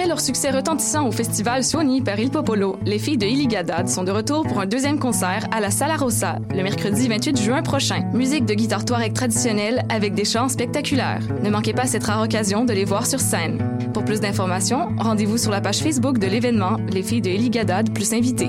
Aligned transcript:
Après 0.00 0.08
leur 0.08 0.20
succès 0.22 0.48
retentissant 0.48 1.06
au 1.06 1.12
festival 1.12 1.62
Suoni 1.62 2.00
par 2.00 2.18
Il 2.18 2.30
Popolo, 2.30 2.78
les 2.86 2.98
filles 2.98 3.18
de 3.18 3.26
Iligadad 3.26 3.86
sont 3.86 4.02
de 4.02 4.10
retour 4.10 4.46
pour 4.46 4.58
un 4.58 4.64
deuxième 4.64 4.98
concert 4.98 5.46
à 5.52 5.60
la 5.60 5.70
Sala 5.70 5.96
Rossa 5.96 6.38
le 6.54 6.62
mercredi 6.62 7.06
28 7.06 7.38
juin 7.38 7.60
prochain. 7.60 8.08
Musique 8.14 8.46
de 8.46 8.54
guitare 8.54 8.86
touareg 8.86 9.12
traditionnelle 9.12 9.84
avec 9.90 10.14
des 10.14 10.24
chants 10.24 10.48
spectaculaires. 10.48 11.20
Ne 11.42 11.50
manquez 11.50 11.74
pas 11.74 11.84
cette 11.84 12.04
rare 12.04 12.22
occasion 12.22 12.64
de 12.64 12.72
les 12.72 12.86
voir 12.86 13.06
sur 13.06 13.20
scène. 13.20 13.58
Pour 13.92 14.06
plus 14.06 14.20
d'informations, 14.20 14.88
rendez-vous 14.96 15.36
sur 15.36 15.50
la 15.50 15.60
page 15.60 15.80
Facebook 15.80 16.16
de 16.16 16.28
l'événement 16.28 16.78
Les 16.94 17.02
filles 17.02 17.20
de 17.20 17.28
Iligadad 17.28 17.92
plus 17.92 18.14
invités. 18.14 18.48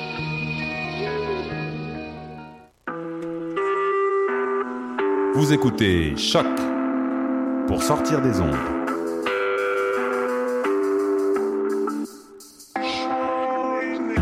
Vous 5.41 5.53
écoutez 5.53 6.15
Choc 6.17 6.45
pour 7.65 7.81
sortir 7.81 8.21
des 8.21 8.39
ondes. 8.39 8.55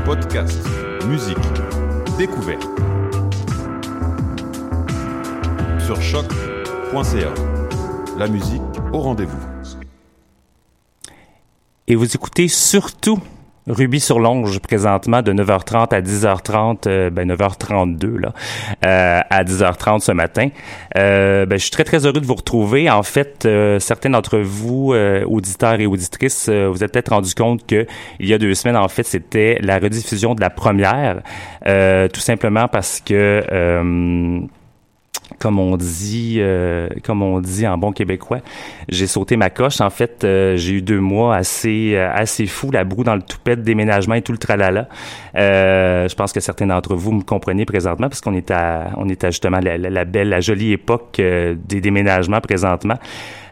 Podcast, 0.06 0.58
musique, 1.10 1.38
découverte. 2.18 2.70
Sur 5.86 6.02
choc.ca. 6.02 7.34
La 8.18 8.30
musique 8.30 8.62
au 8.94 9.00
rendez-vous. 9.00 9.46
Et 11.88 11.96
vous 11.96 12.16
écoutez 12.16 12.48
surtout 12.48 13.20
Ruby 13.70 14.00
sur 14.00 14.20
Longe 14.20 14.60
présentement 14.60 15.22
de 15.22 15.32
9h30 15.32 15.94
à 15.94 16.02
10h30, 16.02 16.88
euh, 16.88 17.10
ben 17.10 17.32
9h32 17.32 18.18
là, 18.18 18.34
euh, 18.86 19.20
à 19.30 19.44
10h30 19.44 20.02
ce 20.02 20.12
matin. 20.12 20.50
Euh, 20.98 21.46
ben, 21.46 21.58
je 21.58 21.64
suis 21.64 21.72
très 21.72 21.84
très 21.84 22.06
heureux 22.06 22.20
de 22.20 22.26
vous 22.26 22.36
retrouver. 22.36 22.90
En 22.90 23.04
fait, 23.04 23.46
euh, 23.46 23.80
certains 23.80 24.10
d'entre 24.10 24.40
vous, 24.40 24.94
euh, 24.94 25.24
auditeurs 25.26 25.80
et 25.80 25.86
auditrices, 25.86 26.50
vous 26.50 26.84
êtes 26.84 26.92
peut-être 26.92 27.10
rendu 27.10 27.34
compte 27.36 27.66
que 27.66 27.86
il 28.20 28.28
y 28.28 28.34
a 28.34 28.38
deux 28.38 28.54
semaines, 28.56 28.78
en 28.78 28.88
fait, 28.88 29.04
c'était 29.04 29.60
la 29.62 29.78
rediffusion 29.78 30.36
de 30.36 30.42
la 30.42 30.50
première, 30.50 31.22
tout 31.64 32.20
simplement 32.20 32.68
parce 32.68 33.02
que 33.02 34.50
comme 35.38 35.60
on 35.60 35.78
dit, 35.78 36.38
euh, 36.40 36.88
comme 37.04 37.22
on 37.22 37.40
dit 37.40 37.68
en 37.68 37.78
bon 37.78 37.92
québécois, 37.92 38.40
j'ai 38.88 39.08
sauté 39.08 39.38
ma 39.38 39.50
coche. 39.50 39.82
En 39.82 39.90
fait, 39.90 40.24
euh, 40.24 40.58
j'ai 40.58 40.74
eu 40.74 40.82
deux 40.82 41.00
mois 41.00 41.36
assez 41.36 41.94
euh, 41.96 42.10
assez 42.12 42.48
fou, 42.48 42.72
la 42.72 42.84
broue 42.84 43.04
dans 43.04 43.16
le 43.16 43.22
toupet 43.22 43.56
de 43.56 43.62
déménagement 43.62 44.16
et 44.16 44.22
tout 44.22 44.32
le 44.32 44.38
tralala. 44.38 44.88
je 45.36 46.14
pense 46.16 46.34
que 46.34 46.40
certains 46.40 46.68
d'entre 46.68 46.96
vous 46.96 47.12
me 47.12 47.22
comprenez 47.22 47.66
présentement 47.66 48.10
parce 48.10 48.22
qu'on 48.22 48.36
est 48.36 48.52
à 48.52 48.92
on 48.98 49.08
est 49.08 49.24
à 49.24 49.30
justement 49.30 49.60
la, 49.60 49.78
la, 49.78 50.06
belle, 50.06 50.30
la 50.30 50.42
jolie 50.42 50.74
époque 50.74 51.18
des 51.22 51.82
déménagements 51.82 52.42
présentement. 52.42 52.96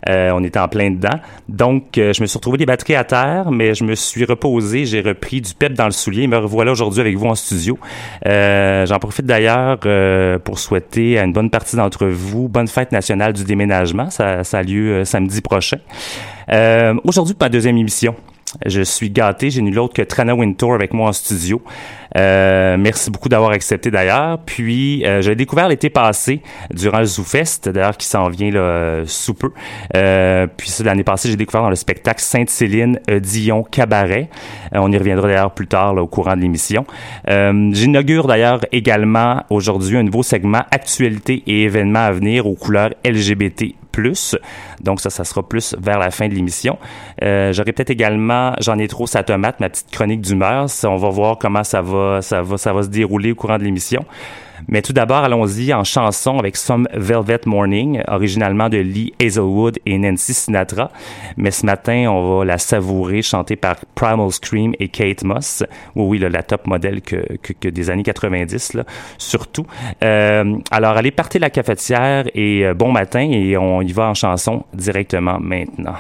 Euh, 0.10 0.32
on 0.34 0.44
était 0.44 0.60
en 0.60 0.68
plein 0.68 0.92
dedans. 0.92 1.20
Donc, 1.50 1.98
euh, 1.98 2.14
je 2.14 2.22
me 2.22 2.28
suis 2.28 2.38
retrouvé 2.38 2.58
des 2.58 2.66
batteries 2.66 2.96
à 2.96 3.04
terre, 3.04 3.52
mais 3.52 3.74
je 3.74 3.84
me 3.84 3.96
suis 3.96 4.26
reposé, 4.26 4.86
j'ai 4.86 5.02
repris 5.02 5.42
du 5.42 5.54
pep 5.54 5.74
dans 5.74 5.86
le 5.86 5.92
soulier. 5.92 6.28
Me 6.28 6.38
revoilà 6.38 6.72
aujourd'hui 6.72 7.02
avec 7.02 7.16
vous 7.16 7.28
en 7.28 7.36
studio. 7.36 7.78
Euh, 8.26 8.86
j'en 8.86 9.00
profite 9.00 9.26
d'ailleurs 9.26 9.80
pour 10.44 10.60
souhaiter 10.60 11.20
à 11.20 11.24
une 11.24 11.34
bonne 11.34 11.50
partie 11.50 11.76
d'entre 11.76 12.06
vous 12.08 12.48
bonne 12.48 12.68
fête 12.68 12.92
nationale 12.92 13.34
du 13.34 13.44
déménagement. 13.44 14.10
Ça, 14.10 14.44
ça 14.44 14.60
a 14.60 14.64
lieu 14.64 15.06
samedi 15.06 15.42
prochain. 15.42 15.78
aujourd'hui, 17.04 17.34
pour 17.34 17.46
ma 17.46 17.50
deuxième 17.50 17.78
émission. 17.78 18.16
Je 18.66 18.82
suis 18.82 19.10
gâté, 19.10 19.50
j'ai 19.50 19.62
nul 19.62 19.78
autre 19.80 19.94
que 19.94 20.02
Trana 20.02 20.34
Wintour 20.34 20.74
avec 20.74 20.94
moi 20.94 21.10
en 21.10 21.14
studio. 21.14 21.62
Euh, 22.16 22.78
merci 22.80 23.12
beaucoup 23.12 23.28
d'avoir 23.28 23.52
accepté 23.52 23.92
d'ailleurs. 23.92 24.40
Puis 24.46 25.06
euh, 25.06 25.22
j'ai 25.22 25.36
découvert 25.36 25.68
l'été 25.68 25.90
passé 25.90 26.42
durant 26.72 27.00
le 27.00 27.06
ZooFest, 27.06 27.70
d'ailleurs 27.70 27.98
qui 27.98 28.08
s'en 28.08 28.30
vient 28.30 28.50
là, 28.50 29.04
sous 29.06 29.34
peu. 29.34 29.52
Euh, 29.96 30.48
puis 30.48 30.72
l'année 30.84 31.04
passée, 31.04 31.30
j'ai 31.30 31.36
découvert 31.36 31.62
dans 31.64 31.70
le 31.70 31.76
spectacle 31.76 32.22
Sainte-Céline 32.22 33.00
Dion 33.22 33.64
Cabaret. 33.64 34.30
Euh, 34.74 34.80
on 34.80 34.92
y 34.92 34.98
reviendra 34.98 35.28
d'ailleurs 35.28 35.54
plus 35.54 35.68
tard 35.68 35.94
là, 35.94 36.02
au 36.02 36.08
courant 36.08 36.36
de 36.36 36.42
l'émission. 36.42 36.86
Euh, 37.30 37.70
j'inaugure 37.74 38.28
d'ailleurs 38.28 38.62
également 38.72 39.44
aujourd'hui 39.50 39.98
un 39.98 40.04
nouveau 40.04 40.24
segment 40.24 40.64
actualité 40.72 41.44
et 41.48 41.64
événements 41.64 42.06
à 42.06 42.12
venir 42.12 42.48
aux 42.48 42.56
couleurs 42.56 42.92
LGBT 43.06 43.76
donc 44.82 45.02
ça, 45.02 45.10
ça 45.10 45.24
sera 45.24 45.48
plus 45.48 45.76
vers 45.80 46.00
la 46.00 46.12
fin 46.12 46.28
de 46.28 46.34
l'émission. 46.34 46.78
Euh, 47.24 47.54
J'aurai 47.54 47.74
peut-être 47.74 47.90
également, 47.90 48.54
j'en 48.60 48.78
ai 48.78 48.88
trop 48.88 49.08
sa 49.08 49.24
tomate, 49.24 49.60
ma 49.60 49.70
petite 49.70 49.92
chronique 49.92 50.22
d'humeur. 50.22 50.68
On 50.84 50.96
va 50.96 51.10
voir 51.10 51.38
comment 51.38 51.64
ça 51.64 51.82
va, 51.82 52.22
ça 52.22 52.42
va, 52.42 52.58
ça 52.58 52.74
va 52.74 52.84
se 52.84 52.90
dérouler 52.90 53.32
au 53.32 53.36
courant 53.36 53.58
de 53.58 53.64
l'émission. 53.64 54.06
Mais 54.68 54.82
tout 54.82 54.94
d'abord, 54.94 55.18
allons-y 55.18 55.74
en 55.74 55.84
chanson 55.84 56.40
avec 56.40 56.58
Some 56.58 56.88
Velvet 56.94 57.42
Morning, 57.46 58.02
originalement 58.08 58.70
de 58.70 58.78
Lee 58.78 59.14
Hazelwood 59.22 59.80
et 59.86 59.98
Nancy 59.98 60.34
Sinatra. 60.34 60.92
Mais 61.38 61.52
ce 61.52 61.66
matin, 61.66 62.08
on 62.10 62.40
va 62.40 62.46
la 62.46 62.58
savourer, 62.58 63.22
chantée 63.22 63.56
par 63.56 63.78
Primal 63.96 64.32
Scream 64.32 64.74
et 64.80 64.90
Kate 64.90 65.24
Moss. 65.24 65.64
Oui, 65.96 66.20
oui, 66.20 66.30
la 66.30 66.44
top 66.44 66.68
modèle 66.68 67.02
que, 67.02 67.38
que, 67.38 67.70
des 67.70 67.90
années 67.90 68.04
90, 68.04 68.74
là, 68.74 68.84
surtout. 69.18 69.66
Euh, 70.04 70.58
alors, 70.72 70.98
allez, 70.98 71.12
partez 71.12 71.40
la 71.40 71.50
cafetière 71.50 72.26
et 72.34 72.66
euh, 72.66 72.74
bon 72.74 72.92
matin 72.92 73.30
et 73.32 73.58
on 73.58 73.82
y 73.82 73.92
va 73.92 74.10
en 74.10 74.14
chanson 74.14 74.64
directement 74.74 75.40
maintenant. 75.40 75.96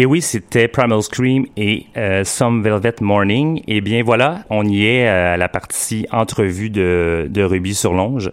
Et 0.00 0.06
oui, 0.06 0.22
c'était 0.22 0.68
Primal 0.68 1.02
Scream 1.02 1.46
et 1.56 1.86
euh, 1.96 2.22
Some 2.22 2.62
Velvet 2.62 2.94
Morning. 3.00 3.62
Et 3.66 3.80
bien 3.80 4.04
voilà, 4.04 4.44
on 4.48 4.64
y 4.64 4.86
est 4.86 5.08
à 5.08 5.36
la 5.36 5.48
partie 5.48 6.06
entrevue 6.12 6.70
de, 6.70 7.26
de 7.28 7.42
Ruby 7.42 7.74
sur 7.74 7.92
Longe. 7.92 8.30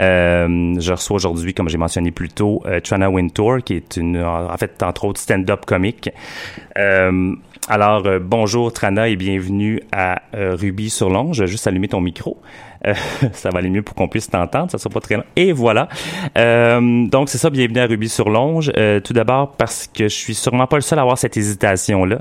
Euh, 0.00 0.74
je 0.80 0.92
reçois 0.92 1.16
aujourd'hui, 1.16 1.52
comme 1.52 1.68
j'ai 1.68 1.76
mentionné 1.76 2.10
plus 2.10 2.30
tôt, 2.30 2.62
euh, 2.64 2.80
Trana 2.80 3.10
Wintour, 3.10 3.58
qui 3.62 3.74
est 3.74 3.98
une, 3.98 4.16
en 4.16 4.56
fait, 4.56 4.82
entre 4.82 5.04
autres, 5.04 5.20
stand-up 5.20 5.66
comique. 5.66 6.08
Euh, 6.78 7.34
alors, 7.68 8.06
euh, 8.06 8.18
bonjour 8.18 8.72
Trana 8.72 9.08
et 9.08 9.16
bienvenue 9.16 9.80
à 9.92 10.22
euh, 10.34 10.54
Ruby 10.54 10.90
sur 10.90 11.10
Longe. 11.10 11.44
Juste 11.44 11.66
allumer 11.66 11.88
ton 11.88 12.00
micro. 12.00 12.38
Euh, 12.86 12.94
ça 13.32 13.50
va 13.50 13.58
aller 13.58 13.70
mieux 13.70 13.82
pour 13.82 13.94
qu'on 13.94 14.08
puisse 14.08 14.28
t'entendre, 14.28 14.70
ça 14.70 14.78
sera 14.78 14.90
pas 14.90 15.00
très 15.00 15.16
long. 15.16 15.24
Et 15.36 15.52
voilà. 15.52 15.88
Euh, 16.38 17.06
donc 17.06 17.28
c'est 17.28 17.38
ça, 17.38 17.50
bienvenue 17.50 17.80
à 17.80 17.86
Ruby 17.86 18.08
sur 18.08 18.30
Longe. 18.30 18.70
Euh, 18.76 19.00
tout 19.00 19.12
d'abord 19.12 19.52
parce 19.52 19.88
que 19.92 20.04
je 20.04 20.14
suis 20.14 20.34
sûrement 20.34 20.66
pas 20.66 20.76
le 20.76 20.82
seul 20.82 20.98
à 20.98 21.02
avoir 21.02 21.18
cette 21.18 21.36
hésitation 21.36 22.04
là. 22.04 22.18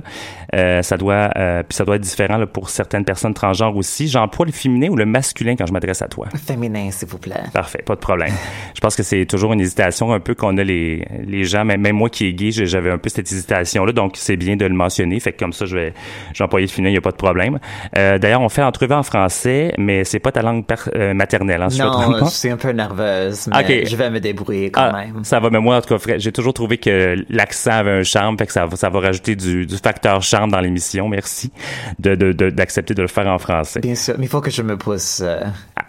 ça 0.82 0.98
doit, 0.98 1.30
puis 1.68 1.76
ça 1.76 1.86
doit 1.86 1.96
être 1.96 2.02
différent 2.02 2.38
là, 2.38 2.46
pour 2.46 2.70
certaines 2.70 3.06
personnes 3.06 3.34
transgenres 3.34 3.76
aussi. 3.76 4.08
J'emploie 4.08 4.46
le 4.46 4.52
féminin 4.52 4.90
ou 4.90 4.96
le 4.96 5.06
masculin 5.06 5.56
quand 5.56 5.66
je 5.66 5.74
m'adresse 5.74 6.02
à 6.02 6.08
toi? 6.08 6.28
Féminin, 6.46 6.92
s'il 6.92 7.08
vous 7.08 7.18
plaît. 7.18 7.42
Parfait, 7.54 7.82
pas 7.86 7.96
de 7.96 8.00
problème. 8.00 8.34
je 8.76 8.80
pense 8.80 8.96
que 8.96 9.04
c'est 9.04 9.26
toujours 9.26 9.54
une 9.54 9.62
hésitation 9.62 10.14
un 10.14 10.20
peu 10.20 10.36
qu'on 10.36 10.58
a 10.58 10.64
les 10.64 11.06
les 11.26 11.44
gens, 11.44 11.66
même, 11.66 11.82
même 11.82 11.96
moi 11.96 12.10
qui 12.10 12.28
est 12.28 12.34
gay, 12.34 12.52
j'avais 12.52 12.92
un 12.92 12.98
peu 12.98 13.10
cette 13.10 13.32
hésitation 13.32 13.86
là, 13.86 13.92
donc 13.92 14.14
c'est 14.16 14.38
bien 14.38 14.56
de 14.56 14.66
le 14.66 14.74
mentionner. 14.74 15.20
Fait 15.20 15.34
que 15.34 15.40
comme 15.40 15.54
ça, 15.54 15.66
je 15.66 15.76
vais, 15.76 15.94
je 16.34 16.40
vais 16.40 16.46
employer 16.46 16.68
le 16.68 16.72
féminin, 16.72 16.92
il 16.92 16.96
y 16.96 16.98
a 16.98 17.02
pas 17.02 17.12
de 17.12 17.18
problème. 17.18 17.60
D'ailleurs, 17.94 18.42
on 18.42 18.50
fait 18.50 18.62
l'entrevue 18.62 18.94
en 18.94 19.04
français, 19.04 19.74
mais 19.78 20.04
c'est 20.04 20.20
pas 20.20 20.32
ta 20.32 20.42
langue 20.42 20.53
euh, 20.96 21.14
maternelle. 21.14 21.62
Hein, 21.62 21.68
non, 21.78 22.26
je, 22.26 22.30
suis 22.30 22.50
un 22.50 22.58
peu 22.58 22.72
nerveuse, 22.72 23.48
mais 23.48 23.86
je 23.86 23.96
vais 23.96 24.10
me 24.10 24.20
débrouiller 24.20 24.72
quand 24.72 24.90
ah, 24.92 24.92
même. 24.92 25.24
Ça 25.24 25.40
va, 25.40 25.50
mais 25.50 25.60
moi, 25.60 25.78
en 25.78 25.82
tout 25.82 25.98
cas, 25.98 26.18
j'ai 26.18 26.32
toujours 26.32 26.54
trouvé 26.54 26.78
que 26.78 27.16
l'accent 27.30 27.72
avait 27.72 27.92
un 27.92 28.04
charme, 28.04 28.38
fait 28.38 28.48
que 28.48 28.54
ça, 28.54 28.68
ça 28.74 28.90
va 28.90 29.00
rajouter 29.00 29.36
du, 29.36 29.66
du 29.66 29.78
facteur 29.78 30.22
charme 30.22 30.52
dans 30.52 30.60
l'émission. 30.60 31.08
Merci 31.08 31.52
d'accepter 32.00 32.34
de, 32.34 32.50
d'accepter 32.50 32.94
de, 32.94 33.02
le 33.02 33.08
faire 33.08 33.28
en 33.28 33.38
français. 33.38 33.80
Bien 33.80 33.96
sûr, 33.96 34.16
mais 34.18 34.26
il 34.26 34.30
faut 34.30 34.42
que 34.42 34.52
je 34.52 34.62
me 34.62 34.78
pousse 34.78 35.22
euh, 35.24 35.42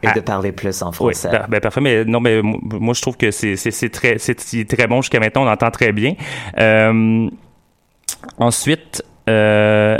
et 0.02 0.06
de 0.06 0.12
ah. 0.18 0.23
parler 0.23 0.52
plus 0.52 0.83
en 0.83 0.92
français. 0.92 1.28
Oui, 1.33 1.38
ben, 1.49 1.61
parfait, 1.61 1.80
mais 1.80 2.04
non, 2.04 2.21
mais 2.21 2.40
moi, 2.42 2.94
je 2.94 3.02
trouve 3.02 3.16
que 3.16 3.30
c'est 3.30 3.56
très, 3.90 4.18
c'est 4.18 4.66
très 4.66 4.87
bon 4.87 5.02
jusqu'à 5.02 5.21
maintenant, 5.21 5.44
on 5.44 5.49
entend 5.49 5.71
très 5.71 5.92
bien. 5.92 6.14
Euh, 6.59 7.28
ensuite, 8.38 9.02
euh, 9.28 9.99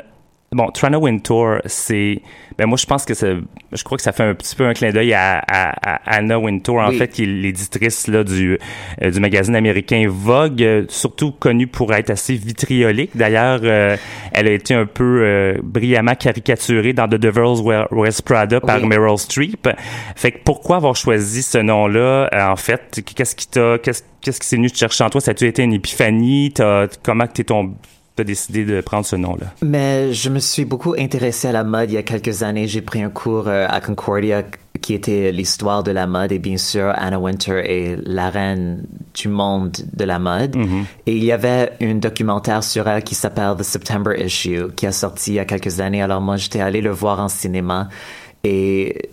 bon, 0.55 0.69
Trana 0.71 0.99
Wintour, 0.99 1.57
c'est 1.67 2.23
ben 2.57 2.67
moi 2.67 2.79
je 2.79 2.87
pense 2.87 3.05
que 3.05 3.15
ça, 3.15 3.27
je 3.73 3.83
crois 3.83 3.97
que 3.99 4.03
ça 4.03 4.13
fait 4.13 4.23
un 4.23 4.35
petit 4.35 4.55
peu 4.55 4.65
un 4.65 4.75
clin 4.75 4.91
d'œil 4.93 5.13
à, 5.13 5.39
à, 5.39 5.95
à, 5.95 6.17
Anna 6.17 6.39
Wintour 6.39 6.79
en 6.79 6.93
fait 6.93 7.09
qui 7.09 7.25
est 7.25 7.27
l'éditrice 7.27 8.07
là 8.07 8.23
du 8.23 8.59
euh, 9.03 9.11
du 9.11 9.19
magazine 9.21 9.57
américain 9.57 10.07
Vogue, 10.09 10.63
euh, 10.63 10.85
surtout 10.89 11.33
connue 11.33 11.67
pour 11.67 11.93
être 11.93 12.11
assez 12.11 12.35
vitriolique. 12.35 13.11
D'ailleurs, 13.15 13.61
euh, 13.65 13.97
elle 14.33 14.47
a 14.47 14.53
été 14.53 14.75
un 14.75 14.87
peu 14.87 15.59
brillamment 15.63 16.15
caricaturée 16.15 16.93
dans 16.93 17.09
The 17.09 17.17
Devil's 17.17 17.61
Wears 17.61 18.23
Prada 18.25 18.61
par 18.61 18.87
Meryl 18.87 19.19
Streep. 19.19 19.69
Fait 20.17 20.33
que 20.33 20.39
pourquoi 20.45 20.77
avoir 20.77 20.97
choisi 20.97 21.43
ce 21.43 21.59
nom-là? 21.59 22.31
En 22.33 22.57
fait 22.57 23.03
Qu'est-ce 23.15 23.35
qui 23.35 23.49
t'a 23.49 23.79
qu'est-ce 23.79 24.03
qu'est-ce 24.21 24.41
qui 24.41 24.47
s'est 24.47 24.57
venu 24.57 24.71
te 24.71 24.79
chercher 24.79 25.05
en 25.05 25.11
toi? 25.11 25.21
Ça 25.21 25.33
a-tu 25.33 25.47
été 25.47 25.63
une 25.63 25.73
épiphanie? 25.73 26.53
T'as, 26.55 26.87
Comment 27.03 27.27
t'es 27.27 27.45
tombé? 27.45 27.75
Tu 28.17 28.21
as 28.23 28.25
décidé 28.25 28.65
de 28.65 28.81
prendre 28.81 29.05
ce 29.05 29.17
nom-là? 29.17 29.47
Mais 29.63 30.13
je 30.13 30.31
me 30.31 30.39
suis 30.39 30.65
beaucoup 30.65 30.95
intéressé 30.97 31.49
à 31.49 31.53
la 31.53 31.65
mode 31.65 31.91
il 31.91 31.95
y 31.95 31.99
a 31.99 32.03
quelques 32.03 32.43
années. 32.43 32.69
J'ai 32.69 32.83
pris 32.83 33.03
un 33.03 33.11
cours 33.11 33.49
euh, 33.49 33.67
à 33.69 33.81
Concordia 33.81 34.45
qui 34.81 34.95
était 34.95 35.33
l'histoire 35.33 35.83
de 35.83 35.91
la 35.91 36.07
mode 36.07 36.31
et 36.31 36.39
bien 36.39 36.59
sûr 36.59 36.93
Anna 36.95 37.19
Winter 37.19 37.63
est 37.65 37.97
la 38.05 38.29
reine 38.29 38.85
du 39.15 39.29
monde 39.29 39.77
de 39.93 40.05
la 40.05 40.19
mode. 40.19 40.57
Mm-hmm. 40.57 40.85
Et 41.07 41.17
il 41.17 41.25
y 41.25 41.33
avait 41.33 41.73
un 41.81 41.95
documentaire 41.95 42.63
sur 42.63 42.87
elle 42.87 43.03
qui 43.03 43.15
s'appelle 43.15 43.55
The 43.59 43.63
September 43.63 44.13
Issue 44.23 44.73
qui 44.77 44.87
a 44.87 44.93
sorti 44.93 45.33
il 45.33 45.35
y 45.35 45.39
a 45.39 45.45
quelques 45.45 45.81
années. 45.81 46.03
Alors 46.03 46.21
moi 46.21 46.37
j'étais 46.37 46.61
allé 46.61 46.81
le 46.81 46.91
voir 46.91 47.19
en 47.19 47.29
cinéma 47.29 47.89
et 48.43 49.09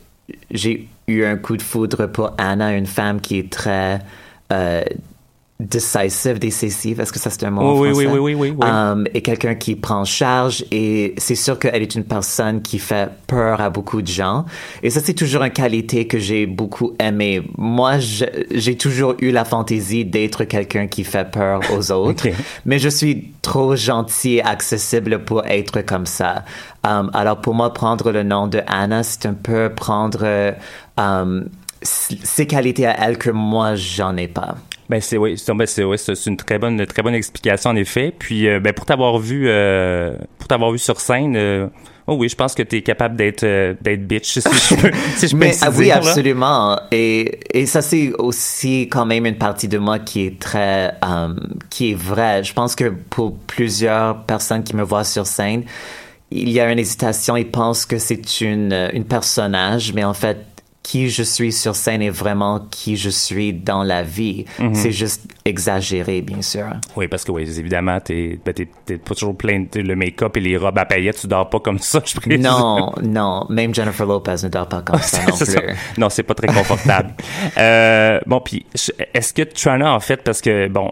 j'ai 0.52 0.88
eu 1.08 1.24
un 1.24 1.38
coup 1.38 1.58
de 1.58 1.62
foudre 1.62 2.08
pour 2.08 2.34
Anna, 2.38 2.76
une 2.76 2.86
femme 2.86 3.22
qui 3.22 3.40
est 3.40 3.52
très 3.52 4.00
euh, 4.52 4.84
decisive, 5.62 6.40
décisive, 6.40 7.00
est-ce 7.00 7.12
que 7.12 7.20
ça 7.20 7.30
c'est 7.30 7.44
un 7.46 7.52
mot 7.52 7.62
en 7.62 7.80
oui, 7.80 7.92
français? 7.92 8.08
Oui, 8.08 8.20
oui, 8.20 8.34
oui, 8.36 8.56
oui. 8.58 8.68
Um, 8.68 9.06
et 9.14 9.22
quelqu'un 9.22 9.56
qui 9.56 9.76
prend 9.76 10.04
charge 10.06 10.66
et 10.72 11.14
c'est 11.18 11.36
sûr 11.36 11.60
qu'elle 11.60 11.82
est 11.82 11.96
une 11.96 12.04
personne 12.04 12.62
qui 12.62 12.80
fait 12.80 13.10
peur 13.28 13.62
à 13.62 13.70
beaucoup 13.70 14.02
de 14.02 14.08
gens. 14.08 14.46
Et 14.84 14.90
ça 14.90 15.00
c'est 15.00 15.14
toujours 15.14 15.44
une 15.44 15.52
qualité 15.52 16.08
que 16.08 16.20
j'ai 16.20 16.46
beaucoup 16.46 16.94
aimé. 17.00 17.44
Moi, 17.58 18.00
j'ai 18.00 18.76
toujours 18.76 19.16
eu 19.20 19.32
la 19.32 19.46
fantaisie 19.46 20.06
d'être 20.06 20.44
quelqu'un 20.46 20.88
qui 20.88 21.04
fait 21.04 21.30
peur 21.30 21.62
aux 21.76 21.92
autres, 21.94 22.28
mais 22.66 22.80
je 22.80 22.90
suis 22.90 23.34
trop 23.42 23.76
gentil 23.76 24.36
et 24.36 24.44
accessible 24.44 25.20
pour 25.20 25.46
être 25.46 25.82
comme 25.82 26.06
ça. 26.06 26.44
Um, 26.84 27.12
alors 27.14 27.42
pour 27.42 27.54
moi, 27.54 27.74
prendre 27.74 28.12
le 28.12 28.24
nom 28.24 28.48
de 28.48 28.62
Anna, 28.68 29.04
c'est 29.04 29.28
un 29.28 29.34
peu 29.34 29.70
prendre 29.70 30.56
um, 30.98 31.50
ces 31.84 32.48
qualités 32.48 32.86
à 32.86 32.96
elle 33.06 33.18
que 33.18 33.30
moi 33.30 33.76
j'en 33.76 34.18
ai 34.18 34.28
pas. 34.28 34.56
Ben 34.92 35.00
c'est 35.00 35.16
oui, 35.16 35.42
ben, 35.48 35.66
c'est 35.66 36.16
c'est 36.16 36.30
une 36.30 36.36
très 36.36 36.60
bonne 36.60 36.86
très 36.86 37.02
bonne 37.02 37.14
explication 37.14 37.70
en 37.70 37.78
effet. 37.78 38.14
Puis 38.20 38.50
euh, 38.50 38.60
ben 38.60 38.74
pour 38.74 38.86
t'avoir 38.86 39.20
vu 39.20 39.46
euh, 39.48 40.18
pour 40.38 40.50
t'avoir 40.50 40.74
vu 40.74 40.80
sur 40.80 41.00
scène 41.00 41.38
euh, 41.38 41.68
Oh 42.08 42.16
oui, 42.16 42.28
je 42.28 42.36
pense 42.36 42.54
que 42.54 42.62
tu 42.62 42.76
es 42.76 42.82
capable 42.82 43.16
d'être 43.16 43.46
d'être 43.82 44.06
bitch 44.06 44.40
si 44.40 44.42
je 44.42 44.76
peux, 44.76 44.92
si 45.16 45.30
je 45.30 45.36
Mais, 45.38 45.56
ah 45.62 45.70
oui, 45.74 45.92
absolument. 45.92 46.78
Et, 46.92 47.40
et 47.54 47.66
ça 47.68 47.82
c'est 47.82 48.12
aussi 48.18 48.90
quand 48.90 49.06
même 49.06 49.26
une 49.26 49.38
partie 49.38 49.70
de 49.70 49.78
moi 49.78 49.98
qui 49.98 50.26
est 50.26 50.38
très 50.38 50.94
qui 51.70 51.92
est 51.92 51.98
vraie. 51.98 52.44
Je 52.44 52.54
pense 52.54 52.76
que 52.76 52.90
pour 53.10 53.38
plusieurs 53.38 54.26
personnes 54.26 54.64
qui 54.64 54.76
me 54.76 54.84
voient 54.84 55.06
sur 55.06 55.26
scène, 55.26 55.64
il 56.32 56.50
y 56.50 56.60
a 56.60 56.70
une 56.70 56.80
hésitation, 56.80 57.38
ils 57.38 57.50
pensent 57.50 57.86
que 57.86 57.98
c'est 57.98 58.42
une 58.42 58.90
une 58.92 59.06
personnage, 59.06 59.94
mais 59.94 60.04
en 60.04 60.14
fait 60.14 60.52
qui 60.84 61.10
je 61.10 61.24
suis 61.24 61.52
sur 61.52 61.76
scène 61.76 62.02
est 62.02 62.10
vraiment 62.10 62.60
qui 62.72 62.98
je 62.98 63.10
suis 63.10 63.54
dans 63.54 63.84
la 63.84 64.02
vie. 64.02 64.46
Mhm. 64.60 64.74
C'est 64.74 64.92
juste 64.92 65.22
exagéré, 65.46 66.22
bien 66.22 66.42
sûr. 66.42 66.66
Oui, 66.96 67.08
parce 67.08 67.24
que 67.24 67.32
oui, 67.32 67.44
évidemment, 67.44 68.00
t'es 68.00 68.40
ben, 68.44 68.54
pas 68.98 69.14
toujours 69.14 69.38
plein 69.38 69.66
de 69.72 69.80
le 69.80 69.96
make-up 69.96 70.36
et 70.38 70.40
les 70.40 70.58
robes 70.58 70.78
à 70.78 70.86
paillettes, 70.86 71.20
tu 71.22 71.28
dors 71.28 71.50
pas 71.50 71.60
comme 71.60 71.80
ça, 71.80 72.02
je 72.04 72.16
présume. 72.16 72.42
Non, 72.42 72.94
non, 73.04 73.46
même 73.50 73.74
Jennifer 73.74 74.06
Lopez 74.06 74.36
ne 74.44 74.50
dort 74.50 74.68
pas 74.68 74.82
comme 74.82 75.00
ça 75.00 75.20
non 75.28 75.38
plus. 75.38 75.76
Non, 75.98 76.10
c'est 76.10 76.24
pas 76.24 76.34
très 76.34 76.48
confortable. 76.48 77.14
euh, 77.58 78.20
bon, 78.26 78.42
puis 78.42 78.66
est-ce 79.14 79.34
que 79.34 79.44
Trana, 79.44 79.94
en 79.94 80.00
fait, 80.00 80.24
parce 80.24 80.42
que 80.42 80.68
bon, 80.68 80.92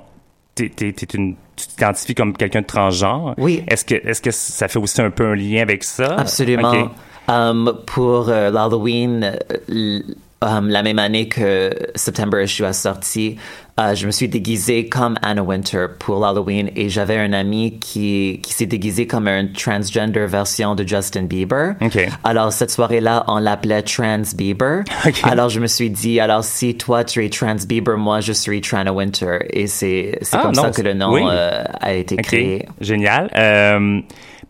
t'es, 0.56 0.94
une 1.14 1.36
tu 1.56 1.68
t'identifies 1.68 2.16
comme 2.16 2.38
quelqu'un 2.38 2.62
de 2.62 2.66
transgenre. 2.66 3.34
Oui. 3.38 3.64
Est-ce 3.68 3.84
que, 3.84 3.96
est-ce 3.96 4.22
que 4.22 4.32
ça 4.32 4.70
fait 4.70 4.80
aussi 4.80 5.02
un 5.02 5.10
peu 5.10 5.26
un 5.26 5.36
lien 5.36 5.62
avec 5.62 5.84
ça? 5.84 6.16
Absolument. 6.18 6.90
Um, 7.30 7.74
pour 7.86 8.30
euh, 8.30 8.50
l'Halloween, 8.50 9.38
euh, 9.70 10.00
um, 10.42 10.68
la 10.68 10.82
même 10.82 10.98
année 10.98 11.28
que 11.28 11.70
September 11.94 12.44
Issue 12.44 12.66
a 12.66 12.74
sorti, 12.74 13.38
uh, 13.78 13.96
je 13.96 14.08
me 14.08 14.12
suis 14.12 14.28
déguisé 14.28 14.90
comme 14.90 15.16
Anna 15.22 15.44
Winter 15.44 15.86
pour 16.00 16.20
l'Halloween 16.20 16.72
et 16.76 16.90
j'avais 16.90 17.18
un 17.18 17.34
ami 17.34 17.78
qui, 17.78 18.40
qui 18.42 18.52
s'est 18.52 18.66
déguisé 18.66 19.06
comme 19.06 19.28
un 19.28 19.46
transgender 19.46 20.26
version 20.26 20.74
de 20.74 20.88
Justin 20.88 21.26
Bieber. 21.26 21.76
Okay. 21.82 22.08
Alors 22.24 22.52
cette 22.52 22.72
soirée-là, 22.72 23.26
on 23.28 23.38
l'appelait 23.38 23.84
Trans 23.84 24.24
Bieber. 24.36 24.84
Alors 25.24 25.50
je 25.50 25.60
me 25.60 25.68
suis 25.68 25.92
dit, 25.92 26.20
alors 26.20 26.44
si 26.44 26.78
toi 26.78 27.04
tu 27.04 27.24
es 27.24 27.30
Trans 27.30 27.64
Bieber, 27.68 27.96
moi 27.96 28.22
je 28.22 28.34
suis 28.34 28.60
Trana 28.62 28.92
Winter. 28.92 29.38
Et 29.52 29.68
c'est 29.68 30.18
ah, 30.32 30.40
comme 30.42 30.56
ça 30.56 30.72
que 30.72 30.82
le 30.82 30.96
nom 30.96 31.30
euh, 31.30 31.64
a 31.80 31.94
été 31.94 32.16
créé. 32.16 32.66
Génial. 32.82 33.30
Euh, 33.38 34.02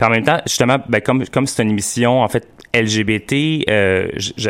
en 0.05 0.09
même 0.09 0.23
temps, 0.23 0.39
justement, 0.45 0.77
ben, 0.87 1.01
comme 1.01 1.25
comme 1.27 1.45
c'est 1.45 1.61
une 1.61 1.71
émission 1.71 2.21
en 2.21 2.27
fait 2.27 2.47
LGBT, 2.73 3.65
euh, 3.69 4.07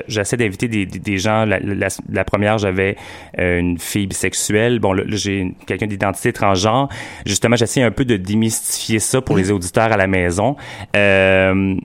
j'essaie 0.08 0.38
d'inviter 0.38 0.68
des, 0.68 0.86
des, 0.86 1.18
gens. 1.18 1.46
La, 1.46 1.60
la, 1.60 2.24
première, 2.26 2.58
j'avais 2.58 2.98
euh, 3.40 3.60
une 3.60 3.80
fille 3.80 4.08
bisexuelle. 4.08 4.80
Bon, 4.80 4.94
là, 4.94 5.04
j'ai 5.08 5.54
quelqu'un 5.66 5.88
d'identité 5.88 6.34
transgenre. 6.34 6.90
Justement, 7.26 7.56
j'essaie 7.56 7.82
un 7.82 7.92
peu 7.92 8.06
de 8.06 8.18
démystifier 8.18 9.00
ça 9.00 9.22
pour 9.22 9.38
les 9.38 9.52
auditeurs 9.52 9.92
à 9.92 9.98
la 9.98 10.08
maison. 10.08 10.58
Euh, 10.96 11.76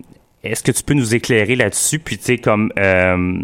Est-ce 0.43 0.63
que 0.63 0.73
tu 0.73 0.83
peux 0.83 0.95
nous 0.95 1.15
éclairer 1.15 1.55
là-dessus? 1.55 2.01
Puis, 2.01 2.19
tu 2.19 2.25
sais, 2.25 2.39
comme... 2.39 2.73
Euh, 2.79 3.39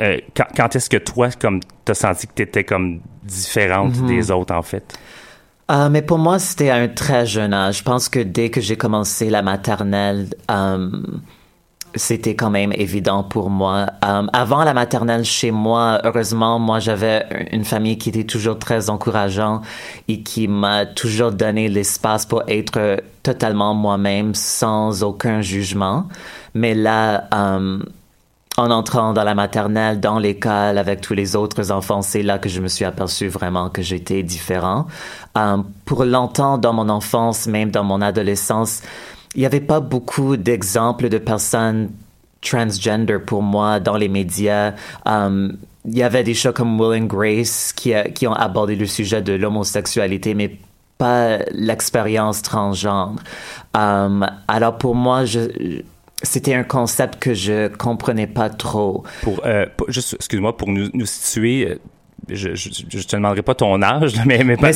euh 0.00 0.18
quand, 0.36 0.46
quand 0.56 0.76
est-ce 0.76 0.88
que 0.88 0.96
toi, 0.96 1.30
comme, 1.32 1.60
t'as 1.84 1.94
senti 1.94 2.28
que 2.28 2.34
t'étais 2.34 2.64
comme 2.64 3.00
différente 3.24 3.94
mm-hmm. 3.94 4.06
des 4.06 4.30
autres, 4.30 4.54
en 4.54 4.62
fait? 4.62 4.96
Euh, 5.70 5.88
mais 5.88 6.02
pour 6.02 6.18
moi, 6.18 6.38
c'était 6.38 6.70
à 6.70 6.76
un 6.76 6.88
très 6.88 7.26
jeune 7.26 7.54
âge. 7.54 7.78
Je 7.78 7.82
pense 7.84 8.08
que 8.08 8.18
dès 8.18 8.50
que 8.50 8.60
j'ai 8.60 8.76
commencé 8.76 9.30
la 9.30 9.40
maternelle, 9.42 10.26
euh, 10.50 10.90
c'était 11.94 12.34
quand 12.34 12.50
même 12.50 12.72
évident 12.72 13.22
pour 13.22 13.50
moi. 13.50 13.86
Euh, 14.04 14.26
avant 14.32 14.64
la 14.64 14.74
maternelle 14.74 15.24
chez 15.24 15.52
moi, 15.52 16.00
heureusement, 16.04 16.58
moi 16.58 16.80
j'avais 16.80 17.24
une 17.52 17.64
famille 17.64 17.98
qui 17.98 18.08
était 18.08 18.24
toujours 18.24 18.58
très 18.58 18.90
encourageante 18.90 19.64
et 20.08 20.22
qui 20.22 20.48
m'a 20.48 20.86
toujours 20.86 21.30
donné 21.30 21.68
l'espace 21.68 22.26
pour 22.26 22.42
être 22.48 23.00
totalement 23.22 23.72
moi-même 23.74 24.34
sans 24.34 25.04
aucun 25.04 25.40
jugement. 25.40 26.08
Mais 26.54 26.74
là, 26.74 27.28
en 28.56 28.70
entrant 28.70 29.12
dans 29.12 29.24
la 29.24 29.34
maternelle, 29.34 30.00
dans 30.00 30.18
l'école 30.18 30.76
avec 30.76 31.00
tous 31.00 31.14
les 31.14 31.36
autres 31.36 31.70
enfants, 31.70 32.02
c'est 32.02 32.22
là 32.22 32.38
que 32.38 32.48
je 32.48 32.60
me 32.60 32.68
suis 32.68 32.84
aperçu 32.84 33.28
vraiment 33.28 33.70
que 33.70 33.80
j'étais 33.80 34.22
différent. 34.22 34.86
Euh, 35.38 35.58
pour 35.84 36.04
longtemps, 36.04 36.58
dans 36.58 36.72
mon 36.72 36.88
enfance, 36.88 37.46
même 37.46 37.70
dans 37.70 37.84
mon 37.84 38.02
adolescence, 38.02 38.82
il 39.34 39.40
n'y 39.40 39.46
avait 39.46 39.60
pas 39.60 39.80
beaucoup 39.80 40.36
d'exemples 40.36 41.08
de 41.08 41.18
personnes 41.18 41.90
transgender 42.40 43.18
pour 43.18 43.42
moi 43.42 43.80
dans 43.80 43.96
les 43.96 44.08
médias. 44.08 44.74
Um, 45.06 45.56
il 45.84 45.96
y 45.96 46.02
avait 46.02 46.24
des 46.24 46.34
shows 46.34 46.52
comme 46.52 46.78
Will 46.80 47.02
and 47.02 47.06
Grace 47.06 47.72
qui, 47.72 47.94
qui 48.14 48.26
ont 48.26 48.34
abordé 48.34 48.76
le 48.76 48.86
sujet 48.86 49.22
de 49.22 49.32
l'homosexualité, 49.32 50.34
mais 50.34 50.58
pas 50.98 51.38
l'expérience 51.52 52.42
transgenre. 52.42 53.16
Alors 53.72 54.76
pour 54.78 54.94
moi, 54.94 55.24
je, 55.24 55.82
c'était 56.22 56.54
un 56.54 56.64
concept 56.64 57.18
que 57.18 57.34
je 57.34 57.68
comprenais 57.68 58.26
pas 58.26 58.50
trop. 58.50 59.04
Pour, 59.22 59.40
euh, 59.46 59.66
juste, 59.88 60.14
excuse-moi, 60.14 60.56
pour 60.56 60.68
nous, 60.68 60.88
nous 60.92 61.06
situer, 61.06 61.78
je, 62.28 62.54
je, 62.54 62.68
je, 62.88 63.06
te 63.06 63.16
demanderai 63.16 63.42
pas 63.42 63.54
ton 63.54 63.80
âge, 63.82 64.14
mais, 64.26 64.44
mais, 64.44 64.56
mais 64.60 64.72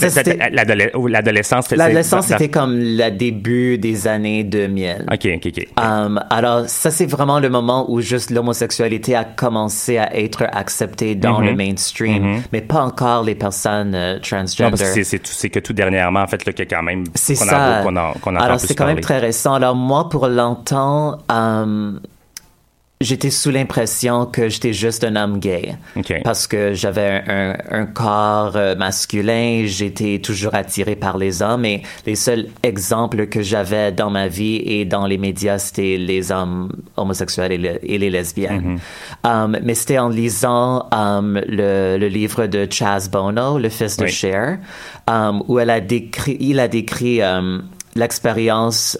l'adolescence. 0.50 1.70
L'adolescence, 1.70 2.26
c'était 2.26 2.48
comme 2.48 2.76
le 2.76 3.10
début 3.10 3.78
des 3.78 4.06
années 4.06 4.44
2000. 4.44 5.06
OK, 5.12 5.28
OK, 5.36 5.46
OK. 5.46 5.68
Um, 5.82 6.20
alors, 6.30 6.68
ça, 6.68 6.90
c'est 6.90 7.06
vraiment 7.06 7.40
le 7.40 7.48
moment 7.48 7.90
où 7.90 8.00
juste 8.00 8.30
l'homosexualité 8.30 9.14
a 9.14 9.24
commencé 9.24 9.98
à 9.98 10.16
être 10.16 10.44
acceptée 10.52 11.14
dans 11.14 11.40
le 11.40 11.52
mm-hmm. 11.52 11.56
mainstream, 11.56 12.24
mm-hmm. 12.24 12.42
mais 12.52 12.60
pas 12.60 12.82
encore 12.82 13.22
les 13.22 13.34
personnes 13.34 13.94
euh, 13.94 14.18
transgender. 14.20 14.70
Non, 14.70 14.76
parce 14.76 14.94
que 14.94 15.02
c'est 15.02 15.50
que 15.50 15.60
tout 15.60 15.72
dernièrement, 15.72 16.20
en 16.20 16.26
fait, 16.26 16.44
là, 16.44 16.52
que 16.52 16.62
quand 16.62 16.82
même, 16.82 17.04
c'est 17.14 17.34
ça. 17.34 17.80
qu'on 17.84 17.96
a, 17.96 18.14
qu'on 18.20 18.36
Alors, 18.36 18.60
c'est 18.60 18.74
quand 18.74 18.86
même 18.86 19.00
très 19.00 19.18
récent. 19.18 19.54
Alors, 19.54 19.74
moi, 19.74 20.08
pour 20.08 20.28
longtemps, 20.28 21.18
um, 21.28 22.00
j'étais 23.04 23.30
sous 23.30 23.50
l'impression 23.50 24.26
que 24.26 24.48
j'étais 24.48 24.72
juste 24.72 25.04
un 25.04 25.14
homme 25.16 25.38
gay. 25.38 25.76
Parce 26.24 26.46
que 26.46 26.74
j'avais 26.74 27.22
un, 27.26 27.56
un, 27.70 27.86
corps 27.86 28.56
euh, 28.56 28.74
masculin, 28.74 29.64
j'étais 29.66 30.18
toujours 30.18 30.54
attiré 30.54 30.96
par 30.96 31.18
les 31.18 31.42
hommes 31.42 31.64
et 31.64 31.82
les 32.06 32.16
seuls 32.16 32.46
exemples 32.62 33.26
que 33.26 33.42
j'avais 33.42 33.92
dans 33.92 34.10
ma 34.10 34.28
vie 34.28 34.56
et 34.64 34.84
dans 34.84 35.06
les 35.06 35.18
médias, 35.18 35.58
c'était 35.58 35.96
les 35.98 36.32
hommes 36.32 36.70
homosexuels 36.96 37.52
et, 37.82 37.98
les 37.98 38.10
lesbiennes. 38.10 38.78
Mm-hmm. 39.24 39.44
Um, 39.44 39.58
mais 39.62 39.74
c'était 39.74 39.98
en 39.98 40.08
lisant 40.08 40.88
um, 40.90 41.40
le, 41.46 41.96
le, 41.98 42.08
livre 42.08 42.46
de 42.46 42.66
Chaz 42.70 43.08
Bono, 43.10 43.58
le 43.58 43.68
fils 43.68 43.96
de 43.96 44.06
Cher, 44.06 44.58
um, 45.06 45.42
où 45.48 45.58
elle 45.58 45.70
a 45.70 45.80
décrit, 45.80 46.36
il 46.40 46.58
a 46.58 46.68
décrit 46.68 47.20
l'expérience 47.94 48.98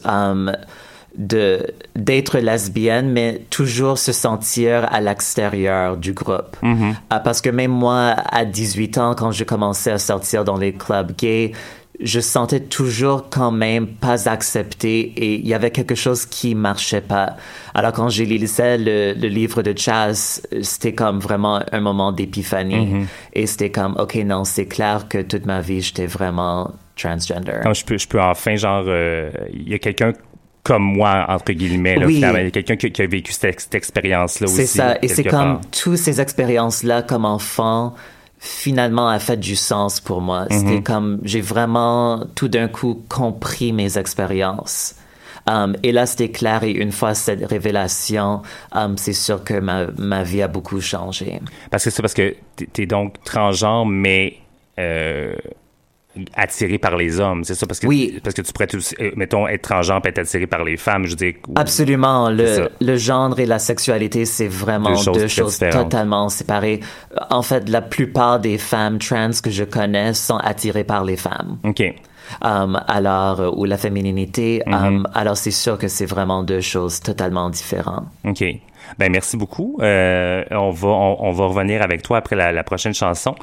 de 1.17 1.67
d'être 1.95 2.39
lesbienne, 2.39 3.11
mais 3.11 3.43
toujours 3.51 3.99
se 3.99 4.13
sentir 4.13 4.87
à 4.93 5.01
l'extérieur 5.01 5.97
du 5.97 6.13
groupe. 6.13 6.57
Mm-hmm. 6.63 6.95
Ah, 7.11 7.21
parce 7.21 7.41
que 7.41 7.51
même 7.51 7.71
moi, 7.71 8.17
à 8.31 8.45
18 8.45 8.99
ans, 8.99 9.15
quand 9.15 9.31
je 9.31 9.45
commençais 9.45 9.93
à 9.93 9.99
sortir 9.99 10.45
dans 10.45 10.57
les 10.57 10.73
clubs 10.73 11.13
gays, 11.17 11.53
je 12.01 12.21
sentais 12.21 12.61
toujours 12.61 13.31
quand 13.31 13.53
même 13.53 13.87
pas 13.87 14.29
accepté 14.29 15.01
et 15.01 15.35
il 15.37 15.47
y 15.47 15.55
avait 15.55 15.71
quelque 15.71 15.95
chose 15.95 16.27
qui 16.27 16.55
marchait 16.55 17.01
pas. 17.01 17.37
Alors 17.73 17.93
quand 17.93 18.09
j'ai 18.09 18.25
lisais 18.25 18.79
le, 18.79 19.15
le, 19.15 19.29
livre 19.29 19.63
de 19.63 19.77
Chaz, 19.77 20.43
c'était 20.63 20.93
comme 20.93 21.21
vraiment 21.21 21.61
un 21.71 21.81
moment 21.81 22.11
d'épiphanie 22.11 22.87
mm-hmm. 22.87 23.07
et 23.35 23.47
c'était 23.47 23.71
comme 23.71 23.95
ok 23.99 24.17
non 24.25 24.45
c'est 24.45 24.67
clair 24.67 25.07
que 25.09 25.23
toute 25.23 25.47
ma 25.47 25.61
vie 25.61 25.83
j'étais 25.83 26.07
vraiment 26.07 26.73
transgender. 26.97 27.61
Quand 27.63 27.75
je 27.75 27.85
peux 27.85 27.99
je 27.99 28.09
peux 28.09 28.21
enfin 28.21 28.57
genre 28.57 28.85
euh, 28.87 29.31
il 29.53 29.69
y 29.69 29.75
a 29.75 29.79
quelqu'un 29.79 30.13
comme 30.65 30.83
moi, 30.83 31.27
entre 31.29 31.53
guillemets. 31.53 31.97
Là, 31.97 32.07
oui. 32.07 32.17
Il 32.17 32.21
y 32.21 32.25
a 32.25 32.51
quelqu'un 32.51 32.77
qui, 32.77 33.03
a 33.03 33.07
vécu 33.07 33.33
cette, 33.33 33.75
expérience-là 33.75 34.47
aussi. 34.47 34.57
C'est 34.57 34.67
ça. 34.67 34.97
Et 35.03 35.09
c'est 35.09 35.23
comme 35.23 35.61
toutes 35.71 35.99
ces 35.99 36.21
expériences-là 36.21 37.03
comme 37.03 37.27
enfant, 37.27 37.95
finalement, 38.39 39.09
a 39.09 39.19
fait 39.19 39.37
du 39.37 39.57
sens 39.57 40.01
pour 40.01 40.23
moi. 40.23 40.47
Mm-hmm. 40.47 40.59
C'était 40.59 40.83
comme, 40.83 41.21
j'ai 41.23 41.43
vraiment 41.43 42.25
tout 42.35 42.49
d'un 42.49 42.69
coup 42.69 43.03
compris 43.09 43.73
mes 43.73 43.99
expériences. 43.99 44.97
Um, 45.47 45.77
et 45.83 45.93
là, 45.93 46.07
c'était 46.07 46.31
clair. 46.31 46.65
Et 46.65 46.71
une 46.71 46.93
fois 46.93 47.15
cette 47.15 47.45
révélation, 47.47 48.41
um, 48.73 48.97
c'est 48.97 49.13
sûr 49.13 49.45
que 49.45 49.61
ma, 49.61 49.87
ma 49.99 50.23
vie 50.23 50.41
a 50.41 50.49
beaucoup 50.49 50.81
changé. 50.81 51.41
Parce 51.71 51.85
que 51.85 51.91
c'est 51.91 52.01
parce 52.01 52.15
que 52.15 52.35
tu 52.57 52.83
es 52.83 52.87
donc 52.87 53.23
transgenre, 53.25 53.85
mais 53.85 54.39
euh, 54.79 55.35
attiré 56.35 56.79
par 56.79 56.97
les 56.97 57.21
hommes, 57.21 57.45
c'est 57.45 57.55
ça 57.55 57.67
parce 57.67 57.81
que 57.81 57.87
oui. 57.87 58.21
parce 58.23 58.35
que 58.35 58.43
tu 58.43 58.53
pourrais 58.53 58.69
euh, 58.75 59.11
mettons 59.17 59.49
être 59.49 59.63
transgenre 59.63 60.01
peut 60.01 60.11
être 60.11 60.21
attiré 60.21 60.47
par 60.47 60.65
les 60.65 60.77
femmes, 60.77 61.05
je 61.05 61.11
veux 61.11 61.17
dire 61.17 61.35
Absolument, 61.57 62.31
le, 62.31 62.69
le 62.81 62.97
genre 62.97 63.39
et 63.39 63.47
la 63.47 63.59
sexualité 63.59 64.25
c'est 64.25 64.49
vraiment 64.49 64.95
deux 65.13 65.29
choses, 65.29 65.59
totalement 65.59 66.29
séparées. 66.29 66.81
En 67.31 67.43
fait, 67.43 67.69
la 67.69 67.83
plupart 67.83 68.41
des 68.41 68.59
femmes 68.59 68.99
trans 68.99 69.31
que 69.43 69.51
je 69.51 69.65
connais 69.65 70.15
sont 70.15 70.37
attirées 70.37 70.85
par 70.85 71.05
les 71.05 71.17
femmes. 71.17 71.59
OK. 71.65 71.83
Um, 72.43 72.81
alors 72.89 73.41
euh, 73.41 73.51
ou 73.55 73.67
la 73.67 73.77
fémininité, 73.77 74.63
mm-hmm. 74.67 74.87
um, 74.87 75.09
alors 75.15 75.37
c'est 75.37 75.51
sûr 75.51 75.77
que 75.77 75.89
c'est 75.89 76.07
vraiment 76.07 76.43
deux 76.43 76.63
choses 76.63 77.01
totalement 77.01 77.51
différentes. 77.51 78.07
OK. 78.25 78.45
Ben 78.99 79.11
merci 79.11 79.37
beaucoup. 79.37 79.79
Euh, 79.81 80.45
on 80.51 80.71
va 80.71 80.89
on, 80.89 81.33
va 81.33 81.47
revenir 81.47 81.83
avec 81.83 82.03
toi 82.03 82.19
après 82.19 82.37
la, 82.37 82.53
la 82.53 82.65
prochaine 82.65 82.95
chanson. 82.95 83.35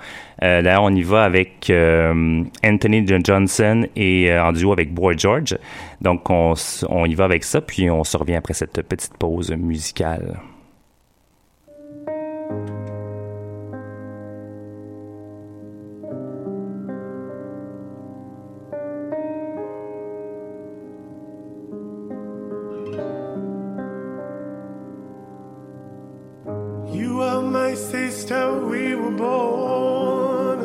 Euh, 0.43 0.61
D'ailleurs, 0.61 0.83
on 0.83 0.95
y 0.95 1.03
va 1.03 1.23
avec 1.23 1.69
euh, 1.69 2.43
Anthony 2.65 3.05
Johnson 3.23 3.87
et 3.95 4.31
euh, 4.31 4.43
en 4.43 4.51
duo 4.51 4.71
avec 4.71 4.93
Boy 4.93 5.17
George. 5.17 5.57
Donc 6.01 6.29
on, 6.29 6.53
on 6.89 7.05
y 7.05 7.15
va 7.15 7.25
avec 7.25 7.43
ça, 7.43 7.61
puis 7.61 7.89
on 7.89 8.03
se 8.03 8.17
revient 8.17 8.35
après 8.35 8.53
cette 8.53 8.81
petite 8.81 9.17
pause 9.17 9.51
musicale. 9.51 10.39
born. 29.21 30.61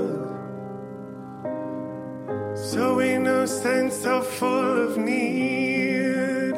So 2.56 2.96
we 2.96 3.18
no 3.18 3.46
sense 3.46 3.94
so 4.04 4.22
full 4.22 4.72
of 4.86 4.96
need. 4.96 6.54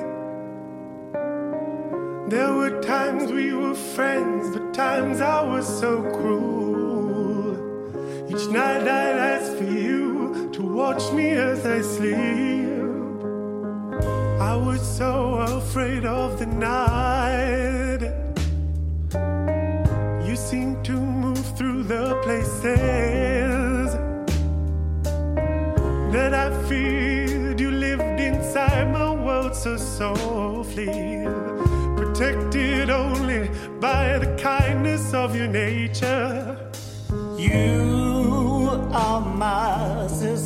There 2.34 2.52
were 2.58 2.74
times 2.82 3.32
we 3.32 3.52
were 3.52 3.78
friends, 3.96 4.42
but 4.54 4.74
times 4.74 5.20
I 5.20 5.40
was 5.42 5.66
so 5.82 5.92
cruel. 6.16 7.56
Each 8.30 8.46
night 8.48 8.82
I'd 9.00 9.18
ask 9.34 9.48
for 9.58 9.64
you 9.64 10.50
to 10.52 10.62
watch 10.62 11.04
me 11.12 11.30
as 11.30 11.64
I 11.64 11.80
sleep. 11.80 12.68
I 14.52 14.54
was 14.68 14.82
so 15.00 15.12
afraid 15.58 16.04
of 16.04 16.38
the 16.38 16.46
night. 16.46 18.02
You 20.28 20.36
seemed 20.36 20.84
to 20.84 21.17
through 21.58 21.82
the 21.82 22.14
places 22.22 23.92
that 26.12 26.32
I 26.32 26.68
feared 26.68 27.58
you 27.58 27.72
lived 27.72 28.20
inside 28.20 28.92
my 28.92 29.10
world 29.10 29.56
so 29.56 29.76
softly, 29.76 31.26
protected 31.96 32.90
only 32.90 33.50
by 33.80 34.18
the 34.20 34.36
kindness 34.40 35.12
of 35.12 35.34
your 35.34 35.48
nature. 35.48 36.70
You 37.36 38.88
are 38.92 39.20
my 39.20 40.06
sister. 40.06 40.37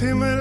him 0.00 0.35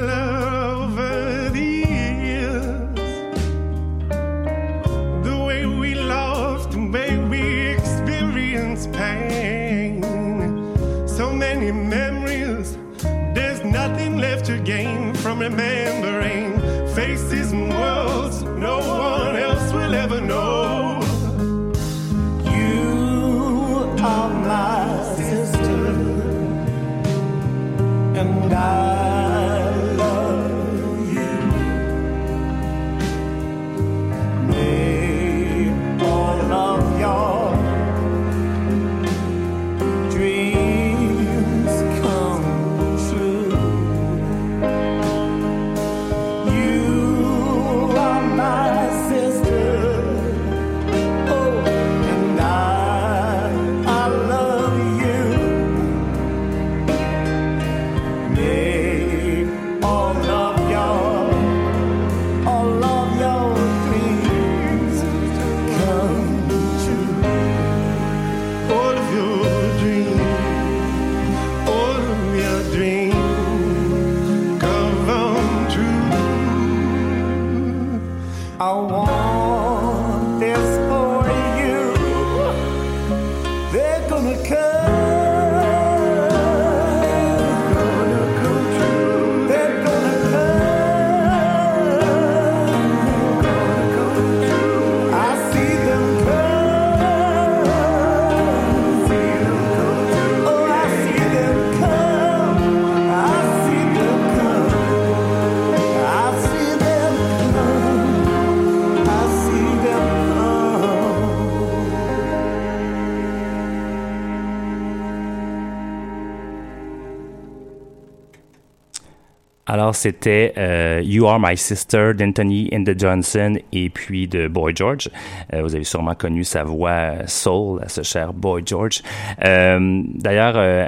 c'était 120.05 120.53
euh, 120.59 121.01
You 121.03 121.25
Are 121.25 121.39
My 121.39 121.57
Sister 121.57 122.13
d'Anthony 122.13 122.69
and 122.71 122.83
the 122.83 122.99
Johnson 122.99 123.57
et 123.73 123.89
puis 123.89 124.27
de 124.27 124.47
Boy 124.47 124.71
George. 124.75 125.09
Euh, 125.51 125.63
vous 125.63 125.73
avez 125.73 125.83
sûrement 125.83 126.13
connu 126.13 126.43
sa 126.43 126.63
voix 126.63 127.25
soul 127.25 127.81
à 127.83 127.89
ce 127.89 128.03
cher 128.03 128.31
Boy 128.31 128.61
George. 128.63 129.01
Euh, 129.43 130.03
D'ailleurs, 130.13 130.57
euh, 130.57 130.87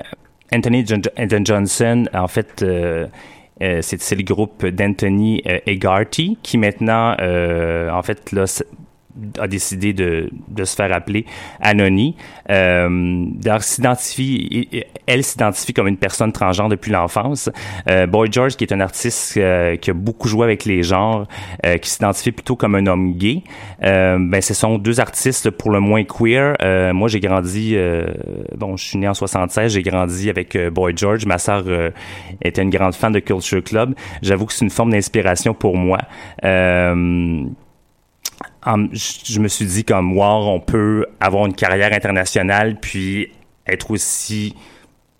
Anthony 0.53 0.85
and 1.17 1.45
Johnson, 1.45 2.05
en 2.13 2.27
fait, 2.27 2.61
euh, 2.61 3.07
euh, 3.63 3.79
c'est 3.81 4.15
le 4.15 4.23
groupe 4.23 4.63
d'Anthony 4.67 5.41
euh, 5.47 5.57
Egarty 5.65 6.37
qui 6.43 6.59
maintenant, 6.59 7.15
euh, 7.19 7.89
en 7.89 8.03
fait, 8.03 8.31
là, 8.31 8.45
a 9.39 9.47
décidé 9.47 9.93
de, 9.93 10.29
de 10.47 10.63
se 10.63 10.75
faire 10.75 10.93
appeler 10.93 11.25
Anony. 11.61 12.15
Euh, 12.49 13.25
s'identifie, 13.59 14.69
elle 15.05 15.23
s'identifie 15.23 15.73
comme 15.73 15.87
une 15.87 15.97
personne 15.97 16.31
transgenre 16.31 16.69
depuis 16.69 16.91
l'enfance. 16.91 17.49
Euh, 17.89 18.07
Boy 18.07 18.29
George, 18.31 18.55
qui 18.55 18.63
est 18.63 18.73
un 18.73 18.79
artiste 18.79 19.37
euh, 19.37 19.75
qui 19.75 19.91
a 19.91 19.93
beaucoup 19.93 20.27
joué 20.27 20.43
avec 20.43 20.65
les 20.65 20.83
genres, 20.83 21.27
euh, 21.65 21.77
qui 21.77 21.89
s'identifie 21.89 22.31
plutôt 22.31 22.55
comme 22.55 22.75
un 22.75 22.85
homme 22.87 23.13
gay. 23.13 23.43
Euh, 23.83 24.17
ben, 24.19 24.41
ce 24.41 24.53
sont 24.53 24.77
deux 24.77 24.99
artistes 24.99 25.49
pour 25.49 25.71
le 25.71 25.79
moins 25.79 26.03
queer. 26.03 26.55
Moi, 26.93 27.07
j'ai 27.07 27.19
grandi, 27.19 27.77
bon, 28.55 28.77
je 28.77 28.83
suis 28.83 28.97
né 28.97 29.07
en 29.07 29.13
76, 29.13 29.73
j'ai 29.73 29.81
grandi 29.81 30.29
avec 30.29 30.57
Boy 30.69 30.93
George. 30.95 31.25
Ma 31.25 31.37
sœur 31.37 31.63
était 32.41 32.61
une 32.61 32.69
grande 32.69 32.95
fan 32.95 33.11
de 33.11 33.19
Culture 33.19 33.63
Club. 33.63 33.93
J'avoue 34.21 34.45
que 34.45 34.53
c'est 34.53 34.65
une 34.65 34.71
forme 34.71 34.91
d'inspiration 34.91 35.53
pour 35.53 35.75
moi. 35.77 35.99
En- 38.65 38.87
je 38.93 39.39
me 39.39 39.47
suis 39.47 39.65
dit 39.65 39.83
comme 39.83 40.17
wow, 40.17 40.47
on 40.49 40.59
peut 40.59 41.05
avoir 41.19 41.45
une 41.45 41.53
carrière 41.55 41.93
internationale 41.93 42.77
puis 42.79 43.29
être 43.67 43.91
aussi 43.91 44.55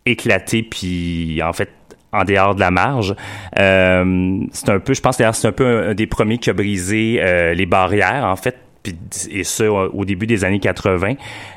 éclaté 0.05 0.63
puis 0.63 1.41
en 1.43 1.53
fait 1.53 1.69
en 2.13 2.23
dehors 2.23 2.55
de 2.55 2.61
la 2.61 2.71
marge. 2.71 3.15
Euh, 3.59 4.39
c'est 4.51 4.69
un 4.69 4.79
peu, 4.79 4.93
je 4.93 5.01
pense 5.01 5.17
d'ailleurs 5.17 5.35
c'est 5.35 5.47
un 5.47 5.51
peu 5.51 5.89
un, 5.89 5.93
des 5.93 6.07
premiers 6.07 6.37
qui 6.37 6.49
a 6.49 6.53
brisé 6.53 7.19
euh, 7.21 7.53
les 7.53 7.65
barrières 7.65 8.23
en 8.25 8.35
fait. 8.37 8.55
puis- 8.83 8.95
Et 9.31 9.43
ce, 9.43 9.63
au 9.65 10.05
début 10.05 10.25
des 10.27 10.45
années 10.45 10.59
80. 10.59 11.15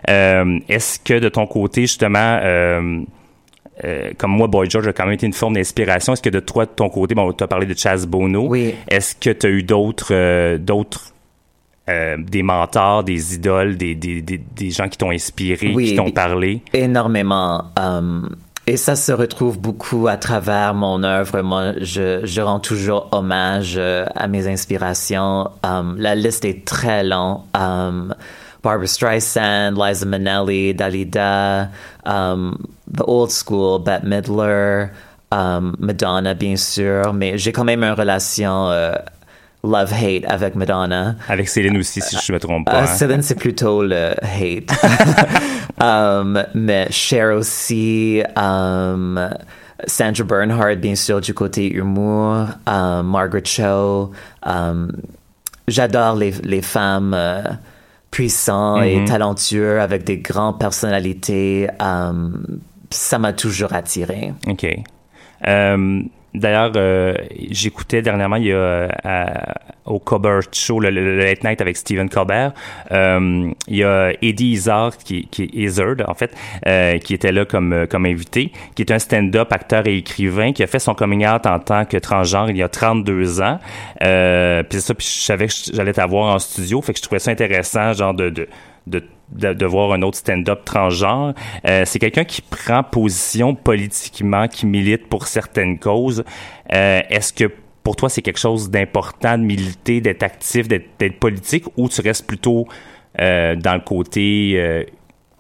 Euh, 0.09 0.59
Est-ce 0.69 0.99
que 0.99 1.19
de 1.21 1.29
ton 1.29 1.47
côté, 1.47 1.83
justement, 1.83 2.39
euh, 2.43 3.01
comme 4.19 4.33
moi, 4.33 4.47
Boy 4.49 4.69
George 4.69 4.89
a 4.89 4.93
quand 4.93 5.05
même 5.05 5.15
été 5.15 5.27
une 5.27 5.33
forme 5.33 5.55
d'inspiration. 5.55 6.13
Est-ce 6.13 6.23
que 6.23 6.29
de 6.31 6.41
toi, 6.41 6.67
de 6.67 6.71
ton 6.71 6.89
côté, 6.91 7.15
bon, 7.15 7.33
tu 7.33 7.45
as 7.45 7.47
parlé 7.47 7.67
de 7.67 7.75
Chaz 7.77 8.05
Bono. 8.07 8.47
Oui. 8.49 8.75
Est-ce 8.89 9.15
que 9.15 9.31
tu 9.31 9.47
as 9.47 9.51
eu 9.51 9.63
d'autres, 9.63 10.09
euh, 10.13 10.59
d'autres, 10.59 11.10
euh, 11.91 12.17
des 12.19 12.43
mentors, 12.43 13.05
des 13.05 13.35
idoles, 13.35 13.77
des, 13.77 13.95
des, 13.95 14.23
des, 14.23 14.39
des 14.39 14.71
gens 14.71 14.89
qui 14.89 14.97
t'ont 14.99 15.11
inspiré, 15.11 15.73
Oui, 15.75 15.89
qui 15.91 15.97
t'ont 15.97 16.11
parlé? 16.11 16.63
Énormément. 16.73 17.65
euh, 17.79 18.23
et 18.67 18.77
ça 18.77 18.95
se 18.95 19.11
retrouve 19.11 19.59
beaucoup 19.59 20.07
à 20.07 20.17
travers 20.17 20.75
mon 20.75 21.03
œuvre. 21.03 21.41
Moi, 21.43 21.73
je, 21.81 22.21
je 22.25 22.41
rends 22.41 22.61
toujours 22.61 23.09
hommage 23.11 23.75
euh, 23.77 24.05
à 24.15 24.29
mes 24.29 24.47
inspirations. 24.47 25.51
Um, 25.65 25.97
la 25.99 26.15
liste 26.15 26.45
est 26.45 26.65
très 26.65 27.03
longue. 27.03 27.41
Um, 27.55 28.15
Barbara 28.63 28.87
Streisand, 28.87 29.73
Liza 29.77 30.07
Minnelli, 30.07 30.75
Dalida, 30.75 31.69
um, 32.07 32.57
The 32.95 33.03
Old 33.07 33.31
School, 33.31 33.83
Bette 33.83 34.05
Midler, 34.05 34.89
um, 35.33 35.75
Madonna, 35.81 36.35
bien 36.35 36.57
sûr. 36.57 37.13
Mais 37.13 37.39
j'ai 37.39 37.51
quand 37.53 37.65
même 37.65 37.83
une 37.83 37.95
relation 37.95 38.69
euh, 38.69 38.93
love-hate 39.63 40.25
avec 40.27 40.55
Madonna. 40.55 41.17
Avec 41.29 41.49
Céline 41.49 41.77
aussi, 41.77 42.01
si 42.01 42.17
je 42.25 42.33
me 42.33 42.39
trompe 42.39 42.67
pas. 42.67 42.75
Euh, 42.77 42.83
hein? 42.83 42.87
Céline, 42.87 43.23
c'est 43.23 43.35
plutôt 43.35 43.83
le 43.83 44.13
hate. 44.23 44.71
um, 45.83 46.43
mais 46.55 46.87
Cher 46.91 47.35
aussi, 47.37 48.23
um, 48.37 49.31
Sandra 49.87 50.25
Bernhard, 50.25 50.77
bien 50.77 50.95
sûr, 50.95 51.21
du 51.21 51.35
côté 51.35 51.71
humour, 51.73 52.47
um, 52.67 53.07
Margaret 53.11 53.43
Cho. 53.45 54.11
Um, 54.45 54.93
J'adore 55.69 56.17
les, 56.17 56.33
les 56.43 56.63
femmes 56.63 57.15
euh, 57.15 57.43
puissantes 58.11 58.83
et 58.85 58.97
Mhm. 58.97 59.05
talentueuses 59.07 59.81
avec 59.81 60.03
des 60.05 60.19
grandes 60.19 60.59
personnalités. 60.59 61.69
Um, 61.81 62.43
ça 62.91 63.19
m'a 63.21 63.33
toujours 63.33 63.73
attiré. 63.73 64.33
OK. 64.49 64.67
D'ailleurs, 66.33 66.73
euh, 66.77 67.15
j'écoutais 67.51 68.03
dernièrement, 68.03 68.37
il 68.37 68.47
y 68.47 68.53
a 68.53 68.57
euh, 68.57 68.89
au 69.85 69.99
Colbert 69.99 70.43
Show, 70.53 70.79
le, 70.79 70.91
le- 70.91 71.17
le 71.17 71.25
Late 71.25 71.43
Night 71.43 71.61
avec 71.61 71.77
Stephen 71.77 72.09
Colbert, 72.09 72.53
euh, 72.93 73.51
il 73.67 73.77
y 73.77 73.83
a 73.83 74.13
Eddie 74.23 74.53
Izzard, 74.53 74.97
qui, 74.99 75.27
qui 75.27 75.43
est 75.45 75.51
Izzard, 75.55 75.97
en 76.07 76.15
fait, 76.15 76.33
euh, 76.69 76.99
qui 76.99 77.15
était 77.15 77.33
là 77.33 77.45
comme, 77.45 77.73
euh, 77.73 77.87
comme 77.87 78.07
invité, 78.07 78.53
qui 78.77 78.83
est 78.83 78.93
un 78.93 79.01
stand-up 79.01 79.53
acteur 79.53 79.87
et 79.89 79.97
écrivain, 79.97 80.53
qui 80.53 80.63
a 80.63 80.69
fait 80.69 80.79
son 80.79 80.95
coming 80.95 81.27
out 81.27 81.47
en 81.47 81.59
tant 81.59 81.85
que 81.85 81.97
transgenre 81.97 82.51
il 82.51 82.59
y 82.59 82.63
a 82.63 82.69
32 82.69 83.41
ans. 83.41 83.59
Euh, 84.03 84.63
puis 84.63 84.81
ça, 84.81 84.95
puis 84.95 85.07
je 85.07 85.25
savais 85.25 85.49
que 85.49 85.53
j'allais 85.75 85.93
t'avoir 85.95 86.33
en 86.35 86.39
studio, 86.39 86.81
fait 86.81 86.93
que 86.93 86.99
je 86.99 87.03
trouvais 87.03 87.19
ça 87.19 87.33
intéressant, 87.33 87.93
genre 87.93 88.15
de, 88.15 88.31
de 88.31 88.49
de, 88.87 89.03
de, 89.33 89.53
de 89.53 89.67
voir 89.67 89.93
un 89.93 90.03
autre 90.03 90.19
stand-up 90.19 90.65
transgenre. 90.65 91.35
Euh, 91.67 91.83
c'est 91.87 91.99
quelqu'un 91.99 92.25
qui 92.25 92.43
prend 92.43 92.83
position 92.83 93.55
politiquement, 93.55 94.49
qui 94.49 94.67
milite 94.67 95.09
pour 95.09 95.27
certaines 95.27 95.79
causes. 95.79 96.25
Euh, 96.73 97.01
Est-ce 97.11 97.33
que 97.33 97.51
pour 97.83 97.97
toi, 97.97 98.09
c'est 98.09 98.23
quelque 98.23 98.39
chose 98.39 98.71
d'important 98.71 99.39
de 99.39 99.43
militer, 99.43 100.01
d'être 100.01 100.23
actif, 100.23 100.69
d'être 100.69 101.19
politique, 101.19 101.65
ou 101.77 101.89
tu 101.89 102.01
restes 102.03 102.27
plutôt 102.27 102.67
euh, 103.21 103.57
dans 103.57 103.75
le 103.75 103.81
côté 103.81 104.87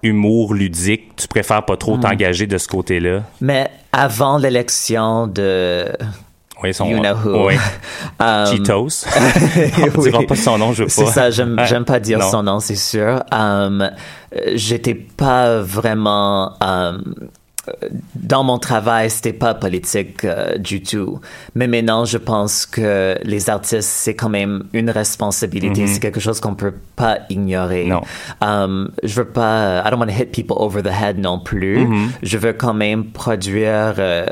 humour 0.03 0.55
ludique? 0.55 1.15
Tu 1.17 1.29
préfères 1.29 1.65
pas 1.65 1.77
trop 1.77 1.97
Hmm. 1.97 2.01
t'engager 2.01 2.47
de 2.47 2.57
ce 2.59 2.67
côté-là? 2.67 3.25
Mais 3.41 3.71
avant 3.93 4.39
l'élection 4.39 5.27
de 5.27 5.87
Oui, 6.63 6.75
son, 6.75 6.87
You 6.87 6.99
Know 7.01 7.15
Who. 7.25 7.47
Oui. 7.47 7.55
Um, 8.21 8.47
Cheetos. 8.49 9.07
On 9.97 9.99
oui. 10.01 10.11
dira 10.11 10.23
pas 10.25 10.37
son 10.37 10.59
nom, 10.59 10.75
je 10.75 10.83
veux 10.83 10.89
pas. 10.89 10.93
C'est 10.93 11.07
ça, 11.07 11.31
j'aime, 11.31 11.57
Ouais. 11.59 11.85
pas 11.87 12.01
dire 12.01 12.19
Non. 12.19 12.31
son 12.31 12.43
nom, 12.43 12.61
c'est 12.61 12.75
sûr. 12.77 13.23
Um, 13.33 13.91
j'étais 14.55 14.95
pas 14.95 15.61
vraiment 15.63 16.53
um, 16.61 17.15
dans 18.15 18.43
mon 18.45 18.59
travail, 18.59 19.11
c'était 19.11 19.33
pas 19.33 19.55
politique 19.55 20.25
euh, 20.25 20.57
du 20.59 20.83
tout. 20.83 21.21
Mais 21.55 21.67
maintenant, 21.67 22.05
je 22.05 22.19
pense 22.19 22.67
que 22.67 23.17
les 23.23 23.51
artistes, 23.51 23.89
c'est 23.89 24.15
quand 24.15 24.29
même 24.29 24.65
une 24.73 24.91
responsabilité. 24.91 25.83
Mhm. 25.83 25.89
C'est 25.89 26.01
quelque 26.01 26.21
chose 26.21 26.41
qu'on 26.41 26.55
peut 26.55 26.75
pas 26.97 27.19
ignorer. 27.29 27.87
Non. 27.87 28.03
Um, 28.41 28.91
je 29.03 29.15
veux 29.15 29.27
pas, 29.29 29.83
I 29.87 29.91
don't 29.91 30.01
want 30.01 30.07
to 30.09 30.13
hit 30.13 30.33
people 30.33 30.57
over 30.59 30.83
the 30.83 30.93
head 30.93 31.19
non 31.19 31.39
plus. 31.39 31.87
Mhm. 31.87 32.11
Je 32.23 32.39
veux 32.39 32.53
quand 32.53 32.75
même 32.75 33.07
produire 33.07 33.95
euh, 33.99 34.27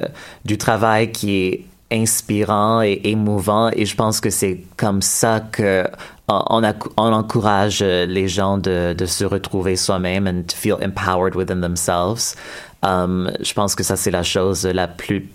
du 0.45 0.59
travail 0.59 1.13
qui 1.13 1.45
est 1.47 1.65
inspirant 1.91 2.83
et 2.83 3.01
émouvant 3.05 3.71
et 3.75 3.87
je 3.87 3.97
pense 3.97 4.21
que 4.21 4.31
c'est 4.31 4.61
comme 4.77 5.03
ça 5.03 5.41
que 5.41 5.85
on, 6.29 6.63
on 6.97 7.13
encourage 7.13 7.81
euh, 7.83 8.05
les 8.07 8.29
gens 8.29 8.59
de, 8.59 8.95
se 9.07 9.25
retrouver 9.25 9.77
soi-même 9.77 10.27
and 10.27 10.43
to 10.49 10.57
feel 10.57 10.77
empowered 10.83 11.35
within 11.35 11.61
themselves. 11.61 12.37
Um, 12.83 13.33
je 13.41 13.53
pense 13.55 13.75
que 13.75 13.83
ça 13.83 13.97
c'est 13.97 14.13
la 14.13 14.23
chose 14.23 14.65
la 14.65 14.87
plus 14.87 15.27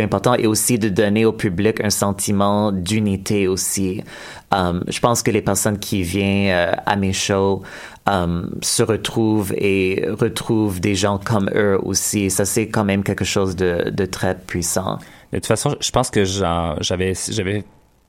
importante 0.00 0.38
et 0.38 0.46
aussi 0.46 0.78
de 0.78 0.88
donner 0.88 1.24
au 1.24 1.32
public 1.32 1.80
un 1.82 1.90
sentiment 1.90 2.70
d'unité 2.70 3.48
aussi. 3.48 4.04
Um, 4.52 4.84
je 4.86 5.00
pense 5.00 5.22
que 5.22 5.32
les 5.32 5.42
personnes 5.42 5.78
qui 5.78 6.02
viennent 6.02 6.52
euh, 6.52 6.72
à 6.86 6.94
mes 6.94 7.12
shows 7.12 7.62
um, 8.06 8.50
se 8.60 8.84
retrouvent 8.84 9.52
et 9.56 10.06
retrouvent 10.20 10.78
des 10.78 10.94
gens 10.94 11.18
comme 11.18 11.50
eux 11.54 11.78
aussi. 11.82 12.30
Ça 12.30 12.44
c'est 12.44 12.68
quand 12.68 12.84
même 12.84 13.02
quelque 13.02 13.24
chose 13.24 13.56
de 13.56 14.06
très 14.06 14.36
puissant. 14.36 14.98
De 15.34 15.38
toute 15.40 15.46
façon, 15.46 15.76
je 15.80 15.90
pense 15.90 16.10
que 16.10 16.24
j'avais 16.24 17.12
j'avais 17.30 17.64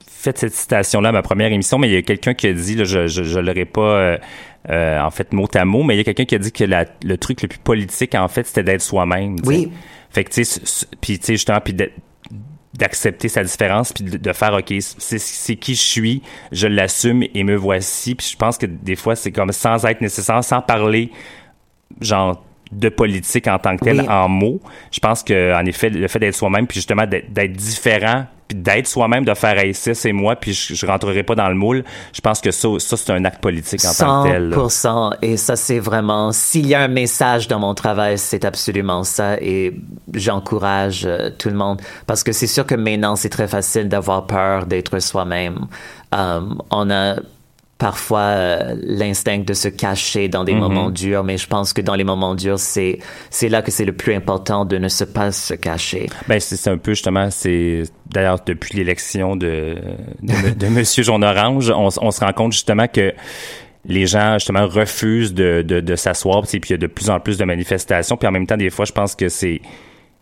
fait 0.08 0.38
cette 0.38 0.54
citation-là 0.54 1.10
à 1.10 1.12
ma 1.12 1.22
première 1.22 1.52
émission, 1.52 1.78
mais 1.78 1.88
il 1.88 1.94
y 1.94 1.96
a 1.96 2.02
quelqu'un 2.02 2.34
qui 2.34 2.46
a 2.46 2.52
dit, 2.52 2.74
là, 2.76 2.84
je 2.84 3.06
je, 3.06 3.22
je 3.24 3.38
l'aurais 3.38 3.64
pas 3.64 3.80
euh, 3.80 4.18
euh, 4.70 5.00
en 5.00 5.10
fait 5.10 5.32
mot 5.32 5.48
à 5.54 5.64
mot, 5.64 5.82
mais 5.82 5.94
il 5.94 5.98
y 5.98 6.00
a 6.00 6.04
quelqu'un 6.04 6.24
qui 6.24 6.34
a 6.34 6.38
dit 6.38 6.52
que 6.52 6.64
la- 6.64 6.86
le 7.04 7.16
truc 7.18 7.42
le 7.42 7.48
plus 7.48 7.58
politique, 7.58 8.14
en 8.14 8.28
fait, 8.28 8.46
c'était 8.46 8.62
d'être 8.62 8.80
soi-même. 8.82 9.36
Oui. 9.44 9.70
Fait 10.10 10.24
que, 10.24 10.30
tu 10.30 10.44
sais, 10.44 10.86
puis 11.00 11.18
tu 11.18 11.26
sais, 11.26 11.32
justement, 11.34 11.60
puis 11.60 11.74
d'accepter 12.74 13.28
sa 13.28 13.42
différence 13.42 13.92
puis 13.92 14.04
de, 14.04 14.18
de 14.18 14.32
faire 14.34 14.52
ok 14.52 14.74
c'est 14.80 15.18
c'est 15.18 15.56
qui 15.56 15.74
je 15.74 15.80
suis 15.80 16.22
je 16.52 16.66
l'assume 16.66 17.24
et 17.34 17.42
me 17.42 17.56
voici 17.56 18.14
puis 18.14 18.28
je 18.30 18.36
pense 18.36 18.58
que 18.58 18.66
des 18.66 18.96
fois 18.96 19.16
c'est 19.16 19.32
comme 19.32 19.50
sans 19.52 19.86
être 19.86 20.02
nécessaire 20.02 20.44
sans 20.44 20.60
parler 20.60 21.10
genre 22.02 22.44
de 22.72 22.88
politique 22.88 23.46
en 23.48 23.58
tant 23.58 23.76
que 23.76 23.84
tel 23.84 24.00
Oui. 24.00 24.08
en 24.08 24.28
mots 24.28 24.60
je 24.90 25.00
pense 25.00 25.22
que 25.22 25.54
en 25.54 25.64
effet 25.66 25.90
le 25.90 26.08
fait 26.08 26.18
d'être 26.18 26.34
soi-même 26.34 26.66
puis 26.66 26.76
justement 26.76 27.06
d'être 27.06 27.52
différent 27.52 28.26
puis 28.48 28.58
d'être 28.58 28.86
soi-même 28.86 29.24
de 29.24 29.34
faire 29.34 29.58
hey, 29.58 29.74
ça 29.74 29.94
c'est 29.94 30.12
moi 30.12 30.36
puis 30.36 30.52
je, 30.52 30.74
je 30.74 30.86
rentrerai 30.86 31.22
pas 31.22 31.34
dans 31.34 31.48
le 31.48 31.54
moule 31.54 31.84
je 32.12 32.20
pense 32.20 32.40
que 32.40 32.50
ça 32.50 32.68
ça 32.78 32.96
c'est 32.96 33.12
un 33.12 33.24
acte 33.24 33.40
politique 33.40 33.84
en 33.84 33.92
tant 33.92 34.24
que 34.24 34.28
tel 34.30 34.48
là. 34.50 34.56
100%. 34.56 35.16
Et 35.22 35.36
ça, 35.36 35.56
c'est 35.56 35.78
vraiment, 35.78 36.32
s'il 36.32 36.66
y 36.66 36.74
a 36.74 36.80
un 36.80 36.88
message 36.88 37.48
dans 37.48 37.58
mon 37.58 37.74
travail, 37.74 38.18
c'est 38.18 38.44
absolument 38.44 39.04
ça. 39.04 39.36
Et 39.40 39.74
j'encourage 40.14 41.04
euh, 41.06 41.30
tout 41.36 41.48
le 41.48 41.56
monde. 41.56 41.80
Parce 42.06 42.22
que 42.22 42.32
c'est 42.32 42.46
sûr 42.46 42.66
que 42.66 42.74
maintenant, 42.74 43.16
c'est 43.16 43.28
très 43.28 43.48
facile 43.48 43.88
d'avoir 43.88 44.26
peur 44.26 44.66
d'être 44.66 44.98
soi-même. 45.00 45.66
Um, 46.12 46.62
on 46.70 46.90
a 46.90 47.16
parfois 47.78 48.20
euh, 48.20 48.74
l'instinct 48.82 49.40
de 49.44 49.52
se 49.52 49.68
cacher 49.68 50.28
dans 50.28 50.44
des 50.44 50.54
Mhm. 50.54 50.60
moments 50.60 50.90
durs, 50.90 51.24
mais 51.24 51.36
je 51.36 51.46
pense 51.46 51.72
que 51.74 51.82
dans 51.82 51.94
les 51.94 52.04
moments 52.04 52.34
durs, 52.34 52.58
c'est, 52.58 52.98
c'est 53.28 53.48
là 53.50 53.60
que 53.60 53.70
c'est 53.70 53.84
le 53.84 53.92
plus 53.92 54.14
important 54.14 54.64
de 54.64 54.78
ne 54.78 54.88
se 54.88 55.04
pas 55.04 55.30
se 55.30 55.52
cacher. 55.54 56.08
Ben 56.26 56.40
c'est 56.40 56.70
un 56.70 56.78
peu 56.78 56.92
justement 56.92 57.30
c'est 57.30 57.82
d'ailleurs 58.10 58.40
depuis 58.46 58.78
l'élection 58.78 59.36
de 59.36 59.76
de, 60.22 60.54
de 60.54 60.66
Monsieur 60.70 61.02
Jaune 61.02 61.22
Orange, 61.24 61.70
on, 61.70 61.88
on 62.00 62.10
se 62.10 62.20
rend 62.20 62.32
compte 62.32 62.52
justement 62.52 62.88
que 62.88 63.12
les 63.84 64.06
gens 64.06 64.34
justement 64.38 64.66
refusent 64.66 65.34
de 65.34 65.62
de, 65.62 65.80
de 65.80 65.96
s'asseoir, 65.96 66.42
puis 66.42 66.58
il 66.64 66.70
y 66.70 66.74
a 66.74 66.78
de 66.78 66.86
plus 66.86 67.10
en 67.10 67.20
plus 67.20 67.36
de 67.36 67.44
manifestations, 67.44 68.16
puis 68.16 68.26
en 68.26 68.32
même 68.32 68.46
temps 68.46 68.56
des 68.56 68.70
fois 68.70 68.86
je 68.86 68.92
pense 68.92 69.14
que 69.14 69.28
c'est 69.28 69.60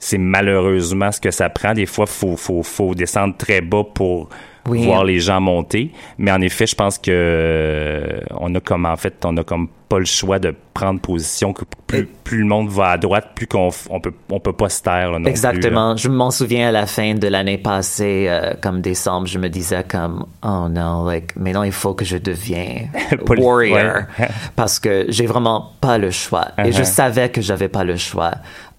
c'est 0.00 0.18
malheureusement 0.18 1.12
ce 1.12 1.20
que 1.20 1.30
ça 1.30 1.48
prend. 1.48 1.72
Des 1.72 1.86
fois, 1.86 2.06
faut 2.06 2.36
faut 2.36 2.62
faut 2.62 2.94
descendre 2.94 3.36
très 3.38 3.60
bas 3.62 3.84
pour 3.94 4.28
Oui. 4.68 4.84
voir 4.86 5.04
les 5.04 5.20
gens 5.20 5.40
monter. 5.40 5.90
Mais 6.18 6.30
en 6.32 6.40
effet, 6.40 6.66
je 6.66 6.74
pense 6.74 6.98
que 6.98 7.10
euh, 7.12 8.20
on 8.38 8.54
a 8.54 8.60
comme 8.60 8.86
en 8.86 8.96
fait, 8.96 9.14
on 9.24 9.36
a 9.36 9.44
comme 9.44 9.68
pas 9.88 9.98
le 9.98 10.04
choix 10.06 10.38
de 10.38 10.54
prendre 10.72 11.00
position. 11.00 11.52
Que 11.52 11.64
plus, 11.86 12.06
plus 12.06 12.38
le 12.38 12.46
monde 12.46 12.68
va 12.70 12.90
à 12.92 12.96
droite, 12.98 13.32
plus 13.34 13.46
qu'on 13.46 13.68
on 13.90 14.00
peut 14.00 14.12
on 14.30 14.40
peut 14.40 14.52
pas 14.54 14.68
se 14.70 14.82
taire 14.82 15.12
là, 15.12 15.18
non 15.18 15.24
plus, 15.24 15.24
là. 15.24 15.30
Exactement. 15.30 15.96
je 15.96 16.08
m'en 16.08 16.30
souviens 16.30 16.68
à 16.68 16.72
la 16.72 16.86
fin 16.86 17.14
de 17.14 17.28
l'année 17.28 17.58
passée, 17.58 18.26
euh, 18.28 18.54
comme 18.60 18.80
décembre, 18.80 19.26
je 19.26 19.38
me 19.38 19.48
disais 19.48 19.84
comme, 19.86 20.24
oh 20.42 20.66
non, 20.70 21.04
like, 21.04 21.36
maintenant 21.36 21.62
il 21.62 21.72
faut 21.72 21.94
que 21.94 22.04
je 22.04 22.16
devienne 22.16 22.88
warrior. 23.28 24.04
parce 24.56 24.78
que 24.80 25.04
j'ai 25.10 25.26
vraiment 25.26 25.72
pas 25.80 25.98
le 25.98 26.10
choix. 26.10 26.48
Et 26.64 26.72
je 26.72 26.80
Uh-huh. 26.80 26.84
savais 26.84 27.28
que 27.28 27.40
j'avais 27.42 27.68
pas 27.68 27.84
le 27.84 27.96
choix. 27.96 28.32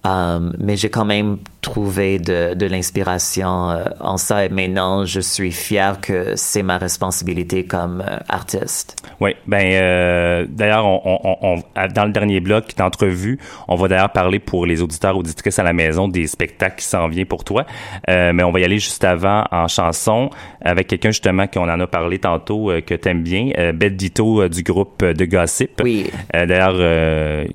Um, 0.04 0.52
mais 0.58 0.76
j'ai 0.76 0.88
quand 0.90 1.04
même 1.04 1.38
trouvé 1.66 2.18
de, 2.20 2.54
de 2.54 2.66
l'inspiration 2.66 3.70
euh, 3.70 3.84
en 4.00 4.16
ça 4.16 4.44
et 4.44 4.48
maintenant 4.48 5.04
je 5.04 5.18
suis 5.20 5.50
fier 5.50 6.00
que 6.00 6.34
c'est 6.36 6.62
ma 6.62 6.78
responsabilité 6.78 7.64
comme 7.64 8.02
euh, 8.06 8.18
artiste. 8.28 8.96
Oui, 9.20 9.32
ben 9.46 9.64
euh, 9.72 10.46
d'ailleurs, 10.48 10.86
on, 10.86 11.00
on, 11.04 11.36
on- 11.42 11.62
à- 11.74 11.88
dans 11.88 12.04
le 12.04 12.12
dernier 12.12 12.38
bloc 12.40 12.74
d'entrevue, 12.76 13.38
on 13.66 13.74
va 13.74 13.88
d'ailleurs 13.88 14.12
parler 14.12 14.38
pour 14.38 14.64
les 14.64 14.80
auditeurs 14.80 15.16
auditrices 15.16 15.58
à 15.58 15.64
la 15.64 15.72
maison 15.72 16.06
des 16.06 16.26
spectacles 16.28 16.76
qui 16.76 16.84
s'en 16.84 17.08
viennent 17.08 17.26
pour 17.26 17.42
toi. 17.42 17.66
Euh, 18.08 18.32
mais 18.32 18.44
on 18.44 18.52
va 18.52 18.60
y 18.60 18.64
aller 18.64 18.78
juste 18.78 19.02
avant 19.04 19.44
en 19.50 19.66
chanson 19.66 20.30
avec 20.60 20.86
quelqu'un 20.86 21.10
justement 21.10 21.46
qu'on 21.48 21.68
en 21.68 21.80
a 21.80 21.86
parlé 21.88 22.18
tantôt 22.20 22.70
euh, 22.70 22.80
que 22.80 22.94
t'aimes 22.94 23.22
bien, 23.24 23.50
Bette 23.74 23.96
Dito 23.96 24.48
du 24.48 24.62
groupe 24.62 25.04
de 25.04 25.24
Gossip. 25.24 25.80
Oui. 25.82 26.10
D'ailleurs, 26.32 26.74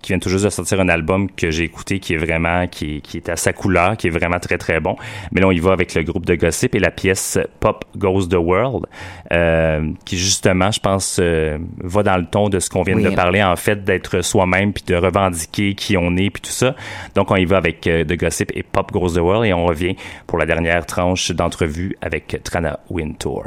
qui 0.02 0.10
vient 0.12 0.20
tout 0.20 0.30
juste 0.30 0.44
de 0.46 0.50
sortir 0.50 0.80
un 0.82 0.90
album 0.90 1.30
que 1.32 1.50
j'ai 1.52 1.64
écouté 1.64 2.00
qui 2.00 2.14
est 2.16 2.18
vraiment 2.18 2.68
qui, 2.68 3.02
qui 3.02 3.18
est 3.18 3.30
à 3.30 3.36
sa 3.38 3.54
couleur, 3.54 3.96
qui 4.02 4.08
est 4.08 4.12
vraiment 4.12 4.40
très 4.40 4.58
très 4.58 4.80
bon. 4.80 4.96
Mais 5.32 5.42
là, 5.42 5.48
on 5.48 5.52
y 5.52 5.60
va 5.60 5.74
avec 5.74 5.94
le 5.94 6.02
groupe 6.02 6.26
de 6.26 6.34
Gossip 6.34 6.74
et 6.74 6.80
la 6.80 6.90
pièce 6.90 7.38
Pop 7.60 7.86
Goes 7.96 8.28
the 8.28 8.34
World, 8.36 8.88
euh, 9.32 9.92
qui 10.06 10.18
justement, 10.18 10.72
je 10.72 10.80
pense, 10.80 11.20
euh, 11.22 11.60
va 11.84 12.02
dans 12.02 12.18
le 12.18 12.26
ton 12.26 12.50
de 12.50 12.60
ce 12.60 12.70
qu'on 12.70 12.82
vient 12.82 12.96
Oui. 12.96 13.04
de 13.04 13.12
parler 13.12 13.44
en 13.44 13.56
fait, 13.56 13.84
d'être 13.84 14.22
soi-même 14.22 14.74
puis 14.74 14.84
de 14.88 14.96
revendiquer 14.96 15.76
qui 15.76 15.96
on 15.98 16.18
est 16.18 16.32
puis 16.32 16.42
tout 16.42 16.52
ça. 16.52 16.76
Donc, 17.14 17.30
on 17.30 17.36
y 17.36 17.46
va 17.46 17.58
avec 17.58 17.86
euh, 17.86 18.04
The 18.04 18.18
Gossip 18.18 18.52
et 18.56 18.64
Pop 18.64 18.92
Goes 18.92 19.14
the 19.14 19.18
World 19.20 19.46
et 19.46 19.54
on 19.54 19.66
revient 19.66 19.96
pour 20.26 20.40
la 20.40 20.48
dernière 20.48 20.86
tranche 20.86 21.30
d'entrevue 21.32 21.96
avec 22.02 22.40
Trana 22.44 22.80
Wintour. 22.90 23.44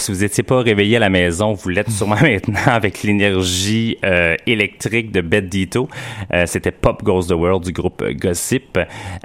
Si 0.00 0.12
vous 0.12 0.20
n'étiez 0.20 0.42
pas 0.42 0.60
réveillé 0.60 0.96
à 0.96 1.00
la 1.00 1.10
maison, 1.10 1.52
vous 1.52 1.68
l'êtes 1.68 1.90
sûrement 1.90 2.16
maintenant 2.22 2.60
avec 2.66 3.02
l'énergie 3.02 3.98
euh, 4.04 4.34
électrique 4.46 5.12
de 5.12 5.20
Beth 5.20 5.48
Dito. 5.48 5.88
Euh, 6.32 6.44
C'était 6.46 6.70
Pop 6.70 7.02
Goes 7.04 7.28
the 7.28 7.32
World 7.32 7.64
du 7.64 7.72
groupe 7.72 8.02
Gossip. 8.12 8.78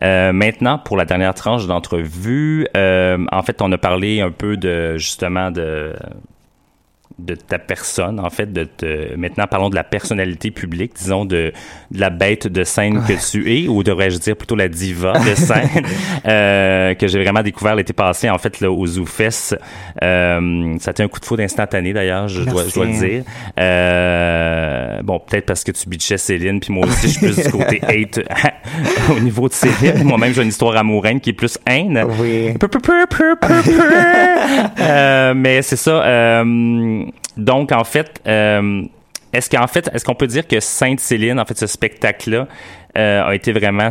Euh, 0.03 0.33
maintenant, 0.33 0.77
pour 0.77 0.97
la 0.97 1.05
dernière 1.05 1.33
tranche 1.33 1.65
d'entrevue, 1.65 2.67
euh, 2.75 3.17
en 3.31 3.43
fait, 3.43 3.61
on 3.61 3.71
a 3.71 3.77
parlé 3.77 4.21
un 4.21 4.31
peu 4.31 4.57
de 4.57 4.97
justement 4.97 5.51
de 5.51 5.93
de 7.17 7.35
ta 7.35 7.59
personne, 7.59 8.19
en 8.19 8.29
fait, 8.29 8.51
de 8.51 8.65
te... 8.65 9.15
maintenant 9.15 9.45
parlons 9.47 9.69
de 9.69 9.75
la 9.75 9.85
personnalité 9.85 10.51
publique, 10.51 10.93
disons 10.97 11.23
de, 11.23 11.53
de 11.91 11.99
la 11.99 12.09
bête 12.09 12.47
de 12.47 12.63
scène 12.63 13.03
que 13.07 13.13
tu 13.31 13.51
es, 13.53 13.67
ou 13.67 13.83
devrais-je 13.83 14.17
dire 14.17 14.35
plutôt 14.35 14.55
la 14.55 14.67
diva 14.67 15.13
de 15.19 15.35
scène, 15.35 15.69
euh, 16.27 16.93
que 16.93 17.07
j'ai 17.07 17.23
vraiment 17.23 17.41
découvert 17.41 17.75
l'été 17.75 17.93
passé, 17.93 18.29
en 18.29 18.37
fait, 18.37 18.59
là, 18.59 18.69
au 18.69 18.85
ZooFest. 18.85 19.57
Euh, 20.03 20.75
ça 20.79 20.89
a 20.89 20.91
été 20.91 21.03
un 21.03 21.07
coup 21.07 21.19
de 21.19 21.25
foudre 21.25 21.43
instantané, 21.43 21.93
d'ailleurs, 21.93 22.27
je 22.27 22.41
dois, 22.41 22.65
je 22.67 22.73
dois 22.73 22.85
le 22.85 22.99
dire. 22.99 23.23
Euh, 23.59 25.01
bon, 25.01 25.19
peut-être 25.19 25.45
parce 25.45 25.63
que 25.63 25.71
tu 25.71 25.87
bitchais 25.87 26.17
Céline, 26.17 26.59
puis 26.59 26.73
moi 26.73 26.85
aussi, 26.85 27.07
je 27.07 27.13
suis 27.13 27.25
plus 27.27 27.43
du 27.43 27.51
côté 27.51 27.81
hate 27.87 28.19
au 29.15 29.19
niveau 29.21 29.47
de 29.47 29.53
Céline. 29.53 30.03
Moi-même, 30.03 30.33
j'ai 30.33 30.41
une 30.41 30.49
histoire 30.49 30.75
amoureuse 30.75 31.19
qui 31.21 31.29
est 31.29 31.33
plus 31.33 31.57
haine. 31.67 32.03
Oui. 32.19 32.53
Euh, 34.79 35.33
mais 35.35 35.61
c'est 35.61 35.75
ça. 35.75 36.43
Donc, 37.37 37.71
en 37.71 37.83
fait, 37.83 38.21
euh, 38.27 38.83
est-ce 39.33 39.49
qu'en 39.49 39.67
fait, 39.67 39.89
est-ce 39.93 40.05
qu'on 40.05 40.15
peut 40.15 40.27
dire 40.27 40.47
que 40.47 40.59
Sainte-Céline, 40.59 41.39
en 41.39 41.45
fait, 41.45 41.57
ce 41.57 41.67
spectacle-là, 41.67 42.47
euh, 42.97 43.23
a 43.23 43.35
été 43.35 43.51
vraiment, 43.51 43.89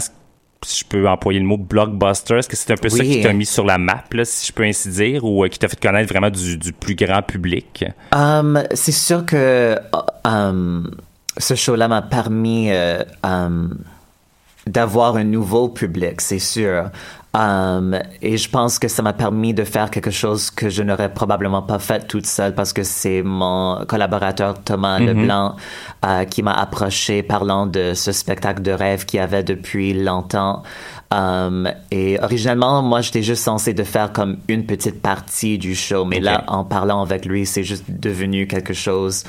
si 0.63 0.81
je 0.81 0.85
peux 0.89 1.07
employer 1.07 1.39
le 1.39 1.47
mot 1.47 1.59
blockbuster, 1.59 2.39
est-ce 2.39 2.49
que 2.49 2.57
c'est 2.57 2.73
un 2.73 2.77
peu 2.77 2.89
ça 2.89 3.05
qui 3.05 3.21
t'a 3.21 3.33
mis 3.33 3.45
sur 3.45 3.65
la 3.65 3.77
map, 3.77 4.05
là, 4.13 4.25
si 4.25 4.47
je 4.47 4.53
peux 4.53 4.65
ainsi 4.65 4.89
dire, 4.89 5.25
ou 5.25 5.45
euh, 5.45 5.49
qui 5.49 5.59
t'a 5.59 5.69
fait 5.69 5.79
connaître 5.79 6.09
vraiment 6.09 6.31
du, 6.31 6.57
du 6.57 6.73
plus 6.73 6.95
grand 6.95 7.23
public? 7.23 7.85
Um, 8.13 8.63
c'est 8.73 8.93
sûr 8.93 9.27
que 9.27 9.79
um, 10.25 10.91
ce 11.37 11.55
show-là 11.55 11.89
m'a 11.89 12.03
permis 12.03 12.71
euh, 12.71 13.03
um, 13.23 13.77
d'avoir 14.67 15.17
un 15.17 15.25
nouveau 15.25 15.69
public, 15.69 16.21
c'est 16.23 16.39
sûr. 16.39 16.91
Um, 17.35 17.99
et 18.23 18.37
je 18.37 18.49
pense 18.49 18.79
que 18.79 18.87
ça 18.87 19.03
m'a 19.03 19.13
permis 19.13 19.55
de 19.55 19.65
faire 19.65 19.91
quelque 19.91 20.13
chose 20.13 20.51
que 20.51 20.69
je 20.69 20.85
n'aurais 20.85 21.13
probablement 21.13 21.63
pas 21.63 21.81
fait 21.81 22.07
toute 22.07 22.27
seule 22.27 22.55
parce 22.55 22.73
que 22.73 22.85
c'est 22.85 23.23
mon 23.23 23.85
collaborateur 23.89 24.63
Thomas 24.63 25.01
Leblanc 25.01 25.57
euh, 26.05 26.25
qui 26.27 26.45
m'a 26.45 26.53
approché 26.53 27.25
parlant 27.25 27.67
de 27.67 27.93
ce 27.95 28.13
spectacle 28.13 28.63
de 28.63 28.71
rêve 28.71 29.05
qu'il 29.05 29.19
avait 29.19 29.43
depuis 29.43 29.95
longtemps. 29.95 30.63
Um, 31.11 31.69
et 31.91 32.21
originalement, 32.21 32.83
moi, 32.83 33.01
j'étais 33.01 33.23
juste 33.23 33.43
censé 33.43 33.75
de 33.75 33.83
faire 33.83 34.13
comme 34.13 34.39
une 34.47 34.65
petite 34.65 35.03
partie 35.03 35.59
du 35.59 35.75
show, 35.75 36.05
mais 36.05 36.21
là, 36.21 36.45
en 36.47 36.65
parlant 36.65 37.03
avec 37.03 37.25
lui, 37.25 37.47
c'est 37.47 37.65
juste 37.65 37.85
devenu 37.89 38.47
quelque 38.47 38.75
chose 38.75 39.25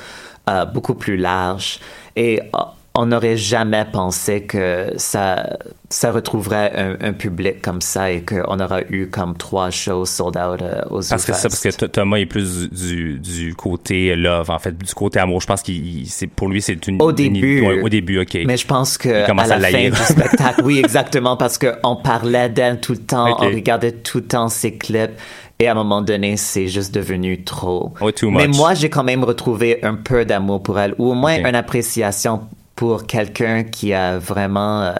euh, 0.48 0.64
beaucoup 0.64 0.94
plus 0.94 1.16
large. 1.16 1.80
Et 2.14 2.40
euh, 2.40 2.58
on 2.98 3.06
n'aurait 3.06 3.36
jamais 3.36 3.84
pensé 3.92 4.42
que 4.44 4.92
ça, 4.96 5.58
ça 5.90 6.10
retrouverait 6.10 6.72
un, 6.74 6.96
un 7.08 7.12
public 7.12 7.60
comme 7.60 7.80
ça 7.82 8.10
et 8.10 8.22
qu'on 8.22 8.58
aura 8.58 8.80
eu 8.88 9.08
comme 9.08 9.36
trois 9.36 9.70
shows 9.70 10.06
sold 10.06 10.36
out 10.36 10.62
euh, 10.62 10.80
aux 10.90 11.02
Parce 11.08 11.24
que 11.26 11.34
ça, 11.34 11.48
parce 11.48 11.60
que 11.60 11.84
Thomas 11.86 12.16
est 12.16 12.26
plus 12.26 12.70
du, 12.70 13.18
du 13.18 13.54
côté 13.54 14.16
love, 14.16 14.50
en 14.50 14.58
fait, 14.58 14.76
du 14.76 14.94
côté 14.94 15.18
amour. 15.20 15.42
Je 15.42 15.46
pense 15.46 15.60
qu'il, 15.62 16.06
c'est, 16.08 16.26
pour 16.26 16.48
lui, 16.48 16.62
c'est 16.62 16.86
une. 16.86 17.00
Au 17.02 17.10
une- 17.10 17.14
début. 17.16 17.60
ouais, 17.60 17.82
au 17.82 17.88
début, 17.90 18.18
ok. 18.20 18.38
Mais 18.46 18.56
je 18.56 18.66
pense 18.66 18.96
que 18.96 19.08
à 19.08 19.46
la 19.58 19.68
fin 19.68 19.90
du 19.90 19.96
spectacle, 19.96 20.62
oui, 20.64 20.78
exactement, 20.78 21.36
parce 21.36 21.58
qu'on 21.58 21.96
parlait 21.96 22.48
d'elle 22.48 22.80
tout 22.80 22.92
le 22.92 22.98
temps, 22.98 23.36
on 23.40 23.46
regardait 23.46 23.92
tout 23.92 24.18
le 24.18 24.24
temps 24.24 24.48
ses 24.48 24.74
clips, 24.76 25.12
et 25.58 25.68
à 25.68 25.72
un 25.72 25.74
moment 25.74 26.02
donné, 26.02 26.36
c'est 26.36 26.66
juste 26.68 26.94
devenu 26.94 27.42
trop. 27.44 27.92
Ouais, 28.00 28.12
too 28.12 28.30
Mais 28.30 28.46
much. 28.48 28.56
moi, 28.56 28.74
j'ai 28.74 28.88
quand 28.90 29.04
même 29.04 29.24
retrouvé 29.24 29.82
un 29.84 29.94
peu 29.94 30.24
d'amour 30.24 30.62
pour 30.62 30.78
elle, 30.78 30.94
ou 30.98 31.10
au 31.10 31.14
moins 31.14 31.36
une 31.38 31.54
appréciation 31.54 32.40
pour 32.76 33.06
quelqu'un 33.06 33.64
qui 33.64 33.92
a 33.92 34.18
vraiment... 34.18 34.82
euh, 34.82 34.92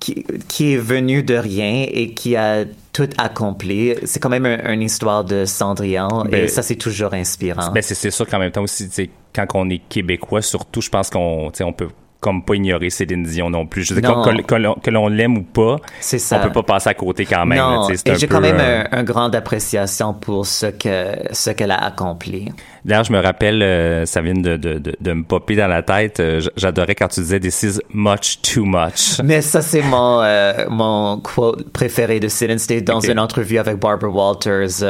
qui, 0.00 0.22
qui 0.48 0.74
est 0.74 0.78
venu 0.78 1.22
de 1.22 1.34
rien 1.34 1.86
et 1.90 2.10
qui 2.12 2.36
a 2.36 2.64
tout 2.92 3.08
accompli. 3.16 3.94
C'est 4.04 4.20
quand 4.20 4.28
même 4.28 4.44
un- 4.44 4.72
une 4.72 4.82
histoire 4.82 5.24
de 5.24 5.44
Cendrillon, 5.46 6.24
Ben, 6.30 6.44
et 6.44 6.48
ça, 6.48 6.62
c'est 6.62 6.74
toujours 6.76 7.14
inspirant. 7.14 7.70
Ben, 7.72 7.82
c'est, 7.82 8.10
sûr 8.10 8.26
qu'en 8.26 8.38
même 8.38 8.50
temps 8.50 8.62
aussi, 8.62 8.88
quand 9.34 9.46
on 9.54 9.70
est 9.70 9.80
québécois, 9.88 10.42
surtout, 10.42 10.82
je 10.82 10.90
pense 10.90 11.08
qu'on, 11.08 11.50
on 11.58 11.72
peut 11.72 11.88
comme 12.20 12.42
pas 12.44 12.54
ignorer 12.54 12.88
Céline 12.88 13.22
Dion 13.24 13.50
non 13.50 13.66
plus. 13.66 13.84
Je 13.84 13.92
veux 13.94 14.00
dire, 14.00 14.16
Non. 14.16 14.22
que, 14.24 14.30
que- 14.42 14.80
que 14.80 14.90
l'on- 14.90 15.08
l'aime 15.08 15.36
ou 15.38 15.42
pas, 15.42 15.76
ça. 16.00 16.38
on 16.40 16.42
peut 16.48 16.52
pas 16.52 16.62
passer 16.62 16.88
à 16.90 16.94
côté 16.94 17.24
quand 17.26 17.44
même. 17.44 17.58
non, 17.58 17.88
là, 17.88 17.94
et 18.06 18.14
j'ai 18.16 18.26
quand 18.26 18.40
même 18.40 18.56
euh, 18.60 18.84
un, 18.90 18.98
un 19.00 19.02
grande 19.04 19.34
appréciation 19.34 20.12
pour 20.14 20.46
ce 20.46 20.66
que 20.66 21.12
ce 21.32 21.50
qu'elle 21.50 21.70
a 21.70 21.82
accompli. 21.84 22.50
D'ailleurs, 22.84 23.04
je 23.04 23.12
me 23.12 23.18
rappelle, 23.20 23.62
euh, 23.62 24.04
ça 24.04 24.20
vient 24.20 24.34
de, 24.34 24.56
de, 24.58 24.78
de, 24.78 24.94
de 25.00 25.12
me 25.14 25.24
popper 25.24 25.56
dans 25.56 25.68
la 25.68 25.82
tête. 25.82 26.20
euh, 26.20 26.42
j'adorais 26.56 26.94
quand 26.94 27.08
tu 27.08 27.20
disais 27.20 27.40
This 27.40 27.62
is 27.62 27.78
much 27.94 28.40
too 28.42 28.64
much. 28.66 29.20
Mais 29.24 29.40
ça, 29.40 29.62
c'est 29.62 29.80
mon, 29.80 30.20
euh, 30.22 30.66
mon 30.68 31.18
quote 31.18 31.70
préféré 31.72 32.20
de 32.20 32.28
Céline. 32.28 32.58
C'était 32.58 32.82
dans 32.82 33.00
une 33.00 33.18
entrevue 33.18 33.56
avec 33.56 33.78
Barbara 33.78 34.10
Walters 34.12 34.82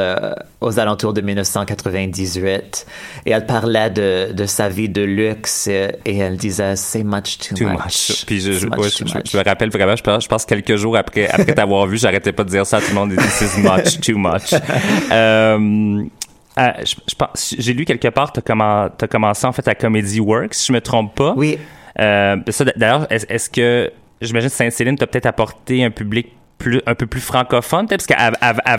aux 0.59 0.79
alentours 0.79 1.13
de 1.13 1.21
1998. 1.21 2.85
Et 3.27 3.31
elle 3.31 3.45
parlait 3.45 3.89
de, 3.89 4.33
de 4.33 4.45
sa 4.45 4.67
vie 4.67 4.89
de 4.89 5.01
luxe 5.03 5.67
et 5.67 5.89
elle 6.17 6.35
disait 6.37 6.75
c'est 6.75 7.03
much 7.03 7.37
too, 7.37 7.55
Too 7.55 7.65
much. 7.69 7.77
much. 7.85 8.25
Puis 8.25 8.41
je, 8.41 8.51
je, 8.51 8.67
Too 8.67 8.71
much, 8.75 8.79
ouais, 8.79 8.89
too 8.89 9.05
je- 9.05 9.11
je- 9.11 9.17
much. 9.19 9.31
je 9.31 9.37
me 9.37 9.43
rappelle 9.43 9.69
vraiment, 9.69 9.95
je 9.95 10.03
pense, 10.03 10.23
je 10.23 10.27
pense 10.27 10.45
quelques 10.45 10.75
jours 10.75 10.97
après, 10.97 11.29
après 11.29 11.53
t'avoir 11.55 11.87
vu, 11.87 11.97
j'arrêtais 11.97 12.33
pas 12.33 12.43
de 12.43 12.49
dire 12.49 12.65
ça 12.65 12.77
à 12.77 12.81
tout 12.81 12.87
le 12.89 12.95
monde. 12.95 13.15
This 13.15 13.41
is 13.41 13.61
much, 13.61 13.99
too 14.01 14.17
much. 14.17 14.53
Euh, 16.57 16.71
je, 16.85 17.55
j'ai 17.59 17.73
lu 17.73 17.85
quelque 17.85 18.07
part, 18.07 18.31
t'as 18.31 18.41
commen- 18.41 18.89
t'as 18.97 19.07
commencé 19.07 19.45
en 19.45 19.51
fait 19.51 19.67
à 19.67 19.75
Comedy 19.75 20.19
Works, 20.19 20.53
si 20.53 20.67
je 20.67 20.73
me 20.73 20.81
trompe 20.81 21.13
pas. 21.15 21.33
Oui. 21.35 21.57
Euh, 21.99 22.37
ça, 22.49 22.65
d'ailleurs, 22.75 23.11
est-ce, 23.11 23.25
est-ce 23.29 23.49
que, 23.49 23.91
j'imagine 24.21 24.49
Sainte-Céline 24.49 24.97
t'a 24.97 25.07
peut-être 25.07 25.25
apporté 25.25 25.83
un 25.83 25.91
public 25.91 26.27
plus, 26.57 26.81
un 26.85 26.95
peu 26.95 27.05
plus 27.05 27.21
francophone, 27.21 27.87
peut-être, 27.87 28.07
parce 28.07 28.19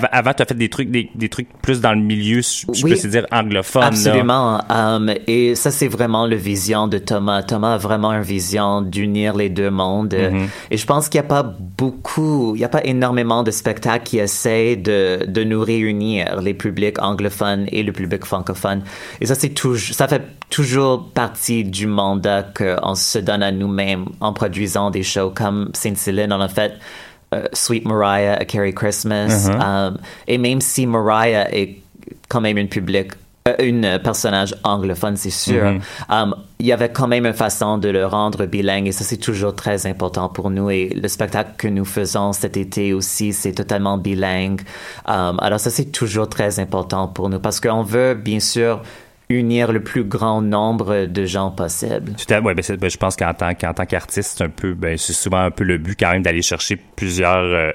qu'avant, 0.08 0.32
tu 0.32 0.42
as 0.42 0.46
fait 0.46 0.54
des 0.54 0.68
trucs, 0.68 0.90
des, 0.90 1.10
des 1.14 1.28
trucs 1.28 1.48
plus 1.62 1.80
dans 1.80 1.92
le 1.92 2.00
milieu, 2.00 2.40
je 2.40 2.66
Oui. 2.82 2.90
peux 2.90 2.96
se 2.96 3.06
dire 3.06 3.26
anglophone. 3.30 3.82
Absolument. 3.82 4.60
Um, 4.70 5.12
et 5.26 5.54
ça, 5.54 5.70
c'est 5.70 5.88
vraiment 5.88 6.26
le 6.26 6.36
vision 6.36 6.88
de 6.88 6.98
Thomas. 6.98 7.42
Thomas 7.42 7.74
a 7.74 7.76
vraiment 7.76 8.12
une 8.12 8.22
vision 8.22 8.82
d'unir 8.82 9.36
les 9.36 9.48
deux 9.50 9.70
mondes. 9.70 10.14
Mm-hmm. 10.14 10.46
Et 10.70 10.76
je 10.76 10.86
pense 10.86 11.08
qu'il 11.08 11.20
n'y 11.20 11.26
a 11.26 11.28
pas 11.28 11.42
beaucoup, 11.42 12.54
il 12.54 12.58
n'y 12.58 12.64
a 12.64 12.68
pas 12.68 12.84
énormément 12.84 13.42
de 13.42 13.50
spectacles 13.50 14.04
qui 14.04 14.18
essaient 14.18 14.76
de, 14.76 15.24
de 15.26 15.44
nous 15.44 15.60
réunir, 15.62 16.40
les 16.40 16.54
publics 16.54 17.00
anglophones 17.00 17.66
et 17.70 17.82
le 17.82 17.92
public 17.92 18.24
francophone. 18.24 18.82
Et 19.20 19.26
ça, 19.26 19.34
c'est 19.34 19.50
toujours, 19.50 19.94
ça 19.94 20.08
fait 20.08 20.22
toujours 20.50 21.10
partie 21.12 21.64
du 21.64 21.86
mandat 21.86 22.42
qu'on 22.56 22.94
se 22.94 23.18
donne 23.18 23.42
à 23.42 23.52
nous-mêmes 23.52 24.06
en 24.20 24.32
produisant 24.32 24.90
des 24.90 25.02
shows 25.02 25.30
comme 25.34 25.70
Sainte-Céline. 25.74 26.32
On 26.32 26.40
a 26.40 26.48
fait 26.48 26.72
euh, 26.72 27.05
Sweet 27.52 27.84
Mariah, 27.84 28.38
A 28.40 28.44
Carrie 28.44 28.74
Christmas. 28.74 29.48
Um, 29.48 29.98
et 30.26 30.38
même 30.38 30.60
si 30.60 30.86
Mariah 30.86 31.52
est 31.54 31.80
quand 32.28 32.40
même 32.40 32.58
une 32.58 32.68
public, 32.68 33.12
euh, 33.46 33.54
une 33.60 33.98
personnage 34.02 34.54
anglophone, 34.64 35.16
c'est 35.16 35.30
sûr. 35.30 35.80
Um, 36.08 36.34
il 36.58 36.66
y 36.66 36.72
avait 36.72 36.90
quand 36.90 37.06
même 37.06 37.26
une 37.26 37.34
façon 37.34 37.78
de 37.78 37.88
le 37.88 38.06
rendre 38.06 38.46
bilingue 38.46 38.88
et 38.88 38.92
ça 38.92 39.04
c'est 39.04 39.18
toujours 39.18 39.54
très 39.54 39.86
important 39.86 40.28
pour 40.28 40.50
nous 40.50 40.70
et 40.70 40.88
le 40.88 41.06
spectacle 41.06 41.50
que 41.58 41.68
nous 41.68 41.84
faisons 41.84 42.32
cet 42.32 42.56
été 42.56 42.94
aussi 42.94 43.32
c'est 43.32 43.52
totalement 43.52 43.98
bilingue. 43.98 44.62
Um, 45.06 45.38
alors 45.40 45.60
ça 45.60 45.70
c'est 45.70 45.92
toujours 45.92 46.28
très 46.28 46.58
important 46.60 47.08
pour 47.08 47.28
nous 47.28 47.38
parce 47.38 47.60
qu'on 47.60 47.82
veut 47.82 48.14
bien 48.14 48.40
sûr 48.40 48.80
unir 49.28 49.72
le 49.72 49.82
plus 49.82 50.04
grand 50.04 50.40
nombre 50.40 51.06
de 51.06 51.24
gens 51.24 51.50
possible. 51.50 52.12
Tout 52.12 52.32
à, 52.32 52.40
ouais, 52.40 52.54
ben, 52.54 52.62
ben, 52.78 52.90
je 52.90 52.96
pense 52.96 53.16
qu'en 53.16 53.34
tant, 53.34 53.54
qu'en 53.54 53.74
tant 53.74 53.86
qu'artiste, 53.86 54.38
c'est 54.38 54.44
un 54.44 54.48
peu, 54.48 54.74
ben, 54.74 54.96
c'est 54.96 55.12
souvent 55.12 55.40
un 55.40 55.50
peu 55.50 55.64
le 55.64 55.78
but 55.78 55.98
quand 55.98 56.12
même 56.12 56.22
d'aller 56.22 56.42
chercher 56.42 56.76
plusieurs, 56.76 57.42
euh, 57.42 57.72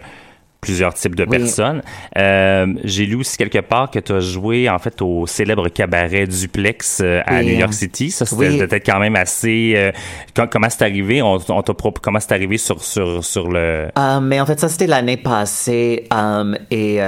plusieurs 0.62 0.94
types 0.94 1.16
de 1.16 1.24
Oui. 1.24 1.40
personnes. 1.40 1.82
Euh, 2.18 2.68
j'ai 2.84 3.06
lu 3.08 3.16
aussi 3.16 3.36
quelque 3.36 3.60
part 3.60 3.90
que 3.90 3.98
tu 4.00 4.14
as 4.14 4.20
joué 4.20 4.70
en 4.70 4.78
fait 4.78 5.02
au 5.02 5.26
célèbre 5.26 5.68
cabaret 5.70 6.28
Duplex 6.28 7.02
euh, 7.04 7.20
à 7.26 7.40
Oui. 7.40 7.48
New 7.48 7.60
York 7.60 7.74
City. 7.74 8.12
Ça, 8.12 8.26
c'était 8.28 8.48
Oui. 8.50 8.58
peut-être 8.60 8.86
quand 8.86 9.00
même 9.00 9.16
assez. 9.16 9.74
euh, 9.76 9.92
com- 10.36 10.48
comment 10.52 10.70
c'est 10.70 10.84
arrivé? 10.84 11.22
On, 11.24 11.40
on 11.50 11.62
t'a 11.64 11.74
comment 12.02 12.20
c'est 12.20 12.32
arrivé 12.34 12.58
sur 12.58 12.84
sur 12.84 13.24
sur 13.26 13.50
le. 13.50 13.88
Euh, 13.98 14.20
mais 14.22 14.40
en 14.40 14.46
fait, 14.46 14.60
ça, 14.60 14.70
c'était 14.70 14.86
l'année 14.88 15.18
passée. 15.18 16.06
um, 16.12 16.56
et 16.70 17.00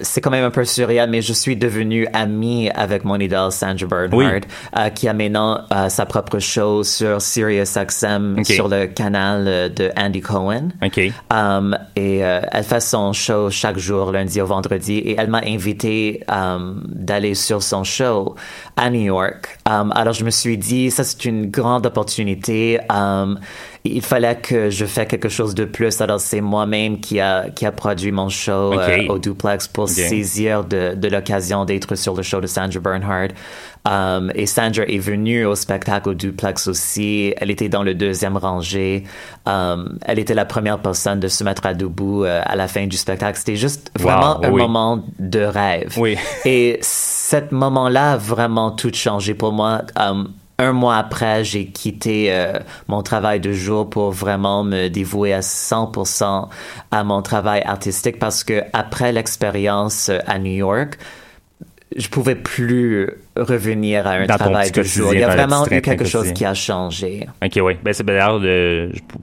c'est 0.00 0.20
quand 0.20 0.30
même 0.30 0.44
un 0.44 0.50
peu 0.50 0.64
surréal, 0.64 1.08
mais 1.10 1.22
je 1.22 1.32
suis 1.32 1.56
devenu 1.56 2.06
ami 2.12 2.70
avec 2.74 3.04
mon 3.04 3.18
idole 3.18 3.50
Sandra 3.52 4.06
Bernhard, 4.08 4.40
qui 4.94 5.08
a 5.08 5.12
maintenant 5.14 5.60
sa 5.88 6.04
propre 6.06 6.38
show 6.38 6.82
sur 6.84 7.20
Sirius 7.22 7.76
XM, 7.78 8.36
Ok. 8.38 8.46
sur 8.46 8.68
le 8.68 8.86
canal 8.86 9.72
de 9.74 9.90
Andy 9.96 10.20
Cohen. 10.20 10.68
Ok. 10.84 11.00
Um, 11.30 11.76
et 11.94 12.18
elle 12.18 12.64
fait 12.64 12.80
son 12.86 13.12
show 13.12 13.50
chaque 13.50 13.78
jour, 13.78 14.12
lundi 14.12 14.40
au 14.40 14.46
vendredi, 14.46 14.98
et 14.98 15.16
elle 15.18 15.28
m'a 15.28 15.42
invité 15.44 16.22
um, 16.28 16.82
d'aller 16.86 17.34
sur 17.34 17.62
son 17.62 17.84
show 17.84 18.36
à 18.76 18.88
New 18.90 19.02
York. 19.02 19.58
Um, 19.68 19.92
alors 19.94 20.14
je 20.14 20.24
me 20.24 20.30
suis 20.30 20.56
dit, 20.56 20.90
ça 20.90 21.04
c'est 21.04 21.24
une 21.24 21.50
grande 21.50 21.84
opportunité. 21.86 22.78
Um, 22.90 23.38
il 23.94 24.02
fallait 24.02 24.36
que 24.36 24.70
je 24.70 24.84
fasse 24.86 25.06
quelque 25.06 25.28
chose 25.28 25.54
de 25.54 25.64
plus. 25.64 26.00
Alors, 26.00 26.20
c'est 26.20 26.40
moi-même 26.40 27.00
qui 27.00 27.20
a, 27.20 27.50
qui 27.50 27.66
a 27.66 27.72
produit 27.72 28.12
mon 28.12 28.28
show 28.28 28.72
euh, 28.72 29.06
au 29.08 29.18
duplex 29.18 29.68
pour 29.68 29.88
saisir 29.88 30.64
de, 30.64 30.94
de 30.94 31.08
l'occasion 31.08 31.64
d'être 31.64 31.94
sur 31.94 32.14
le 32.14 32.22
show 32.22 32.40
de 32.40 32.46
Sandra 32.46 32.80
Bernhard. 32.80 33.28
Um, 33.86 34.32
et 34.34 34.46
Sandra 34.46 34.84
est 34.84 34.98
venue 34.98 35.44
au 35.44 35.54
spectacle 35.54 36.08
au 36.08 36.14
duplex 36.14 36.66
aussi. 36.66 37.32
Elle 37.36 37.50
était 37.50 37.68
dans 37.68 37.84
le 37.84 37.94
deuxième 37.94 38.36
rangée. 38.36 39.04
Um, 39.46 39.98
elle 40.04 40.18
était 40.18 40.34
la 40.34 40.44
première 40.44 40.80
personne 40.80 41.20
de 41.20 41.28
se 41.28 41.44
mettre 41.44 41.66
à 41.66 41.74
debout 41.74 42.24
euh, 42.24 42.42
à 42.44 42.56
la 42.56 42.66
fin 42.66 42.86
du 42.86 42.96
spectacle. 42.96 43.38
C'était 43.38 43.56
juste 43.56 43.92
Wow, 43.98 44.04
vraiment 44.04 44.44
un 44.44 44.50
moment 44.50 45.04
de 45.18 45.40
rêve. 45.40 45.94
Oui. 45.98 46.16
Et 46.44 46.78
cet 46.82 47.52
moment-là 47.52 48.12
a 48.12 48.16
vraiment 48.16 48.72
tout 48.72 48.92
changé 48.92 49.34
pour 49.34 49.52
moi. 49.52 49.82
Um, 49.96 50.32
un 50.58 50.72
mois 50.72 50.96
après, 50.96 51.44
j'ai 51.44 51.66
quitté 51.66 52.28
euh, 52.30 52.54
mon 52.88 53.02
travail 53.02 53.40
de 53.40 53.52
jour 53.52 53.88
pour 53.90 54.10
vraiment 54.10 54.64
me 54.64 54.88
dévouer 54.88 55.34
à 55.34 55.40
100% 55.40 56.48
à 56.90 57.04
mon 57.04 57.22
travail 57.22 57.62
artistique 57.62 58.18
parce 58.18 58.42
que 58.42 58.62
après 58.72 59.12
l'expérience 59.12 60.08
euh, 60.08 60.18
à 60.26 60.38
New 60.38 60.52
York, 60.52 60.98
je 61.94 62.08
pouvais 62.08 62.34
plus 62.34 63.10
revenir 63.36 64.06
à 64.06 64.12
un 64.12 64.26
Dans 64.26 64.36
travail 64.36 64.70
de 64.70 64.82
jour. 64.82 65.14
Il 65.14 65.20
y 65.20 65.24
a 65.24 65.28
vraiment 65.28 65.66
eu 65.66 65.80
quelque 65.80 66.04
chose 66.04 66.28
quotidien. 66.28 66.34
qui 66.34 66.44
a 66.44 66.54
changé. 66.54 67.28
OK, 67.44 67.58
oui. 67.62 67.76
Ben, 67.82 67.92
c'est 67.92 68.02
ben, 68.02 68.14
d'ailleurs 68.14 68.40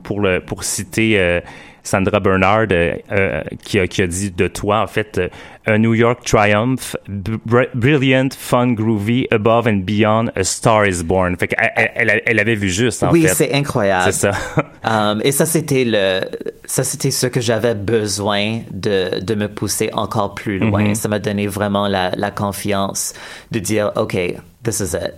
pour, 0.04 0.22
le, 0.22 0.40
pour 0.40 0.64
citer 0.64 1.20
euh, 1.20 1.42
Sandra 1.84 2.20
Bernard 2.20 2.68
euh, 2.72 2.94
euh, 3.12 3.42
qui, 3.64 3.78
a, 3.80 3.88
qui 3.88 4.02
a 4.02 4.08
dit 4.08 4.32
de 4.32 4.48
toi, 4.48 4.82
en 4.82 4.88
fait, 4.88 5.18
euh, 5.18 5.28
un 5.66 5.78
New 5.78 5.94
York 5.94 6.24
triumph, 6.26 6.96
br- 7.10 7.68
brilliant, 7.74 8.30
fun, 8.38 8.72
groovy, 8.74 9.28
above 9.32 9.68
and 9.68 9.82
beyond, 9.86 10.28
a 10.36 10.44
star 10.44 10.86
is 10.88 11.04
born. 11.04 11.36
Fait 11.38 11.50
elle, 11.58 11.92
elle- 12.10 12.22
elle 12.26 12.40
avait 12.40 12.56
vu 12.56 12.70
juste, 12.70 13.04
en 13.04 13.12
oui, 13.12 13.24
fait. 13.24 13.34
c'est 13.36 13.54
incroyable. 13.54 14.12
C'est 14.14 14.32
ça. 14.32 14.32
Um, 14.86 15.22
et 15.24 15.32
ça, 15.32 15.46
c'était 15.46 15.86
le, 15.86 16.22
ça, 16.66 16.84
c'était 16.84 17.10
ce 17.12 17.26
que 17.28 17.40
j'avais 17.40 17.74
besoin 17.74 18.60
de, 18.72 19.22
de 19.22 19.34
me 19.36 19.48
pousser 19.48 19.90
encore 19.94 20.36
plus 20.36 20.60
loin. 20.60 20.90
Mhm. 20.90 20.96
Ça 20.96 21.08
m'a 21.08 21.20
donné 21.20 21.48
vraiment 21.48 21.88
la, 21.88 22.12
la 22.18 22.32
confiance 22.32 23.14
de 23.52 23.60
dire, 23.60 23.92
OK, 23.96 24.18
this 24.64 24.82
is 24.82 24.94
it. 24.94 25.14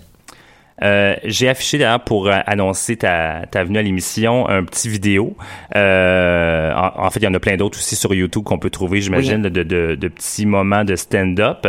Euh, 0.84 1.16
J'ai 1.24 1.48
affiché 1.48 1.78
d'ailleurs 1.78 2.02
pour 2.02 2.28
euh, 2.28 2.34
annoncer 2.46 2.98
ta, 2.98 3.44
ta 3.50 3.64
venue 3.64 3.78
à 3.78 3.82
l'émission 3.82 4.50
un 4.50 4.64
petit 4.66 4.90
vidéo. 4.90 5.36
Euh, 5.76 6.74
en, 6.74 7.06
en 7.06 7.10
fait, 7.10 7.20
il 7.22 7.24
y 7.24 7.28
en 7.28 7.34
a 7.34 7.40
plein 7.40 7.56
d'autres 7.56 7.78
aussi 7.78 7.96
sur 7.96 8.14
YouTube 8.14 8.44
qu'on 8.44 8.60
peut 8.60 8.70
trouver, 8.70 9.00
j'imagine, 9.02 9.42
de, 9.44 9.50
de, 9.64 9.96
de 9.96 10.08
petits 10.10 10.46
moments 10.46 10.84
de 10.84 10.96
stand-up. 10.96 11.68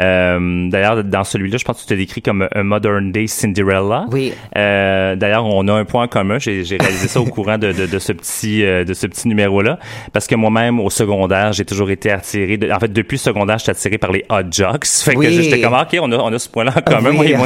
Euh, 0.00 0.68
d'ailleurs, 0.70 1.04
dans 1.04 1.24
celui-là, 1.24 1.56
je 1.58 1.64
pense 1.64 1.76
que 1.76 1.82
tu 1.82 1.88
te 1.88 1.94
décris 1.94 2.20
comme 2.22 2.48
un 2.52 2.62
modern 2.64 3.12
day 3.12 3.26
Cinderella. 3.28 4.06
Oui. 4.10 4.32
Euh, 4.56 5.14
d'ailleurs, 5.14 5.46
on 5.46 5.66
a 5.68 5.72
un 5.72 5.84
point 5.84 6.04
en 6.04 6.08
commun. 6.08 6.38
J'ai 6.38 6.64
j'ai 6.64 6.78
réalisé 6.78 7.06
ça 7.08 7.20
au 7.20 7.26
courant 7.26 7.58
de, 7.58 7.72
de, 7.72 7.86
de 7.86 7.98
ce 7.98 8.12
petit 8.12 8.64
euh, 8.64 8.84
de 8.84 8.92
ce 8.94 9.06
petit 9.06 9.28
numéro-là, 9.28 9.78
parce 10.12 10.26
que 10.26 10.34
moi-même 10.34 10.80
au 10.80 10.90
secondaire, 10.90 11.52
j'ai 11.52 11.64
toujours 11.64 11.90
été 11.90 12.10
attiré. 12.10 12.58
En 12.72 12.78
fait, 12.80 12.92
depuis 12.92 13.14
le 13.16 13.20
secondaire, 13.20 13.58
j'étais 13.58 13.70
attiré 13.70 13.98
par 13.98 14.10
les 14.12 14.24
hot 14.30 14.50
jocks. 14.50 14.84
Fait 14.86 15.16
Oui. 15.16 15.26
que 15.26 15.32
j'étais 15.42 15.60
comme 15.60 15.74
ah, 15.74 15.86
ok, 15.90 15.98
on 16.02 16.10
a 16.10 16.16
on 16.16 16.32
a 16.32 16.38
ce 16.38 16.48
point-là 16.48 16.72
en 16.76 16.80
commun. 16.80 17.10
Oui, 17.10 17.16
moi 17.16 17.24
et 17.26 17.36
mon. 17.36 17.44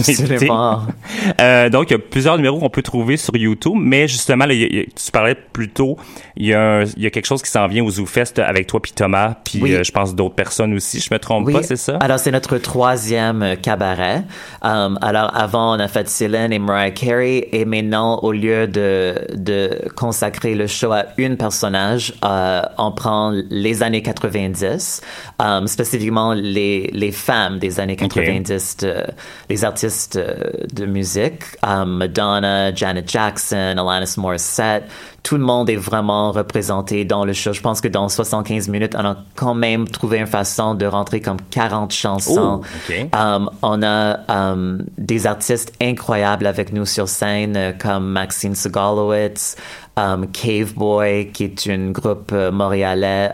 Euh, 1.41 1.69
donc, 1.69 1.91
il 1.91 1.95
y 1.95 1.97
a 1.97 1.99
plusieurs 1.99 2.37
numéros 2.37 2.59
qu'on 2.59 2.71
peut 2.71 2.83
trouver 2.83 3.17
sur 3.17 3.37
YouTube, 3.37 3.75
mais 3.77 4.09
justement, 4.09 4.47
là, 4.47 4.55
il 4.55 4.61
y 4.61 4.65
a- 4.65 4.69
il 4.69 4.77
y 4.77 4.81
a- 4.81 4.85
tu 4.85 5.11
parlais 5.13 5.35
plus 5.35 5.69
tôt, 5.69 5.97
il 6.37 6.47
y, 6.47 6.55
a 6.55 6.61
un- 6.61 6.85
il 6.85 7.03
y 7.03 7.07
a 7.07 7.11
quelque 7.11 7.27
chose 7.27 7.43
qui 7.43 7.51
s'en 7.51 7.67
vient 7.67 7.85
au 7.85 7.91
ZooFest 7.91 8.39
avec 8.39 8.67
toi 8.67 8.81
puis 8.81 8.93
Thomas, 8.93 9.35
puis 9.45 9.61
Oui. 9.63 9.75
euh, 9.75 9.83
je 9.83 9.93
pense 9.93 10.15
d'autres 10.15 10.35
personnes 10.35 10.73
aussi, 10.75 11.01
je 11.01 11.13
me 11.13 11.19
trompe 11.19 11.51
pas, 11.53 11.63
c'est 11.63 11.77
ça? 11.77 11.97
Alors, 12.01 12.19
c'est 12.19 12.31
notre 12.31 12.59
troisième 12.59 13.43
euh, 13.43 13.57
cabaret. 13.57 14.23
Um, 14.63 14.99
alors, 15.03 15.31
avant, 15.37 15.77
on 15.77 15.81
a 15.81 15.89
fait 15.89 16.09
Céline 16.09 16.53
et 16.53 16.59
Mariah 16.59 16.91
Carey. 16.91 17.49
Et 17.53 17.65
maintenant, 17.65 18.19
au 18.23 18.33
lieu 18.33 18.67
de, 18.67 19.15
de 19.35 19.71
consacrer 19.97 20.55
le 20.55 20.67
show 20.67 20.93
à 20.93 21.07
une 21.19 21.37
personnage, 21.37 22.15
euh, 22.25 22.63
on 22.79 22.93
prend 22.93 23.33
les 23.51 23.83
années 23.83 24.03
90, 24.03 25.01
um, 25.39 25.67
spécifiquement 25.67 26.33
les, 26.35 26.91
les 26.93 27.13
femmes 27.13 27.59
des 27.59 27.81
années 27.81 27.97
90, 27.97 28.77
de- 28.79 29.05
les 29.51 29.65
artistes 29.65 30.19
de 30.19 30.85
musique. 30.93 31.43
Um, 31.63 31.97
Madonna, 31.99 32.75
Janet 32.75 33.11
Jackson, 33.11 33.77
Alanis 33.79 34.15
Morissette. 34.17 34.85
Tout 35.23 35.37
le 35.37 35.45
monde 35.45 35.71
est 35.71 35.77
vraiment 35.77 36.33
représenté 36.33 37.05
dans 37.05 37.25
le 37.25 37.33
show. 37.33 37.53
Je 37.53 37.61
pense 37.61 37.81
que 37.81 37.89
dans 37.89 38.09
75 38.09 38.69
minutes, 38.69 38.95
on 38.97 39.05
a 39.05 39.17
quand 39.35 39.55
même 39.55 39.89
trouvé 39.89 40.19
une 40.19 40.27
façon 40.27 40.75
de 40.75 40.85
rentrer 40.87 41.21
comme 41.21 41.39
40 41.51 41.93
chansons. 41.93 42.63
Oh. 42.63 42.93
Um, 43.13 43.51
on 43.63 43.83
a 43.83 44.19
um, 44.29 44.85
des 44.99 45.27
artistes 45.27 45.73
incroyables 45.81 46.47
avec 46.47 46.73
nous 46.73 46.87
sur 46.87 47.09
scène, 47.09 47.57
euh, 47.57 47.73
comme 47.73 48.11
Maxine 48.11 48.55
Segalowitz, 48.55 49.57
um, 49.97 50.27
Cave 50.33 50.75
Boy, 50.75 51.31
qui 51.33 51.45
est 51.45 51.67
un 51.69 51.91
groupe 51.91 52.31
euh, 52.33 52.51
montréalais, 52.51 53.33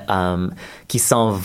qui 0.89 0.99
sont 0.99 1.39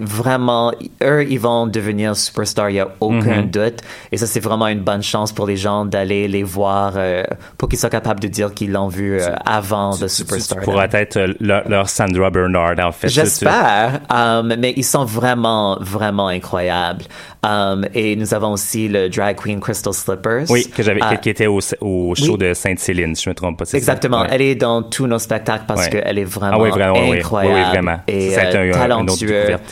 vraiment, 0.00 0.72
eux, 1.02 1.24
ils 1.28 1.38
vont 1.40 1.66
devenir 1.66 2.16
superstars, 2.16 2.70
il 2.70 2.74
n'y 2.74 2.80
a 2.80 2.88
aucun 3.00 3.42
Mhm. 3.42 3.50
doute. 3.50 3.78
Et 4.12 4.16
ça, 4.16 4.26
c'est 4.26 4.40
vraiment 4.40 4.68
une 4.68 4.80
bonne 4.80 5.02
chance 5.02 5.32
pour 5.32 5.46
les 5.46 5.56
gens 5.56 5.84
d'aller 5.84 6.28
les 6.28 6.42
voir 6.44 6.92
euh, 6.96 7.24
pour 7.58 7.68
qu'ils 7.68 7.78
soient 7.78 7.90
capables 7.90 8.20
de 8.20 8.28
dire 8.28 8.54
qu'ils 8.54 8.70
l'ont 8.72 8.88
vu 8.88 9.18
euh, 9.20 9.34
avant 9.44 9.90
The 9.96 10.02
Tu 10.02 10.08
Superstar. 10.10 10.60
pourras 10.60 10.86
être 10.92 11.16
euh, 11.16 11.34
leur, 11.40 11.68
leur 11.68 11.88
Sandra 11.88 12.30
Bernard, 12.30 12.78
en 12.78 12.92
fait. 12.92 13.08
J'espère, 13.08 14.00
um, 14.10 14.54
mais 14.58 14.72
ils 14.76 14.84
sont 14.84 15.04
vraiment, 15.04 15.76
vraiment 15.80 16.28
incroyables. 16.28 17.04
Um, 17.42 17.84
et 17.94 18.16
nous 18.16 18.32
avons 18.32 18.52
aussi 18.52 18.88
le 18.88 19.08
drag 19.10 19.36
queen 19.36 19.60
Crystal 19.60 19.92
Slippers. 19.92 20.44
Oui, 20.50 20.66
que 20.74 20.82
j'avais, 20.82 21.00
Ah, 21.02 21.16
qui 21.16 21.28
était 21.28 21.46
au, 21.46 21.58
au 21.80 22.14
show 22.14 22.32
oui. 22.32 22.38
de 22.38 22.54
Sainte-Céline, 22.54 23.14
si 23.14 23.24
je 23.24 23.30
me 23.30 23.34
trompe 23.34 23.58
pas. 23.58 23.64
Exactement. 23.74 24.22
Ouais. 24.22 24.28
Elle 24.30 24.40
est 24.42 24.54
dans 24.54 24.82
tous 24.82 25.06
nos 25.06 25.18
spectacles 25.18 25.64
parce 25.66 25.82
Ouais. 25.86 25.90
qu'elle 25.90 26.18
est 26.18 26.24
vraiment, 26.24 26.56
Ah 26.58 26.62
oui, 26.62 26.70
vraiment, 26.70 27.12
incroyable 27.12 27.54
Oui, 27.56 27.68
vraiment. 27.70 28.00
et 28.08 28.30
Ça 28.30 28.40
a 28.42 28.44
été 28.48 28.58
un- 28.58 28.90
un 28.90 29.06
autre 29.06 29.24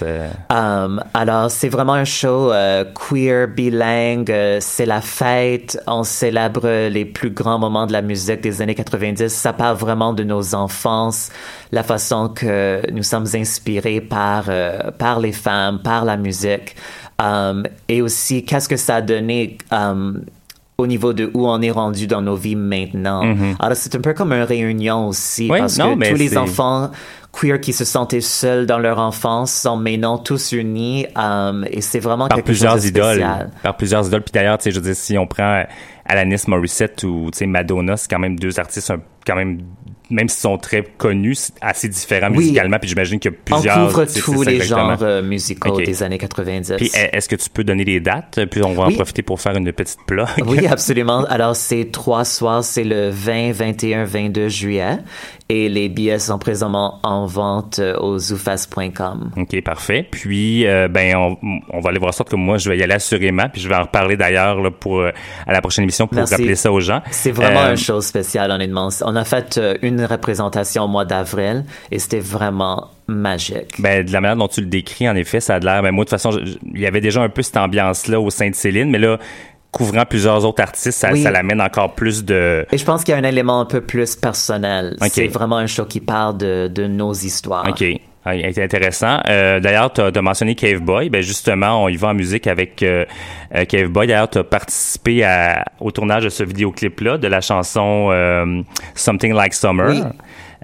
euh. 0.03 0.28
Um, 0.51 1.03
alors, 1.12 1.51
c'est 1.51 1.68
vraiment 1.68 1.93
un 1.95 2.05
show 2.05 2.51
euh, 2.53 2.84
queer, 2.95 3.49
bilingue. 3.49 4.30
euh, 4.30 4.59
c'est 4.61 4.86
la 4.86 5.01
fête. 5.01 5.78
On 5.86 6.05
célèbre 6.05 6.88
les 6.88 7.05
plus 7.05 7.30
grands 7.30 7.59
moments 7.59 7.86
de 7.86 7.93
la 7.93 8.01
musique 8.03 8.40
des 8.40 8.62
années 8.62 8.74
90. 8.74 9.28
Ça 9.28 9.53
parle 9.53 9.76
vraiment 9.76 10.12
de 10.12 10.24
nos 10.24 10.55
enfances, 10.55 11.30
la 11.72 11.82
façon 11.82 12.28
que 12.28 12.80
nous 12.93 13.03
sommes 13.03 13.26
inspirés 13.34 14.01
par, 14.01 14.45
euh, 14.49 14.90
par 14.97 15.20
les 15.20 15.32
femmes, 15.32 15.80
par 15.82 16.05
la 16.05 16.16
musique. 16.16 16.74
Um, 17.22 17.64
et 17.88 18.03
aussi, 18.03 18.45
qu'est-ce 18.45 18.68
que 18.68 18.76
ça 18.76 18.97
a 18.97 19.01
donné 19.03 19.59
um, 19.70 20.22
au 20.78 20.86
niveau 20.88 21.12
de 21.12 21.30
où 21.34 21.47
on 21.47 21.61
est 21.61 21.70
rendu 21.70 22.07
dans 22.07 22.22
nos 22.22 22.34
vies 22.34 22.57
maintenant? 22.57 23.22
Mhm. 23.24 23.57
Alors, 23.61 23.76
c'est 23.76 23.95
un 23.95 24.01
peu 24.01 24.12
comme 24.14 24.32
une 24.32 24.43
réunion 24.43 25.09
aussi, 25.09 25.49
Oui, 25.51 25.59
parce 25.59 25.78
non, 25.78 25.93
que 25.95 25.99
mais 25.99 26.11
tous 26.11 26.16
les 26.16 26.36
enfants 26.36 26.90
queer 27.33 27.61
qui 27.61 27.72
se 27.72 27.85
sentaient 27.85 28.20
seuls 28.20 28.66
dans 28.66 28.78
leur 28.78 28.99
enfance 28.99 29.53
sont 29.53 29.76
maintenant 29.76 30.18
tous 30.18 30.53
unis 30.53 31.07
um, 31.16 31.66
et 31.70 31.80
c'est 31.80 31.99
vraiment 31.99 32.28
par 32.28 32.37
quelque 32.37 32.47
plusieurs 32.47 32.72
chose 32.74 32.85
de 32.85 32.89
idoles. 32.89 33.05
spécial. 33.14 33.51
Par 33.62 33.76
plusieurs 33.76 34.07
idoles. 34.07 34.22
Puis 34.22 34.33
d'ailleurs, 34.33 34.59
tu 34.59 34.64
sais, 34.64 34.70
je 34.70 34.76
veux 34.76 34.85
dire, 34.85 34.95
si 34.97 35.16
on 35.16 35.26
prend 35.26 35.64
Alanis 36.05 36.43
Morissette 36.47 37.03
ou 37.05 37.30
tu 37.33 37.39
sais 37.39 37.47
Madonna, 37.47 37.97
c'est 37.97 38.11
quand 38.11 38.18
même 38.18 38.39
deux 38.39 38.61
artistes 38.61 38.91
un- 38.91 39.01
quand 39.26 39.37
même 39.37 39.61
même 40.12 40.28
s'ils 40.28 40.40
sont 40.42 40.58
très 40.58 40.82
connus, 40.98 41.50
assez 41.60 41.88
différents 41.88 42.30
Oui. 42.30 42.38
musicalement. 42.38 42.78
Puis 42.78 42.88
j'imagine 42.90 43.18
qu'il 43.18 43.30
y 43.30 43.34
a 43.34 43.36
On 43.38 43.54
plusieurs. 43.56 43.88
couvre 43.88 44.04
c'est- 44.06 44.20
tous 44.20 44.42
les 44.42 44.56
exactement. 44.56 44.90
genres 44.90 45.02
euh, 45.02 45.22
musicaux 45.22 45.80
des 45.80 46.02
années 46.02 46.18
90. 46.18 46.74
Puis 46.76 46.90
est- 46.94 47.10
est-ce 47.16 47.28
que 47.28 47.36
tu 47.36 47.48
peux 47.50 47.64
donner 47.64 47.84
les 47.84 48.00
dates? 48.00 48.40
Puis 48.50 48.62
on 48.62 48.74
va 48.74 48.86
Oui. 48.86 48.92
en 48.94 48.96
profiter 48.96 49.22
pour 49.22 49.40
faire 49.40 49.56
une 49.56 49.72
petite 49.72 49.98
plug. 50.06 50.26
Oui, 50.46 50.66
absolument. 50.70 51.24
Alors, 51.28 51.56
c'est 51.56 51.88
trois 51.90 52.24
soirs, 52.24 52.62
c'est 52.64 52.84
le 52.84 53.10
20, 53.10 53.52
21, 53.52 54.04
22 54.04 54.48
juillet. 54.48 54.98
Et 55.48 55.68
les 55.68 55.88
billets 55.90 56.18
sont 56.18 56.38
présentement 56.38 56.98
en 57.02 57.26
vente 57.26 57.78
euh, 57.78 57.94
au 57.98 58.16
zoufest.com. 58.18 59.30
OK, 59.36 59.60
parfait. 59.62 60.06
Puis, 60.10 60.66
euh, 60.66 60.88
ben, 60.88 61.14
on, 61.16 61.36
on 61.70 61.80
va 61.80 61.90
aller 61.90 61.98
voir 61.98 62.14
ça 62.14 62.24
que 62.24 62.36
moi, 62.36 62.58
je 62.58 62.70
vais 62.70 62.78
y 62.78 62.82
aller 62.82 62.94
assurément. 62.94 63.48
Puis, 63.52 63.60
je 63.60 63.68
vais 63.68 63.74
en 63.74 63.82
reparler 63.82 64.16
d'ailleurs 64.16 64.72
pour 64.80 65.00
euh, 65.00 65.10
à 65.46 65.52
la 65.52 65.60
prochaine 65.60 65.82
émission 65.84 66.06
pour 66.06 66.16
Merci. 66.16 66.34
rappeler 66.34 66.54
ça 66.54 66.72
aux 66.72 66.80
gens. 66.80 67.02
C'est 67.10 67.32
vraiment 67.32 67.60
Euh, 67.64 67.70
une 67.72 67.76
chose 67.76 68.06
spéciale, 68.06 68.50
honnêtement. 68.50 68.88
On 69.04 69.14
a 69.16 69.24
fait 69.24 69.58
euh, 69.58 69.74
une 70.03 70.11
représentation 70.11 70.84
au 70.84 70.88
mois 70.88 71.05
d'avril 71.05 71.64
et 71.90 71.98
c'était 71.98 72.20
vraiment 72.20 72.90
magique. 73.07 73.80
Ben, 73.80 74.05
de 74.05 74.12
la 74.12 74.20
manière 74.20 74.36
dont 74.36 74.48
tu 74.48 74.61
le 74.61 74.66
décris, 74.66 75.09
en 75.09 75.16
effet, 75.16 75.40
ça 75.40 75.57
a 75.57 75.59
l'air. 75.59 75.82
Ben, 75.82 75.90
moi, 75.90 76.05
de 76.05 76.11
toute 76.11 76.20
façon, 76.20 76.38
il 76.74 76.80
y 76.80 76.86
avait 76.86 77.00
déjà 77.00 77.22
un 77.22 77.28
peu 77.28 77.42
cette 77.42 77.57
ambiance-là 77.57 78.20
au 78.20 78.30
Sainte-Céline, 78.30 78.90
mais 78.90 78.98
là, 78.98 79.18
couvrant 79.70 80.05
plusieurs 80.05 80.44
autres 80.44 80.62
artistes, 80.62 80.98
ça, 80.98 81.12
Oui. 81.12 81.22
ça 81.22 81.30
l'amène 81.30 81.61
encore 81.61 81.94
plus 81.94 82.24
de. 82.24 82.66
Et 82.70 82.78
je 82.78 82.84
pense 82.84 83.05
qu'il 83.05 83.12
y 83.12 83.14
a 83.16 83.20
un 83.20 83.24
élément 83.24 83.61
un 83.61 83.64
peu 83.64 83.80
plus 83.80 84.16
personnel. 84.16 84.96
C'est 85.11 85.28
vraiment 85.28 85.57
un 85.57 85.66
show 85.66 85.84
qui 85.86 86.00
parle 86.00 86.36
de, 86.36 86.68
de 86.68 86.86
nos 86.86 87.12
histoires. 87.12 87.66
OK. 87.68 87.82
Ah, 88.25 88.31
intéressant. 88.35 89.18
Euh, 89.29 89.59
D'ailleurs, 89.59 89.93
tu 89.93 90.01
as, 90.01 90.23
mentionné 90.23 90.55
Cave 90.55 90.79
Boy. 90.81 91.11
Ben 91.11 91.23
justement, 91.23 91.83
on 91.83 91.89
y 91.89 91.97
va 91.97 92.09
en 92.09 92.14
musique 92.14 92.47
avec 92.47 92.83
euh, 92.83 93.05
euh, 93.55 93.64
Cave 93.64 93.89
Boy. 93.89 94.07
D'ailleurs, 94.07 94.31
tu 94.31 94.39
as 94.39 94.45
participé 94.45 95.25
à- 95.25 95.64
au 95.81 95.91
tournage 95.91 96.23
de 96.25 96.29
ce 96.29 96.45
vidéoclip-là, 96.45 97.18
de 97.18 97.27
la 97.27 97.41
chanson 97.41 98.11
euh, 98.12 98.62
Something 98.95 99.33
Like 99.35 99.55
Summer. 99.55 100.12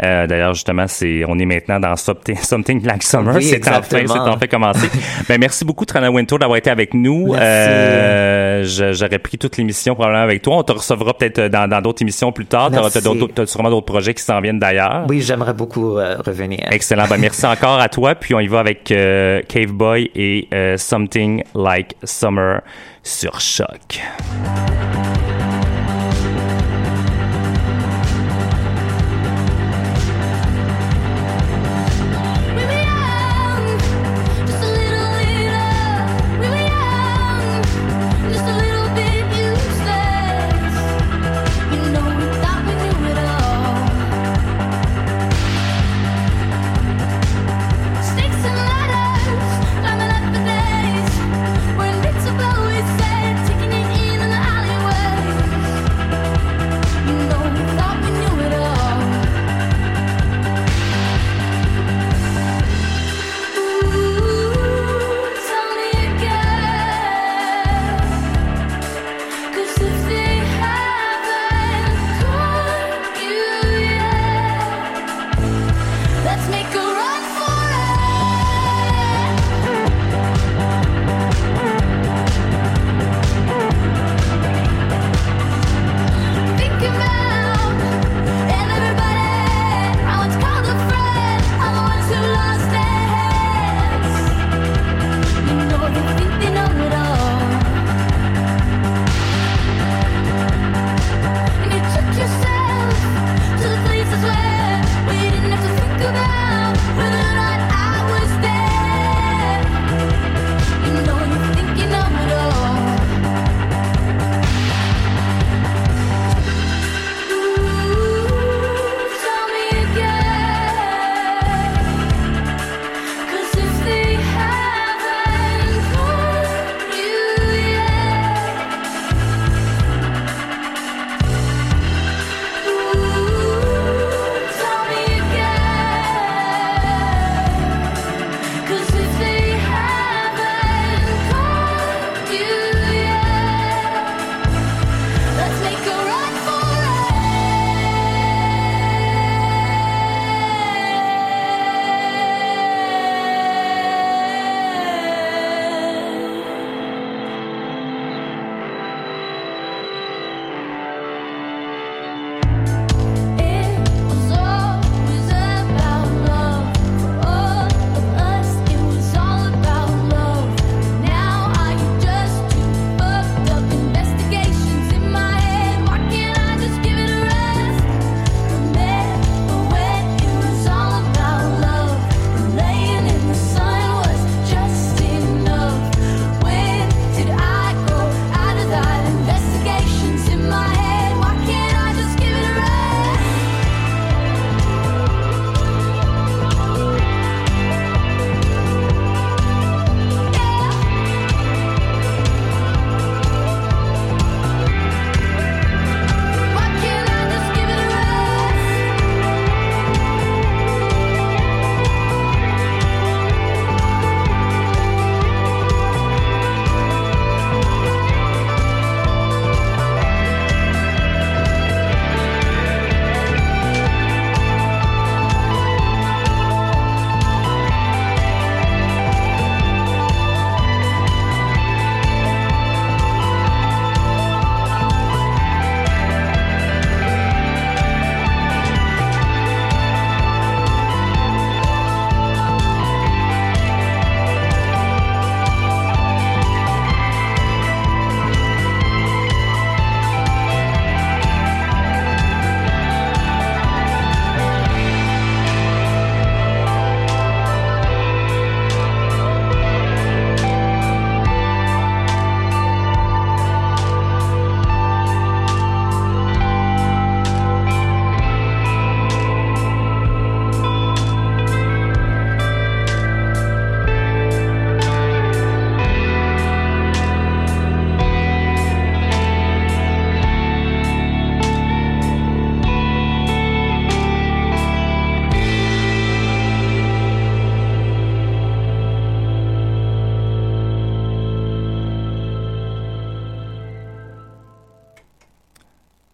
Euh, 0.03 0.26
D'ailleurs, 0.26 0.55
justement, 0.55 0.86
c'est 0.86 1.24
on 1.26 1.38
est 1.38 1.44
maintenant 1.44 1.80
dans 1.80 1.94
Something, 1.96 2.84
Like 2.84 3.03
Summer. 3.03 3.34
Oui, 3.34 3.44
c'est 3.44 3.66
enfin, 3.68 3.78
exactement. 3.99 4.24
c'est 4.24 4.30
enfin 4.30 4.46
commencé. 4.46 4.88
ben, 5.28 5.38
merci 5.40 5.64
beaucoup, 5.64 5.84
Trana 5.84 6.11
Wintour, 6.11 6.38
d'avoir 6.38 6.57
été 6.59 6.70
avec 6.70 6.94
nous. 6.94 7.34
Euh, 7.34 8.64
J'aurais 8.64 9.18
pris 9.18 9.38
toute 9.38 9.57
l'émission 9.57 9.94
probablement 9.94 10.22
avec 10.24 10.42
toi. 10.42 10.57
On 10.59 10.62
te 10.62 10.72
recevra 10.72 11.14
peut-être 11.14 11.40
dans 11.49 11.68
dans 11.68 11.80
d'autres 11.80 12.03
émissions 12.03 12.32
plus 12.32 12.46
tard. 12.46 12.70
D'autres- 12.70 13.28
t'as 13.34 13.46
sûrement 13.46 13.70
d'autres 13.70 13.86
projets 13.86 14.14
qui 14.14 14.22
s'en 14.22 14.40
viennent 14.40 14.59
d'ailleurs. 14.59 15.05
Oui, 15.09 15.20
j'aimerais 15.20 15.55
beaucoup 15.55 15.99
euh, 15.99 16.16
revenir. 16.24 16.61
Excellent. 16.70 17.07
Ben, 17.09 17.18
merci 17.18 17.46
encore 17.46 17.80
à 17.80 17.88
toi. 17.88 18.14
Puis 18.14 18.34
on 18.34 18.40
y 18.40 18.49
va 18.49 18.61
avec 18.61 18.90
euh, 18.90 19.42
Cave 19.49 19.72
Boy 19.72 20.11
et 20.14 20.49
euh, 20.53 20.76
Something 20.76 21.42
Like 21.55 21.96
Summer 22.05 22.61
sur 23.03 23.40
Choc. 23.40 24.01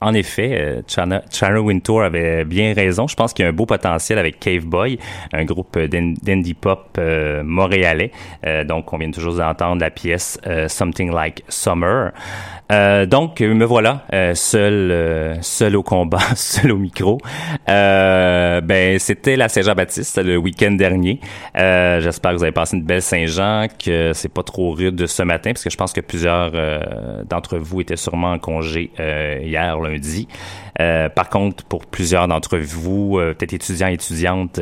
En 0.05 0.15
effet, 0.15 0.51
euh, 0.53 0.83
Chana, 0.87 1.23
Chana 1.31 1.61
Wintour 1.61 2.03
avait 2.03 2.45
bien 2.45 2.75
raison. 2.75 3.07
Je 3.09 3.17
pense 3.17 3.33
qu'il 3.33 3.45
y 3.45 3.47
a 3.47 3.49
un 3.51 3.55
beau 3.55 3.67
potentiel 3.67 4.19
avec 4.19 4.39
Cave 4.39 4.65
Boy, 4.67 4.99
un 5.33 5.45
groupe 5.45 5.79
d'in- 5.79 6.15
d'indie 6.23 6.55
pop 6.55 6.97
euh, 6.99 7.43
montréalais. 7.43 8.11
Euh, 8.47 8.65
donc, 8.65 8.93
on 8.93 8.99
vient 8.99 9.11
toujours 9.11 9.35
d'entendre 9.35 9.81
la 9.81 9.91
pièce 9.91 10.39
Something 10.69 11.11
Like 11.13 11.43
Summer. 11.49 12.13
Donc, 12.71 13.41
me 13.41 13.65
voilà, 13.65 14.05
seul, 14.35 15.39
seul 15.43 15.77
au 15.77 15.83
combat, 15.83 16.19
seul 16.35 16.73
au 16.73 16.77
micro. 16.77 17.19
Ben, 17.67 18.99
c'était 18.99 19.37
la 19.37 19.49
Saint-Jean-Baptiste 19.49 20.19
le 20.23 20.37
week-end 20.37 20.73
dernier. 20.73 21.21
J'espère 21.55 22.33
que 22.33 22.37
vous 22.39 22.43
avez 22.43 22.53
passé 22.53 22.77
une 22.77 22.83
belle 22.85 23.03
Saint-Jean, 23.03 23.67
que 23.83 24.13
c'est 24.13 24.33
pas 24.33 24.43
trop 24.43 24.73
rude 24.73 25.07
ce 25.07 25.23
matin, 25.23 25.53
parce 25.53 25.63
que 25.65 25.71
je 25.71 25.77
pense 25.77 25.93
que 25.93 26.01
plusieurs 26.01 26.51
d'entre 27.29 27.59
vous 27.59 27.81
étaient 27.81 27.97
sûrement 27.97 28.33
en 28.33 28.39
congé 28.39 28.91
hier. 28.99 29.79
Euh, 30.81 31.09
par 31.09 31.29
contre, 31.29 31.65
pour 31.65 31.87
plusieurs 31.87 32.29
d'entre 32.29 32.59
vous, 32.59 33.19
euh, 33.19 33.35
peut-être 33.35 33.53
étudiants 33.53 33.89
et 33.89 33.95
étudiantes, 33.95 34.61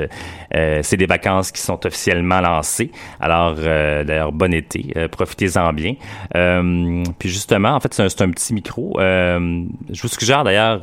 euh, 0.54 0.80
c'est 0.82 0.96
des 0.96 1.06
vacances 1.06 1.52
qui 1.52 1.60
sont 1.60 1.84
officiellement 1.86 2.40
lancées. 2.40 2.90
Alors, 3.20 3.54
d'ailleurs, 3.54 4.32
bon 4.32 4.52
été, 4.52 4.94
profitez-en 5.10 5.72
bien. 5.72 5.94
Puis 7.18 7.28
justement, 7.28 7.70
en 7.70 7.80
fait, 7.80 7.94
c'est 7.94 8.22
un, 8.22 8.30
petit 8.30 8.54
micro. 8.54 8.96
Je 8.98 10.02
vous 10.02 10.08
suggère 10.08 10.44
d'ailleurs... 10.44 10.80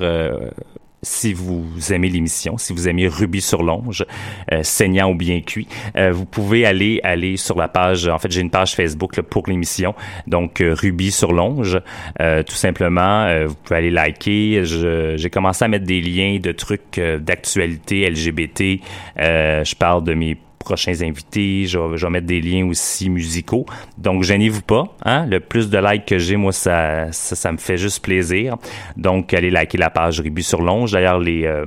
si 1.02 1.34
vous 1.34 1.66
aimez 1.91 2.10
l'émission, 2.10 2.58
si 2.58 2.74
vous 2.74 2.88
aimez 2.88 3.08
Ruby 3.08 3.41
sur 3.41 3.64
longe, 3.64 4.06
euh, 4.52 4.64
saignant 4.64 5.12
ou 5.12 5.16
bien 5.16 5.39
cuit, 5.41 5.68
euh, 5.95 6.12
vous 6.12 6.26
pouvez 6.26 6.66
aller 6.66 7.00
aller 7.04 7.38
sur 7.38 7.58
la 7.58 7.68
page. 7.68 8.08
En 8.08 8.20
fait, 8.20 8.32
j'ai 8.32 8.41
une 8.41 8.50
page 8.50 8.76
Facebook 8.76 9.16
là, 9.16 9.24
pour 9.24 9.47
l'émission, 9.47 9.95
donc 10.28 10.62
euh, 10.62 10.74
Ruby 10.74 11.12
sur 11.12 11.32
longe. 11.32 11.80
Euh, 12.20 12.43
tout 12.43 12.56
simplement, 12.56 13.45
vous 13.45 13.56
pouvez 13.56 13.78
aller 13.78 13.91
liker. 13.91 14.64
J'ai 14.66 15.30
commencé 15.30 15.66
à 15.66 15.68
mettre 15.68 15.86
des 15.86 16.02
liens 16.02 16.39
de 16.41 16.52
trucs 16.52 17.00
d'actualité 17.00 18.10
LGBT. 18.10 18.82
Je 19.18 19.76
parle 19.76 20.04
de 20.04 20.14
mes 20.14 20.38
prochains 20.60 21.01
invités. 21.01 21.66
Je 21.66 21.80
vais, 21.80 21.97
je 21.97 22.05
vais 22.05 22.12
mettre 22.12 22.28
des 22.28 22.41
liens 22.41 22.68
aussi 22.68 23.10
musicaux. 23.10 23.66
Donc, 23.97 24.24
gênez-vous 24.24 24.62
pas. 24.62 24.84
Hein? 25.05 25.26
Le 25.26 25.39
plus 25.39 25.70
de 25.70 25.78
likes 25.78 26.05
que 26.05 26.20
j'ai, 26.20 26.36
moi, 26.36 26.51
ça, 26.51 27.12
ça, 27.12 27.36
ça 27.36 27.51
me 27.51 27.57
fait 27.57 27.78
juste 27.78 28.03
plaisir. 28.03 28.57
Donc, 28.97 29.34
allez 29.34 29.49
liker 29.49 29.78
la 29.78 29.89
page 29.89 30.20
Ruby 30.20 30.43
sur 30.43 30.62
Longe. 30.62 30.91
D'ailleurs, 30.91 31.20
les... 31.20 31.45
euh, 31.45 31.66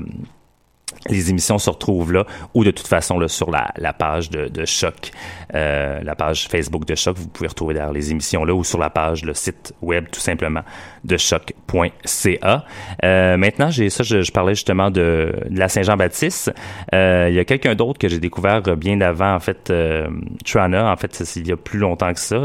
les 1.08 1.30
émissions 1.30 1.58
se 1.58 1.70
retrouvent 1.70 2.12
là 2.12 2.24
ou 2.54 2.64
de 2.64 2.70
toute 2.70 2.86
façon 2.86 3.18
là, 3.18 3.28
sur 3.28 3.50
la, 3.50 3.72
la 3.76 3.92
page 3.92 4.30
de, 4.30 4.48
de 4.48 4.64
Choc, 4.64 5.10
euh, 5.54 6.00
la 6.02 6.14
page 6.14 6.48
Facebook 6.48 6.84
de 6.84 6.94
Choc. 6.94 7.16
Vous 7.16 7.28
pouvez 7.28 7.48
retrouver 7.48 7.74
d'ailleurs 7.74 7.92
les 7.92 8.10
émissions 8.10 8.44
là 8.44 8.54
ou 8.54 8.64
sur 8.64 8.78
la 8.78 8.90
page, 8.90 9.24
le 9.24 9.34
site 9.34 9.74
web 9.82 10.06
tout 10.10 10.20
simplement 10.20 10.62
de 11.04 11.16
choc.ca. 11.16 12.64
Euh, 13.04 13.36
maintenant, 13.36 13.70
j'ai 13.70 13.90
ça, 13.90 14.02
je, 14.04 14.22
je 14.22 14.32
parlais 14.32 14.54
justement 14.54 14.90
de, 14.90 15.34
de 15.48 15.58
la 15.58 15.68
Saint-Jean-Baptiste. 15.68 16.52
Euh, 16.94 17.26
il 17.28 17.34
y 17.34 17.38
a 17.38 17.44
quelqu'un 17.44 17.74
d'autre 17.74 17.98
que 17.98 18.08
j'ai 18.08 18.20
découvert 18.20 18.62
bien 18.76 19.00
avant, 19.00 19.34
en 19.34 19.40
fait, 19.40 19.70
euh, 19.70 20.08
Trana. 20.44 20.92
En 20.92 20.96
fait, 20.96 21.22
il 21.36 21.48
y 21.48 21.52
a 21.52 21.56
plus 21.56 21.78
longtemps 21.78 22.12
que 22.12 22.20
ça. 22.20 22.36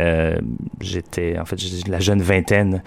Euh, 0.00 0.36
j'étais 0.80 1.38
en 1.38 1.44
fait 1.44 1.56
la 1.88 2.00
jeune 2.00 2.22
vingtaine, 2.22 2.82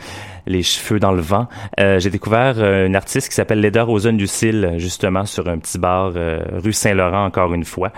les 0.45 0.63
cheveux 0.63 0.99
dans 0.99 1.11
le 1.11 1.21
vent. 1.21 1.47
Euh, 1.79 1.99
j'ai 1.99 2.09
découvert 2.09 2.55
euh, 2.57 2.87
une 2.87 2.95
artiste 2.95 3.29
qui 3.29 3.35
s'appelle 3.35 3.61
Leda 3.61 3.83
Rosen 3.83 4.17
Lucille 4.17 4.73
justement 4.77 5.25
sur 5.25 5.47
un 5.47 5.57
petit 5.57 5.77
bar 5.77 6.13
euh, 6.15 6.39
rue 6.63 6.73
Saint-Laurent 6.73 7.25
encore 7.25 7.53
une 7.53 7.65
fois. 7.65 7.91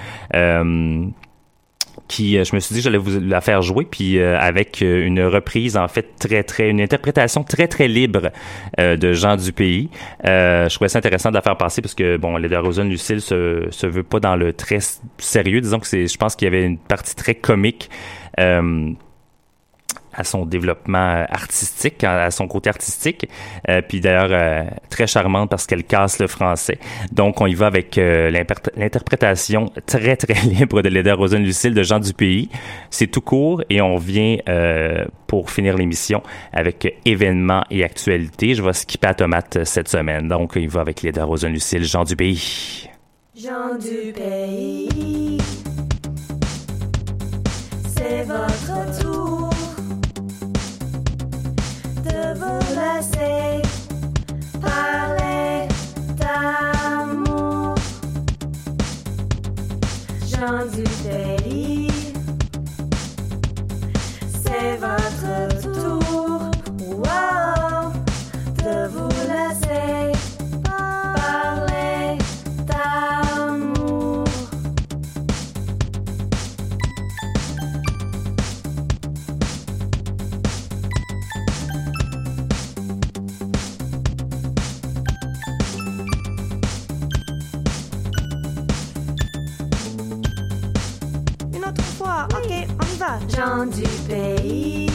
Qui 2.08 2.34
je 2.44 2.56
me 2.56 2.60
suis 2.60 2.76
dit 2.76 2.82
j'allais 2.82 2.98
vous 2.98 3.20
la 3.22 3.40
faire 3.40 3.62
jouer 3.62 3.88
puis 3.90 4.20
euh, 4.20 4.38
avec 4.38 4.82
une 4.82 5.22
reprise 5.24 5.78
en 5.78 5.88
fait 5.88 6.16
très 6.20 6.44
très 6.44 6.70
une 6.70 6.82
interprétation 6.82 7.44
très 7.44 7.70
très 7.70 7.88
libre 7.88 8.32
euh, 8.80 8.98
de 8.98 9.14
gens 9.14 9.38
du 9.38 9.54
pays 9.54 9.90
euh, 10.26 10.68
je 10.68 10.76
trouvais 10.76 10.90
ça 10.90 11.00
intéressant 11.00 11.30
de 11.30 11.36
la 11.36 11.42
faire 11.42 11.56
passer 11.56 11.82
parce 11.82 11.94
que 11.94 12.18
bon 12.18 12.38
Leda 12.38 12.60
Rosen 12.60 12.90
Lucille 12.90 13.22
se 13.22 13.68
se 13.70 13.88
veut 13.88 14.04
pas 14.04 14.20
dans 14.20 14.36
le 14.36 14.52
très 14.52 14.80
sérieux 15.20 15.62
disons 15.62 15.80
que 15.80 15.88
c'est 15.88 16.08
je 16.08 16.18
pense 16.18 16.36
qu'il 16.36 16.48
y 16.48 16.50
avait 16.50 16.66
une 16.66 16.78
partie 16.78 17.16
très 17.16 17.36
comique 17.36 17.90
à 20.14 20.24
son 20.24 20.46
développement 20.46 21.16
euh, 21.16 21.26
artistique, 21.30 22.04
à 22.04 22.32
son 22.32 22.48
côté 22.48 22.70
artistique, 22.70 23.28
Euh, 23.70 23.82
puis 23.88 24.02
d'ailleurs 24.02 24.30
euh, 24.32 24.64
très 24.90 25.08
charmante 25.08 25.50
parce 25.50 25.68
qu'elle 25.68 25.84
casse 25.84 26.20
le 26.20 26.28
français. 26.28 26.80
Donc 27.12 27.42
on 27.42 27.48
y 27.48 27.54
va 27.54 27.68
avec 27.68 27.98
euh, 27.98 28.32
l'interprétation 28.76 29.72
très 29.86 30.16
très 30.16 30.34
libre 30.46 30.82
de 30.82 30.90
Leda 30.90 31.14
Rosen 31.14 31.44
Lucille 31.44 31.74
de 31.74 31.84
Jean 31.84 32.00
du 32.00 32.14
Pays. 32.14 32.50
C'est 32.90 33.08
tout 33.08 33.22
court 33.22 33.64
et 33.70 33.82
on 33.82 33.98
vient 33.98 34.38
euh, 34.50 35.06
pour 35.28 35.52
finir 35.52 35.78
l'émission 35.78 36.22
avec 36.52 36.86
euh, 36.86 36.90
événements 37.06 37.64
et 37.70 37.84
actualités. 37.84 38.56
Je 38.56 38.64
vais 38.64 38.74
skipper 38.74 39.08
à 39.08 39.14
tomate 39.14 39.58
euh, 39.58 39.66
cette 39.66 39.88
semaine. 39.88 40.28
Donc 40.28 40.54
on 40.56 40.60
y 40.60 40.68
va 40.68 40.82
avec 40.82 41.04
Leda 41.04 41.24
Rosen 41.24 41.52
Lucille, 41.54 41.84
Jean 41.84 42.04
du. 42.04 42.16
Gens 43.34 43.76
du 43.80 44.12
pays, 44.12 45.38
c'est 48.02 48.24
votre 48.24 49.00
tour 49.00 49.50
de 52.04 52.22
vous 52.40 52.60
laisser 52.80 53.62
parler 54.60 55.68
d'amour. 56.18 57.76
Gens 60.32 60.66
du 60.76 60.86
gens 93.20 93.66
du 93.66 93.88
pays. 94.08 94.90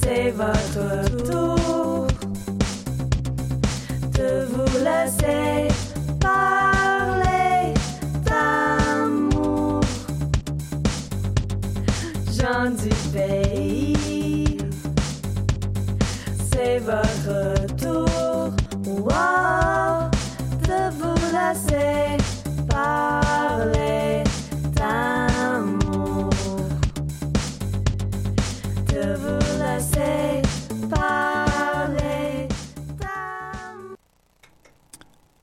C'est 0.00 0.30
votre 0.30 1.24
tour 1.24 2.06
de 4.14 4.46
vous 4.52 4.78
laisser 4.84 5.68
parler 6.20 7.74
d'amour. 8.24 9.80
Gens 12.38 12.70
du 12.70 12.94
pays, 13.12 14.58
c'est 16.50 16.78
votre 16.78 17.66
tour 17.76 18.50
wow, 18.86 20.10
de 20.62 20.80
vous 20.98 21.20
laisser 21.32 22.17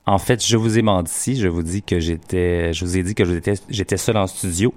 En 0.08 0.18
fait, 0.18 0.46
je 0.46 0.56
vous 0.56 0.78
ai 0.78 0.82
menti. 0.82 1.34
Je 1.36 1.48
vous 1.48 1.64
dis 1.64 1.82
que 1.82 1.98
j'étais, 1.98 2.72
je 2.72 2.84
vous 2.84 2.96
ai 2.96 3.02
dit 3.02 3.16
que 3.16 3.24
j'étais, 3.24 3.54
j'étais 3.68 3.96
seul 3.96 4.16
en 4.16 4.28
studio. 4.28 4.72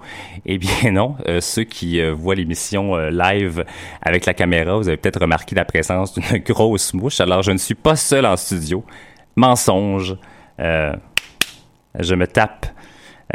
Eh 0.48 0.58
bien 0.58 0.92
non. 0.92 1.16
Euh, 1.28 1.40
ceux 1.40 1.64
qui 1.64 2.02
euh, 2.02 2.14
voient 2.14 2.34
l'émission 2.34 2.96
euh, 2.96 3.12
live 3.12 3.64
avec 4.02 4.26
la 4.26 4.34
caméra, 4.34 4.76
vous 4.78 4.88
avez 4.88 4.98
peut-être 4.98 5.22
remarqué 5.22 5.56
la 5.56 5.66
présence 5.66 6.16
d'une 6.16 6.40
grosse 6.46 6.96
mouche. 6.96 7.20
Alors, 7.22 7.44
je 7.44 7.52
ne 7.52 7.58
suis 7.58 7.76
pas 7.76 7.96
seul 7.96 8.26
en 8.26 8.38
studio. 8.38 8.84
Mensonge. 9.36 10.18
Je 10.58 12.16
me 12.16 12.28
tape. 12.28 12.66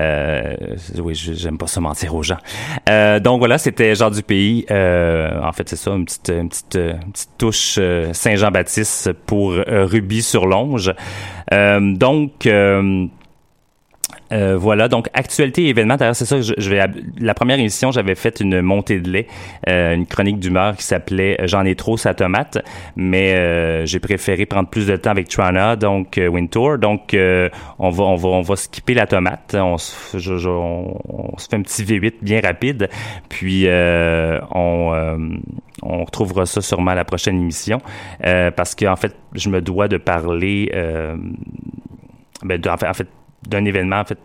Euh, 0.01 0.57
oui, 0.99 1.15
j'aime 1.15 1.59
pas 1.59 1.67
ça 1.67 1.81
mentir 1.81 2.15
aux 2.15 2.23
gens. 2.23 2.39
Euh, 2.89 3.21
donc 3.21 3.39
voilà, 3.39 3.59
c'était 3.59 3.95
Jean 3.95 4.11
du 4.11 4.23
pays. 4.23 4.67
En 4.71 5.53
fait, 5.53 5.69
c'est 5.69 5.77
ça, 5.77 5.93
une 5.93 6.05
petite, 6.05 6.29
une 6.31 6.49
petite, 6.49 6.77
une 6.77 7.13
petite 7.13 7.31
touche 7.39 7.77
euh, 7.79 8.13
Saint-Jean-Baptiste 8.13 9.13
pour 9.27 9.53
Ruby 9.53 10.23
sur 10.23 10.47
Longe. 10.47 10.93
Donc, 11.51 12.49
euh, 14.35 14.57
voilà, 14.59 14.89
donc 14.89 15.09
actualité 15.14 15.64
et 15.64 15.68
événements. 15.68 15.97
D'ailleurs, 15.97 16.16
c'est 16.16 16.24
ça. 16.24 16.41
Je, 16.41 16.53
je 16.59 16.70
vais 16.70 16.80
la 17.18 17.35
première 17.35 17.59
émission, 17.59 17.91
j'avais 17.93 18.14
fait 18.14 18.41
une 18.41 18.61
montée 18.61 19.01
de 19.01 19.09
lait, 19.11 19.26
euh, 19.68 19.95
une 19.95 20.07
chronique 20.07 20.39
d'humeur 20.41 20.76
qui 20.76 20.82
s'appelait 20.85 21.37
"J'en 21.45 21.64
ai 21.64 21.74
trop 21.76 21.97
sa 21.97 22.14
tomate", 22.14 22.59
mais 22.97 23.35
euh, 23.35 23.87
j'ai 23.87 24.01
préféré 24.01 24.45
prendre 24.47 24.68
plus 24.68 24.87
de 24.87 24.97
temps 24.97 25.11
avec 25.11 25.28
Trana, 25.28 25.76
donc 25.76 26.20
Wintour. 26.20 26.78
Donc 26.78 27.14
on 27.14 27.91
va 27.91 28.05
on 28.05 28.16
va 28.16 28.28
on 28.28 28.43
va 28.43 28.57
skipper 28.57 28.95
la 28.95 29.07
tomate. 29.07 29.55
On 29.59 29.78
se, 29.78 30.18
je- 30.18 30.37
je- 30.39 30.49
on, 30.49 31.37
fait 31.39 31.55
un 31.57 31.62
petit 31.62 31.85
V8 31.85 32.14
bien 32.22 32.41
rapide, 32.41 32.89
puis 33.28 33.66
on 33.68 35.30
on 35.82 36.05
retrouvera 36.05 36.47
ça 36.47 36.61
sûrement 36.61 36.93
à 36.93 36.95
la 36.95 37.05
prochaine 37.05 37.39
émission 37.41 37.80
parce 38.20 38.74
qu'en 38.74 38.97
fait, 38.97 39.14
je 39.35 39.49
me 39.49 39.61
dois 39.61 39.87
de 39.89 39.97
parler. 39.99 40.70
Ben, 42.43 42.61
en 42.68 42.95
fait, 42.95 43.09
d'un 43.49 43.65
événement 43.65 44.01
en 44.01 44.05
fait 44.05 44.19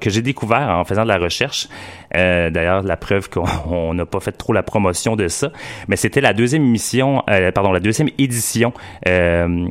que 0.00 0.10
j'ai 0.10 0.22
découvert 0.22 0.68
en 0.70 0.84
faisant 0.84 1.02
de 1.02 1.08
la 1.08 1.18
recherche. 1.18 1.68
Euh, 2.16 2.50
D'ailleurs, 2.50 2.82
la 2.82 2.96
preuve 2.96 3.28
qu'on 3.28 3.44
on 3.70 3.94
n'a 3.94 4.06
pas 4.06 4.20
fait 4.20 4.32
trop 4.32 4.52
la 4.52 4.62
promotion 4.62 5.16
de 5.16 5.28
ça, 5.28 5.50
mais 5.88 5.96
c'était 5.96 6.20
la 6.20 6.32
deuxième 6.32 6.62
émission, 6.62 7.22
euh, 7.30 7.50
pardon, 7.52 7.72
la 7.72 7.80
deuxième 7.80 8.08
édition 8.18 8.72
euh, 9.06 9.66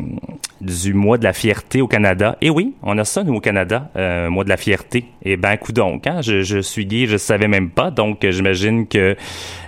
du 0.61 0.93
mois 0.93 1.17
de 1.17 1.23
la 1.23 1.33
fierté 1.33 1.81
au 1.81 1.87
Canada. 1.87 2.37
Et 2.41 2.49
oui, 2.49 2.73
on 2.83 2.97
a 2.97 3.05
ça 3.05 3.23
nous 3.23 3.35
au 3.35 3.41
Canada, 3.41 3.89
euh, 3.95 4.29
mois 4.29 4.43
de 4.43 4.49
la 4.49 4.57
fierté. 4.57 5.05
Et 5.23 5.37
ben, 5.37 5.57
coup 5.57 5.71
donc, 5.71 6.07
hein, 6.07 6.21
je, 6.21 6.41
je 6.41 6.59
suis 6.59 6.85
gay, 6.85 7.05
je 7.07 7.17
savais 7.17 7.47
même 7.47 7.69
pas, 7.69 7.91
donc 7.91 8.25
j'imagine 8.29 8.87
que 8.87 9.15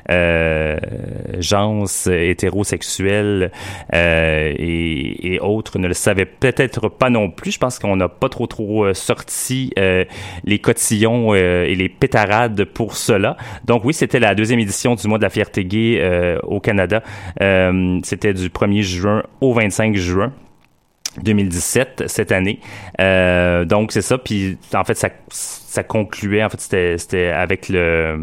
euh, 0.10 0.78
gens 1.40 1.84
hétérosexuels 2.10 3.52
euh, 3.94 4.54
et, 4.58 5.40
autres 5.42 5.78
ne 5.80 5.88
le 5.88 5.94
savaient 5.94 6.26
peut-être 6.26 6.90
pas 6.90 7.10
non 7.10 7.30
plus. 7.30 7.52
Je 7.52 7.60
pense 7.60 7.78
qu'on 7.80 7.96
n'a 7.96 8.10
pas 8.10 8.30
trop 8.30 8.48
trop 8.48 8.86
euh, 8.86 8.94
sorti 8.94 9.74
les 10.46 10.60
cotillons 10.60 11.36
et 11.36 11.76
les 11.76 11.90
pétarades 11.90 12.66
pour 12.66 12.96
cela. 12.98 13.38
Donc 13.66 13.84
oui, 13.86 13.94
c'était 13.94 14.20
la 14.20 14.36
deuxième 14.36 14.60
édition 14.60 14.96
du 14.96 15.08
mois 15.08 15.18
de 15.18 15.24
la 15.24 15.30
fierté 15.30 15.66
gay 15.66 16.38
au 16.44 16.60
Canada. 16.60 17.04
C'était 18.04 18.34
du 18.34 18.50
1er 18.50 18.82
juin 18.82 19.24
au 19.42 19.54
25 19.54 19.96
juin. 19.96 20.34
2017 21.24 22.04
cette 22.08 22.32
année. 22.32 22.60
Donc 23.00 23.92
c'est 23.92 24.02
ça. 24.02 24.18
Puis 24.18 24.58
en 24.74 24.84
fait 24.84 24.96
ça, 24.96 25.10
ça 25.30 25.84
concluait. 25.84 26.44
En 26.44 26.50
fait 26.50 26.98
c'était 26.98 27.28
avec 27.28 27.70
le 27.70 28.18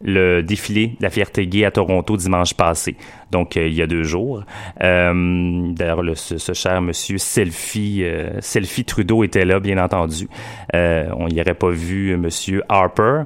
le 0.00 0.42
défilé 0.42 0.88
de 0.88 1.02
la 1.02 1.10
fierté 1.10 1.46
gay 1.46 1.64
à 1.64 1.70
Toronto 1.70 2.16
dimanche 2.16 2.54
passé, 2.54 2.96
donc 3.32 3.56
euh, 3.56 3.66
il 3.66 3.74
y 3.74 3.82
a 3.82 3.86
deux 3.86 4.04
jours. 4.04 4.44
Euh, 4.82 5.72
D'ailleurs, 5.72 6.02
le- 6.02 6.14
ce, 6.14 6.52
cher 6.52 6.80
monsieur 6.82 7.18
Selfie, 7.18 8.02
euh, 8.04 8.40
Selfie 8.40 8.84
Trudeau 8.84 9.24
était 9.24 9.44
là, 9.44 9.58
bien 9.60 9.82
entendu. 9.82 10.28
On 10.74 11.28
n'y 11.28 11.40
aurait 11.40 11.54
pas 11.54 11.70
vu 11.70 12.16
monsieur 12.16 12.62
Harper, 12.68 13.22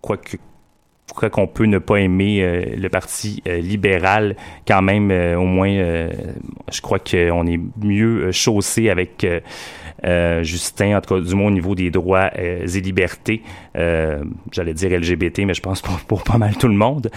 quoique 0.00 0.36
quoi 1.14 1.30
qu'on 1.30 1.46
peut 1.46 1.64
ne 1.64 1.78
pas 1.78 1.96
aimer 1.96 2.42
euh, 2.42 2.64
le 2.76 2.88
parti 2.88 3.42
euh, 3.46 3.58
libéral, 3.58 4.36
quand 4.66 4.82
même, 4.82 5.10
euh, 5.10 5.36
au 5.36 5.44
moins, 5.44 5.68
je 6.70 6.80
crois 6.80 6.98
qu'on 6.98 7.46
est 7.46 7.60
mieux 7.82 8.32
chaussé 8.32 8.90
avec 8.90 9.26
Justin, 10.42 10.96
en 10.96 11.00
tout 11.00 11.14
cas, 11.14 11.20
du 11.20 11.34
moins 11.34 11.48
au 11.48 11.50
niveau 11.50 11.74
des 11.74 11.90
droits 11.90 12.30
et 12.38 12.66
libertés. 12.80 13.42
J'allais 13.74 14.74
dire 14.74 14.90
LGBT, 14.90 15.40
mais 15.40 15.54
je 15.54 15.62
pense 15.62 15.82
pour 15.82 16.22
pas 16.22 16.38
mal 16.38 16.56
tout 16.56 16.68
le 16.68 16.74
monde. 16.74 17.10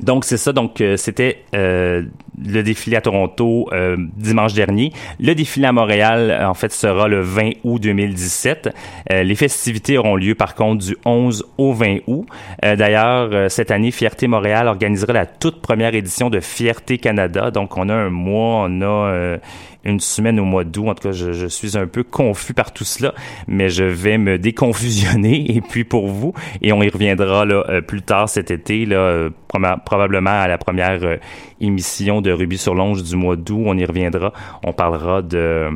Donc 0.00 0.24
c'est 0.24 0.38
ça, 0.38 0.52
donc 0.52 0.80
euh, 0.80 0.96
c'était 0.96 1.44
euh, 1.54 2.02
le 2.42 2.62
défilé 2.62 2.96
à 2.96 3.02
Toronto 3.02 3.68
euh, 3.72 3.96
dimanche 4.16 4.54
dernier. 4.54 4.92
Le 5.20 5.34
défilé 5.34 5.66
à 5.66 5.72
Montréal, 5.72 6.30
euh, 6.30 6.48
en 6.48 6.54
fait, 6.54 6.72
sera 6.72 7.08
le 7.08 7.20
20 7.20 7.50
août 7.64 7.82
2017. 7.82 8.74
Euh, 9.10 9.22
les 9.22 9.34
festivités 9.34 9.98
auront 9.98 10.16
lieu 10.16 10.34
par 10.34 10.54
contre 10.54 10.86
du 10.86 10.96
11 11.04 11.44
au 11.58 11.72
20 11.74 11.98
août. 12.06 12.26
D'ailleurs, 12.62 13.50
cette 13.50 13.70
année, 13.70 13.90
Fierté 13.90 14.26
Montréal 14.26 14.68
organisera 14.68 15.12
la 15.12 15.26
toute 15.26 15.60
première 15.60 15.94
édition 15.94 16.30
de 16.30 16.40
Fierté 16.40 16.98
Canada. 16.98 17.50
Donc 17.50 17.76
on 17.76 17.88
a 17.88 17.94
un 17.94 18.10
mois, 18.10 18.66
on 18.68 18.82
a 18.82 19.38
une 19.84 20.00
semaine 20.00 20.38
au 20.40 20.44
mois 20.44 20.64
d'août. 20.64 20.88
En 20.88 20.94
tout 20.94 21.08
cas, 21.08 21.12
je, 21.12 21.32
je 21.32 21.46
suis 21.46 21.76
un 21.76 21.86
peu 21.86 22.02
confus 22.02 22.54
par 22.54 22.72
tout 22.72 22.84
cela, 22.84 23.14
mais 23.48 23.68
je 23.68 23.84
vais 23.84 24.18
me 24.18 24.38
déconfusionner 24.38 25.50
et 25.56 25.60
puis 25.60 25.84
pour 25.84 26.08
vous, 26.08 26.32
et 26.60 26.72
on 26.72 26.82
y 26.82 26.88
reviendra 26.88 27.44
là, 27.44 27.64
euh, 27.68 27.80
plus 27.80 28.02
tard 28.02 28.28
cet 28.28 28.50
été, 28.50 28.86
là, 28.86 28.96
euh, 28.96 29.30
proba- 29.52 29.82
probablement 29.84 30.30
à 30.40 30.48
la 30.48 30.58
première 30.58 31.02
euh, 31.04 31.16
émission 31.60 32.20
de 32.20 32.30
Ruby 32.32 32.58
sur 32.58 32.74
Longe 32.74 33.02
du 33.02 33.16
mois 33.16 33.36
d'août. 33.36 33.62
On 33.66 33.76
y 33.76 33.84
reviendra. 33.84 34.32
On 34.64 34.72
parlera 34.72 35.22
de 35.22 35.68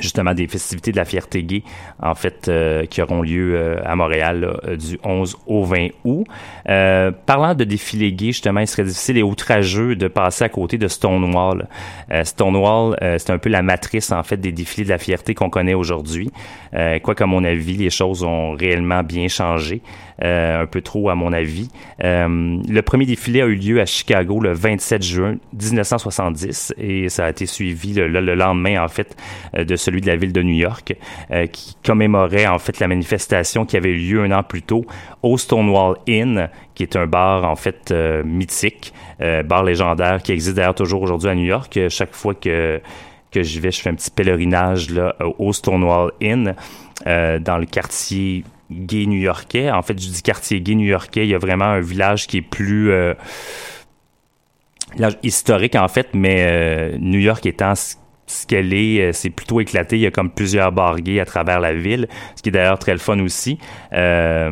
justement 0.00 0.34
des 0.34 0.46
festivités 0.46 0.92
de 0.92 0.96
la 0.96 1.04
fierté 1.04 1.42
gay, 1.42 1.62
en 2.02 2.14
fait, 2.14 2.48
euh, 2.48 2.86
qui 2.86 3.02
auront 3.02 3.22
lieu 3.22 3.54
euh, 3.54 3.80
à 3.84 3.96
Montréal 3.96 4.58
euh, 4.64 4.76
du 4.76 4.98
11 5.04 5.36
au 5.46 5.64
20 5.64 5.88
août. 6.04 6.26
Parlant 6.64 7.54
de 7.54 7.64
défilé 7.64 8.12
gay, 8.12 8.26
justement, 8.26 8.60
il 8.60 8.66
serait 8.66 8.84
difficile 8.84 9.18
et 9.18 9.22
outrageux 9.22 9.96
de 9.96 10.08
passer 10.08 10.44
à 10.44 10.48
côté 10.48 10.78
de 10.78 10.88
Stonewall. 10.88 11.68
Stonewall, 12.24 12.96
c'est 13.18 13.30
un 13.30 13.38
peu 13.38 13.48
la 13.48 13.62
matrice, 13.62 14.12
en 14.12 14.22
fait, 14.22 14.36
des 14.36 14.52
défilés 14.52 14.84
de 14.84 14.90
la 14.90 14.98
fierté 14.98 15.34
qu'on 15.34 15.50
connaît 15.50 15.74
aujourd'hui. 15.74 16.30
Quoi 17.02 17.14
qu'à 17.14 17.26
mon 17.26 17.44
avis, 17.44 17.76
les 17.76 17.90
choses 17.90 18.22
ont 18.22 18.52
réellement 18.52 19.02
bien 19.02 19.28
changé. 19.28 19.82
Euh, 20.24 20.62
un 20.62 20.66
peu 20.66 20.80
trop 20.80 21.10
à 21.10 21.14
mon 21.14 21.30
avis. 21.34 21.68
Euh, 22.02 22.56
le 22.66 22.80
premier 22.80 23.04
défilé 23.04 23.42
a 23.42 23.44
eu 23.46 23.54
lieu 23.54 23.82
à 23.82 23.84
Chicago 23.84 24.40
le 24.40 24.54
27 24.54 25.02
juin 25.02 25.36
1970 25.52 26.72
et 26.78 27.10
ça 27.10 27.26
a 27.26 27.30
été 27.30 27.44
suivi 27.44 27.92
le, 27.92 28.08
le- 28.08 28.20
le 28.22 28.34
lendemain 28.34 28.82
en 28.82 28.88
fait 28.88 29.14
euh, 29.54 29.64
de 29.64 29.76
celui 29.76 30.00
de 30.00 30.06
la 30.06 30.16
ville 30.16 30.32
de 30.32 30.42
New 30.42 30.54
York 30.54 30.94
qui 31.52 31.76
commémorait 31.84 32.46
en 32.46 32.58
fait 32.58 32.80
la 32.80 32.88
manifestation 32.88 33.66
qui 33.66 33.76
avait 33.76 33.90
eu 33.90 33.98
lieu 33.98 34.22
un 34.24 34.32
an 34.32 34.42
plus 34.42 34.62
tôt 34.62 34.86
au 35.22 35.36
Stonewall 35.36 35.96
Inn 36.08 36.48
qui 36.74 36.82
est 36.82 36.96
un 36.96 37.06
bar 37.06 37.44
en 37.44 37.56
fait 37.56 37.92
mythique, 38.24 38.94
bar 39.44 39.64
légendaire 39.64 40.22
qui 40.22 40.32
existe 40.32 40.56
d'ailleurs 40.56 40.74
toujours 40.74 41.02
aujourd'hui 41.02 41.28
à 41.28 41.34
New 41.34 41.44
York. 41.44 41.78
Chaque 41.90 42.14
fois 42.14 42.34
que 42.34 42.80
que 43.30 43.42
j'y 43.42 43.60
vais, 43.60 43.70
je 43.70 43.80
fais 43.82 43.90
un 43.90 43.94
petit 43.94 44.10
pèlerinage 44.10 44.88
là, 44.90 45.14
au 45.38 45.52
Stonewall 45.52 46.12
Inn 46.22 46.54
dans 47.04 47.58
le 47.58 47.66
quartier 47.66 48.44
gay 48.70 49.06
new-yorkais. 49.06 49.70
En 49.70 49.82
fait, 49.82 50.00
je 50.00 50.08
dis 50.08 50.22
quartier 50.22 50.60
gay 50.60 50.74
new-yorkais, 50.74 51.24
il 51.26 51.30
y 51.30 51.34
a 51.34 51.38
vraiment 51.38 51.66
un 51.66 51.80
village 51.80 52.26
qui 52.26 52.38
est 52.38 52.42
plus 52.42 52.90
euh, 52.90 53.14
historique 55.22 55.74
en 55.74 55.88
fait, 55.88 56.08
mais 56.14 56.46
euh, 56.48 56.98
New 56.98 57.20
York 57.20 57.44
étant 57.46 57.74
ce 57.74 58.46
qu'elle 58.46 58.72
est, 58.74 59.00
euh, 59.00 59.12
c'est 59.12 59.30
plutôt 59.30 59.60
éclaté. 59.60 59.96
Il 59.96 60.02
y 60.02 60.06
a 60.06 60.10
comme 60.10 60.30
plusieurs 60.30 60.72
bars 60.72 61.00
gays 61.00 61.20
à 61.20 61.24
travers 61.24 61.60
la 61.60 61.74
ville, 61.74 62.08
ce 62.34 62.42
qui 62.42 62.48
est 62.48 62.52
d'ailleurs 62.52 62.78
très 62.78 62.92
le 62.92 62.98
fun 62.98 63.20
aussi. 63.20 63.58
Euh, 63.92 64.50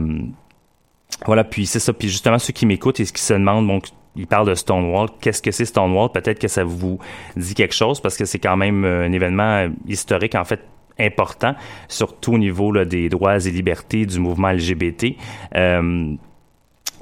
voilà, 1.27 1.45
puis 1.45 1.67
c'est 1.67 1.81
ça. 1.81 1.93
Puis 1.93 2.09
justement, 2.09 2.39
ceux 2.39 2.53
qui 2.53 2.67
m'écoutent 2.67 3.01
et 3.01 3.05
qui 3.05 3.23
se 3.23 3.35
demandent, 3.35 3.67
bon, 3.67 3.81
ils 4.17 4.27
parlent 4.27 4.49
de 4.49 4.55
Stonewall. 4.55 5.09
Qu'est-ce 5.21 5.43
que 5.43 5.51
c'est 5.51 5.65
Stonewall? 5.65 6.11
Peut-être 6.13 6.39
que 6.39 6.49
ça 6.49 6.65
vous 6.65 6.99
dit 7.37 7.55
quelque 7.55 7.75
chose 7.75 8.01
parce 8.01 8.17
que 8.17 8.25
c'est 8.25 8.39
quand 8.39 8.57
même 8.57 8.85
euh, 8.85 9.07
un 9.07 9.13
événement 9.13 9.57
euh, 9.57 9.69
historique, 9.87 10.35
en 10.35 10.45
fait, 10.45 10.61
important, 10.99 11.55
surtout 11.89 12.35
au 12.35 12.39
niveau 12.39 12.73
là, 12.73 12.85
des 12.85 13.09
droits 13.09 13.37
et 13.47 13.51
libertés 13.51 14.07
du 14.07 14.19
mouvement 14.19 14.51
LGBT. 14.53 15.17
Euh, 15.57 16.15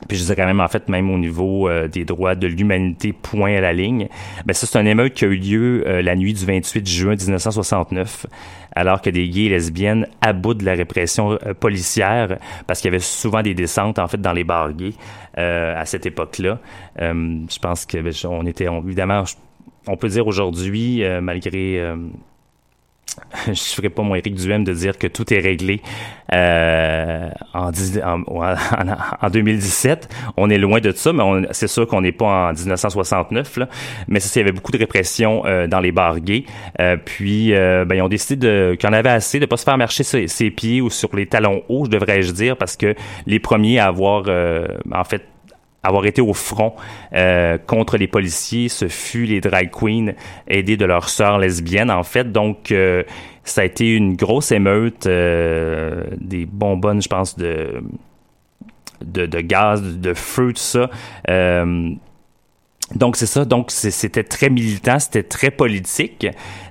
puis 0.09 0.17
je 0.19 0.25
dirais 0.25 0.47
même 0.47 0.61
en 0.61 0.67
fait 0.67 0.89
même 0.89 1.11
au 1.13 1.19
niveau 1.19 1.69
euh, 1.69 1.87
des 1.87 2.05
droits 2.05 2.35
de 2.35 2.49
l'humanité 2.49 3.13
point 3.13 3.55
à 3.57 3.61
la 3.61 3.73
ligne. 3.73 4.09
Ben 4.45 4.53
ça 4.53 4.67
c'est 4.67 4.77
un 4.77 4.85
émeute 4.85 5.15
qui 5.15 5.25
a 5.25 5.29
eu 5.29 5.37
lieu 5.37 5.85
euh, 5.87 6.03
la 6.03 6.17
nuit 6.17 6.33
du 6.35 6.45
28 6.45 6.85
juin 6.89 7.15
1969 7.15 8.27
alors 8.75 9.01
que 9.01 9.11
des 9.11 9.29
gays 9.29 9.45
et 9.45 9.49
lesbiennes 9.51 10.09
à 10.21 10.33
bout 10.33 10.55
de 10.55 10.65
la 10.65 10.73
répression 10.73 11.39
euh, 11.47 11.55
policière 11.55 12.39
parce 12.67 12.81
qu'il 12.81 12.91
y 12.91 12.95
avait 12.95 12.99
souvent 12.99 13.43
des 13.43 13.55
descentes 13.55 14.01
en 14.01 14.09
fait 14.09 14.21
dans 14.21 14.33
les 14.33 14.43
bars 14.43 14.73
gays 14.73 14.95
euh, 15.39 15.81
à 15.81 15.85
cette 15.87 16.05
époque-là. 16.05 16.59
Euh, 17.01 17.39
je 17.49 17.59
pense 17.61 17.87
que 17.87 17.99
ben, 17.99 18.13
on 18.29 18.45
était 18.45 18.67
on- 18.69 18.83
évidemment 18.85 19.23
on 19.87 19.97
peut 19.97 20.09
dire 20.09 20.27
aujourd'hui 20.27 21.03
malgré 21.21 21.81
je 23.47 23.51
ne 23.51 23.55
ferai 23.55 23.89
pas 23.91 24.03
mon 24.03 24.15
Éric 24.15 24.35
Duhem 24.35 24.65
de 24.65 24.73
dire 24.73 24.99
que 24.99 25.07
tout 25.07 25.33
est 25.33 25.41
réglé 25.41 25.81
euh, 26.33 27.29
en, 27.55 27.71
en, 27.71 28.23
en- 28.27 28.57
en 29.21 29.31
2017. 29.31 30.09
On 30.37 30.49
est 30.51 30.59
loin 30.59 30.81
de 30.81 30.91
ça, 30.93 31.13
mais 31.13 31.23
c'est 31.51 31.69
sûr 31.69 31.87
qu'on 31.87 32.01
n'est 32.01 32.13
pas 32.13 32.51
en 32.51 32.53
1969. 32.53 33.57
Là. 33.59 33.69
Mais 34.09 34.21
ça, 34.21 34.31
il 34.35 34.43
y 34.43 34.43
avait 34.43 34.53
beaucoup 34.53 34.73
de 34.73 34.79
répression 34.79 35.43
euh, 35.47 35.67
dans 35.67 35.81
les 35.81 35.93
bars 35.93 36.21
gays. 36.21 36.45
Euh, 36.81 36.97
puis, 37.03 37.55
euh, 37.55 37.85
ben, 37.85 37.97
ils 37.97 38.03
ont 38.03 38.09
décidé 38.09 38.77
qu'il 38.79 38.89
y 38.89 38.91
en 38.91 38.95
avait 38.95 39.11
assez 39.11 39.41
de 39.41 39.47
pas 39.47 39.57
se 39.57 39.65
faire 39.65 39.79
marcher 39.79 40.03
ses, 40.05 40.27
ses 40.29 40.51
pieds 40.51 40.81
ou 40.81 40.91
sur 40.91 41.15
les 41.15 41.27
talons 41.27 41.63
hauts, 41.69 41.85
je 41.85 41.91
devrais-je 41.91 42.33
dire, 42.33 42.57
parce 42.57 42.77
que 42.77 42.95
les 43.27 43.39
premiers 43.39 43.79
à 43.79 43.87
avoir, 43.87 44.25
euh, 44.29 44.67
en 44.95 45.05
fait, 45.05 45.23
avoir 45.83 46.07
été 46.07 46.21
au 46.21 46.33
front 46.33 46.75
euh, 47.13 47.59
contre 47.59 47.97
les 47.97 48.07
policiers, 48.07 48.69
ce 48.69 48.89
fut 48.89 49.25
les 49.25 49.41
drag 49.41 49.71
queens 49.71 50.13
aidés 50.47 50.77
de 50.77 50.85
leurs 50.85 51.09
sœurs 51.09 51.39
lesbiennes 51.39 51.91
en 51.91 52.05
fait. 52.05 52.31
Donc 52.31 52.71
euh, 52.71 53.03
ça 53.45 53.63
a 53.63 53.65
été 53.65 53.95
une 53.95 54.15
grosse 54.15 54.53
émeute, 54.53 55.07
euh, 55.07 56.05
des 56.19 56.47
bonbonnes, 56.47 57.03
je 57.03 57.09
pense, 57.09 57.37
de 57.37 57.83
de, 59.05 59.27
de 59.27 59.41
gaz, 59.41 59.83
de, 59.83 60.15
feu, 60.15 60.53
tout 60.53 60.61
ça. 60.61 60.89
Donc 62.95 63.17
c'est 63.17 63.27
ça, 63.27 63.45
donc 63.45 63.71
c'était 63.71 64.23
très 64.25 64.51
militant, 64.51 64.99
c'était 64.99 65.23
très 65.23 65.51
politique. 65.51 66.27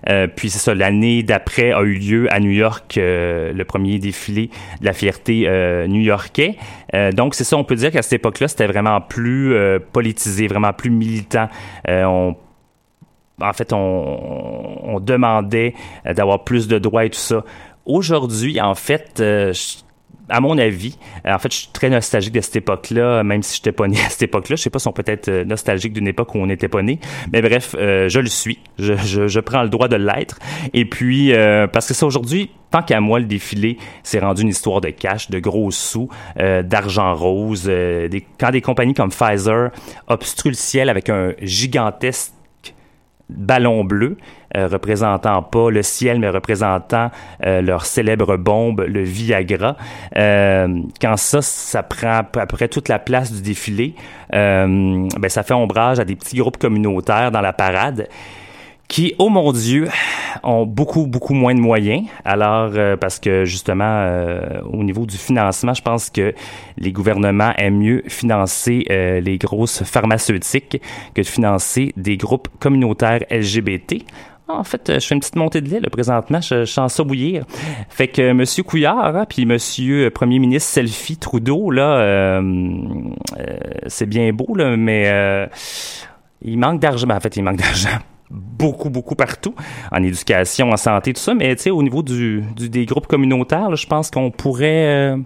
Euh, 0.10 0.28
puis 0.28 0.50
c'est 0.50 0.60
ça, 0.60 0.74
l'année 0.74 1.24
d'après 1.24 1.72
a 1.72 1.82
eu 1.82 1.94
lieu 1.94 2.28
à 2.32 2.40
New 2.40 2.52
York 2.52 2.98
euh, 2.98 3.54
le 3.54 3.66
premier 3.66 4.00
défilé 4.00 4.50
de 4.80 4.86
la 4.86 4.94
fierté 4.94 5.44
euh, 5.48 5.88
new-yorkais. 5.88 6.58
Euh, 6.94 7.12
donc 7.12 7.36
c'est 7.36 7.44
ça, 7.44 7.58
on 7.58 7.64
peut 7.64 7.76
dire 7.76 7.92
qu'à 7.92 8.02
cette 8.02 8.14
époque-là, 8.14 8.48
c'était 8.48 8.68
vraiment 8.68 9.02
plus 9.02 9.54
euh, 9.54 9.80
politisé, 9.80 10.48
vraiment 10.48 10.74
plus 10.74 10.90
militant. 10.90 11.50
Euh, 11.88 12.04
on 12.06 12.36
en 13.42 13.54
fait, 13.54 13.74
on, 13.74 13.78
on 14.84 15.00
demandait 15.00 15.74
d'avoir 16.06 16.44
plus 16.44 16.68
de 16.68 16.78
droits 16.78 17.06
et 17.06 17.10
tout 17.10 17.18
ça. 17.18 17.44
Aujourd'hui, 17.88 18.62
en 18.62 18.76
fait, 18.76 19.20
à 20.32 20.40
mon 20.40 20.58
avis, 20.58 20.98
euh, 21.26 21.34
en 21.34 21.40
fait, 21.40 21.52
je 21.52 21.58
suis 21.58 21.70
très 21.72 21.90
nostalgique 21.90 22.34
de 22.34 22.42
cette 22.42 22.56
époque-là, 22.56 23.24
même 23.24 23.44
si 23.44 23.58
je 23.58 23.60
n'étais 23.60 23.72
pas 23.74 23.88
né 23.88 23.98
à 24.06 24.10
cette 24.10 24.24
époque-là. 24.24 24.56
Je 24.56 24.62
sais 24.62 24.70
pas 24.70 24.80
si 24.80 24.88
on 24.88 24.94
peut 24.94 25.04
être 25.06 25.28
euh, 25.28 25.44
nostalgique 25.44 25.94
d'une 25.94 26.08
époque 26.08 26.34
où 26.34 26.40
on 26.40 26.48
n'était 26.48 26.70
pas 26.70 26.82
né, 26.82 27.00
mais 27.32 27.42
bref, 27.42 27.76
euh, 27.78 28.10
je 28.10 28.20
le 28.20 28.28
suis. 28.28 28.60
Je, 28.80 28.96
je, 29.28 29.40
prends 29.40 29.64
le 29.64 29.70
droit 29.70 29.88
de 29.88 29.96
l'être. 29.96 30.40
Et 30.74 30.86
puis, 30.86 31.34
parce 31.74 31.88
que 31.88 31.94
ça, 31.94 32.06
aujourd'hui, 32.06 32.52
tant 32.70 32.84
qu'à 32.84 33.02
moi, 33.02 33.20
le 33.20 33.26
défilé, 33.26 33.78
c'est 34.04 34.20
rendu 34.20 34.44
une 34.44 34.50
histoire 34.50 34.80
de 34.80 34.90
cash, 34.90 35.30
de 35.30 35.40
gros 35.40 35.72
sous, 35.72 36.10
d'argent 36.38 37.14
rose. 37.16 37.70
quand 38.40 38.52
des 38.52 38.62
compagnies 38.62 38.94
comme 38.94 39.10
Pfizer 39.10 39.72
obstruent 40.08 40.50
le 40.50 40.56
ciel 40.56 40.90
avec 40.90 41.10
un 41.10 41.34
gigantesque 41.42 42.32
ballon 43.32 43.84
bleu, 43.84 44.18
euh, 44.58 44.68
représentant 44.68 45.42
pas 45.42 45.70
le 45.70 45.82
ciel, 45.82 46.20
mais 46.20 46.30
représentant 46.30 47.10
euh, 47.46 47.62
leur 47.62 47.86
célèbre 47.86 48.38
bombe, 48.38 48.86
le 48.88 49.02
Viagra. 49.02 49.78
Euh, 50.18 50.68
quand 51.02 51.18
ça, 51.18 51.42
ça 51.42 51.84
prend 51.84 52.18
à 52.18 52.24
peu 52.24 52.46
près 52.46 52.68
toute 52.68 52.90
la 52.90 53.00
place 53.00 53.32
du 53.32 53.42
défilé, 53.42 53.96
euh, 54.34 55.08
ben, 55.18 55.30
ça 55.30 55.44
fait 55.44 55.54
ombrage 55.54 56.00
à 56.00 56.06
des 56.06 56.16
petits 56.16 56.38
groupes 56.38 56.58
communautaires 56.58 57.32
dans 57.32 57.42
la 57.42 57.54
parade 57.54 58.08
qui, 58.92 59.16
oh 59.20 59.30
mon 59.30 59.54
Dieu, 59.54 59.88
ont 60.44 60.66
beaucoup, 60.66 61.08
beaucoup 61.08 61.34
moins 61.34 61.56
de 61.56 61.62
moyens. 61.62 62.04
Alors, 62.26 62.72
euh, 62.76 62.98
parce 62.98 63.20
que 63.20 63.46
justement, 63.46 63.86
euh, 63.86 64.60
au 64.70 64.84
niveau 64.84 65.06
du 65.06 65.16
financement, 65.16 65.74
je 65.74 65.82
pense 65.82 66.10
que 66.10 66.34
les 66.78 66.92
gouvernements 66.92 67.54
aiment 67.58 67.78
mieux 67.78 68.04
financer 68.08 68.84
euh, 68.92 69.22
les 69.22 69.38
grosses 69.38 69.84
pharmaceutiques 69.84 70.82
que 71.16 71.22
de 71.22 71.26
financer 71.26 71.94
des 71.96 72.18
groupes 72.18 72.50
communautaires 72.60 73.22
LGBT. 73.32 74.04
Ah, 74.50 74.56
En 74.58 74.66
fait, 74.66 74.90
euh, 74.90 75.00
je 75.00 75.08
fais 75.08 75.16
une 75.16 75.22
petite 75.22 75.38
montée 75.38 75.62
de 75.62 75.70
lait, 75.70 75.80
là, 75.80 75.90
présentement, 75.90 76.42
je, 76.42 76.66
je 76.66 76.72
sens 76.72 76.94
ça 76.94 77.04
bouillir. 77.06 77.46
Fait 77.88 78.10
que 78.10 78.22
euh, 78.22 78.34
Monsieur 78.34 78.64
Couillard, 78.64 79.16
hein, 79.16 79.26
puis 79.30 79.46
Monsieur 79.46 80.08
euh, 80.08 80.10
Premier 80.10 80.40
ministre 80.40 80.70
Selfie 80.70 81.16
Trudeau, 81.16 81.72
là, 81.72 81.96
euh, 81.96 82.42
euh, 83.40 83.58
c'est 83.88 84.06
bien 84.06 84.34
beau, 84.34 84.54
là, 84.54 84.76
mais 84.76 85.06
euh, 85.08 85.48
il 86.42 86.60
manque 86.60 86.82
d'argent. 86.82 87.08
Ben, 87.08 87.16
en 87.16 87.22
fait, 87.22 87.38
il 87.38 87.44
manque 87.44 87.56
d'argent 87.56 88.00
beaucoup, 88.32 88.90
beaucoup 88.90 89.16
partout, 89.16 89.54
en 89.92 90.02
éducation, 90.04 90.70
en 90.72 90.78
santé, 90.78 91.14
tout 91.14 91.20
ça, 91.20 91.34
mais 91.34 91.56
tu 91.56 91.64
sais, 91.64 91.70
au 91.70 91.84
niveau 91.84 92.02
du, 92.02 92.44
du- 92.56 92.70
des 92.70 92.86
groupes 92.86 93.08
communautaires, 93.08 93.76
je 93.76 93.86
pense 93.88 94.10
qu'on 94.10 94.32
pourrait, 94.32 94.86
euh, 95.14 95.18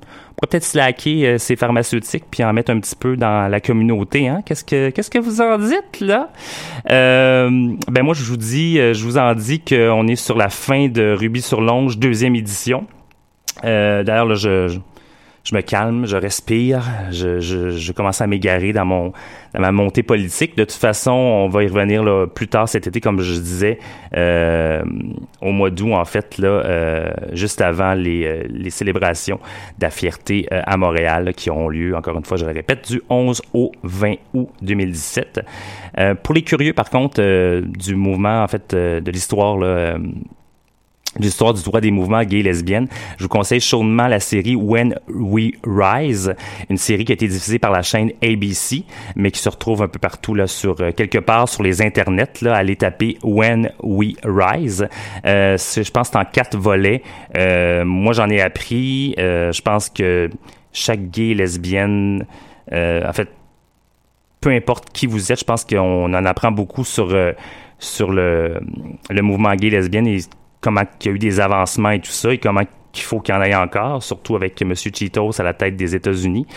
peut-être 0.41 0.64
slacker 0.64 1.26
euh, 1.28 1.38
ces 1.38 1.56
pharmaceutiques 1.56 2.26
puis 2.32 2.43
en 2.43 2.51
mettre 2.51 2.72
un 2.72 2.80
petit 2.80 2.95
peu 2.95 3.16
dans 3.16 3.47
la 3.49 3.60
communauté. 3.62 4.28
Hein? 4.28 4.41
Qu'est-ce 4.45 4.66
que 4.66 4.89
qu'est-ce 4.89 5.10
que 5.10 5.20
vous 5.20 5.39
en 5.39 5.58
dites 5.58 6.01
là? 6.01 6.30
Euh, 6.91 7.49
Ben 7.89 8.03
moi, 8.03 8.14
je 8.14 8.24
vous 8.24 8.38
dis, 8.38 8.80
euh, 8.80 8.93
je 8.93 9.03
vous 9.03 9.18
en 9.18 9.34
dis 9.34 9.60
qu'on 9.62 10.08
est 10.08 10.16
sur 10.18 10.38
la 10.38 10.49
fin 10.49 10.88
de 10.88 11.16
Ruby 11.18 11.41
sur 11.41 11.62
Longe 11.62 11.97
deuxième 11.97 12.36
édition. 12.36 12.86
Euh, 13.64 14.03
D'ailleurs, 14.03 14.26
là, 14.26 14.36
je, 14.36 14.68
je 14.68 14.80
je 15.46 15.56
me 15.56 15.62
calme, 15.62 16.08
je 16.08 16.18
respire, 16.18 16.84
je, 17.12 17.39
je, 17.39 17.70
je 17.70 17.91
commence 17.91 18.20
à 18.20 18.28
m'égarer 18.28 18.74
dans 18.74 18.86
mon 18.86 19.14
dans 19.56 19.62
ma 19.62 19.72
montée 19.72 20.04
politique. 20.04 20.58
De 20.58 20.64
toute 20.64 20.74
façon, 20.74 21.12
on 21.12 21.48
va 21.48 21.64
y 21.64 21.68
revenir 21.68 22.04
là, 22.04 22.28
plus 22.28 22.48
tard 22.48 22.68
cet 22.68 22.88
été, 22.88 23.00
comme 23.00 23.22
je 23.22 23.39
disais, 23.39 23.80
euh, 24.16 24.84
au 25.41 25.52
mois 25.52 25.70
d'août, 25.70 25.93
en 25.93 26.06
fait, 26.06 26.38
là, 26.38 26.48
euh, 26.48 27.12
juste 27.32 27.62
avant 27.62 27.93
les, 27.93 28.26
euh, 28.26 28.43
les 28.50 28.70
célébrations 28.70 29.39
de 29.80 29.86
la 29.86 29.89
fierté 29.89 30.48
euh, 30.52 30.62
à 30.66 30.78
Montréal, 30.78 31.34
qui 31.36 31.50
auront 31.50 31.70
lieu, 31.70 31.96
encore 31.96 32.18
une 32.18 32.26
fois, 32.26 32.38
je 32.38 32.46
le 32.46 32.52
répète, 32.52 32.91
du 32.91 33.02
11 33.10 33.41
au 33.54 33.72
20 33.84 34.16
août 34.34 34.50
2017. 34.62 35.39
Euh, 35.98 36.16
pour 36.16 36.36
les 36.36 36.41
curieux, 36.41 36.74
par 36.74 36.89
contre, 36.89 37.22
du 37.62 37.96
mouvement, 37.96 38.43
en 38.43 38.48
fait, 38.48 38.76
de 38.76 39.12
l'histoire, 39.12 39.58
là, 39.58 39.98
l'histoire 41.20 41.53
du 41.53 41.63
droit 41.63 41.82
des 41.82 41.91
mouvements 41.91 42.24
gays 42.24 42.39
et 42.39 42.43
lesbiennes. 42.43 42.88
Je 43.18 43.24
vous 43.24 43.30
conseille 43.30 43.61
chaudement 43.61 44.07
la 44.07 44.20
série 44.20 44.55
When 44.55 44.99
We 45.07 45.51
Rise, 45.66 46.34
une 46.70 46.78
série 46.78 47.05
qui 47.05 47.11
a 47.11 47.16
été 47.16 47.28
diffusée 47.28 47.59
par 47.59 47.72
la 47.72 47.82
chaîne 47.82 48.11
ABC, 48.24 48.84
mais 49.16 49.32
qui 49.32 49.39
se 49.39 49.49
retrouve 49.49 49.82
un 49.82 49.88
peu 49.88 49.99
partout 49.99 50.34
là 50.34 50.47
sur 50.47 50.76
euh, 50.80 50.91
quelque 50.91 51.20
part 51.20 51.47
sur 51.47 51.63
les 51.63 51.82
internets. 51.82 52.41
Là, 52.41 52.55
allez 52.55 52.76
taper 52.76 53.18
When 53.24 53.72
We 53.82 54.16
Rise. 54.24 54.88
Euh, 55.26 55.57
je 55.57 55.91
pense 55.91 56.09
que 56.09 56.13
c'est 56.13 56.20
en 56.20 56.26
quatre 56.26 56.57
volets. 56.57 57.01
Euh, 57.38 57.86
moi, 57.86 58.13
j'en 58.13 58.30
ai 58.30 58.41
appris. 58.41 59.16
Euh, 59.18 59.51
je 59.51 59.61
pense 59.61 59.89
que 59.89 60.30
chaque 60.74 61.09
gay 61.09 61.34
lesbienne, 61.34 62.26
euh, 62.72 63.07
en 63.07 63.13
fait, 63.13 63.30
peu 64.41 64.49
importe 64.51 64.91
qui 64.91 65.07
vous 65.07 65.32
êtes, 65.32 65.39
je 65.39 65.45
pense 65.45 65.66
qu'on 65.66 66.13
en 66.13 66.26
apprend 66.26 66.51
beaucoup 66.51 66.84
sur 66.84 67.16
sur 67.78 68.11
le, 68.11 68.59
le 69.09 69.22
mouvement 69.22 69.53
gay 69.55 69.70
lesbienne 69.70 70.07
et 70.07 70.20
comment 70.66 70.82
il 71.01 71.05
y 71.05 71.09
a 71.09 71.13
eu 71.13 71.20
des 71.20 71.39
avancements 71.39 71.91
et 71.91 71.99
tout 71.99 72.11
ça 72.11 72.34
et 72.34 72.39
comment 72.39 72.63
qu'il 72.91 73.03
faut 73.03 73.20
qu'il 73.20 73.36
y 73.36 73.38
en 73.38 73.41
ait 73.43 73.53
encore, 73.53 74.01
surtout 74.01 74.36
avec 74.36 74.59
M. 74.59 74.74
Cheetos 74.76 75.39
à 75.39 75.43
la 75.43 75.53
tête 75.53 75.76
des 75.76 75.95
États-Unis. 75.95 76.47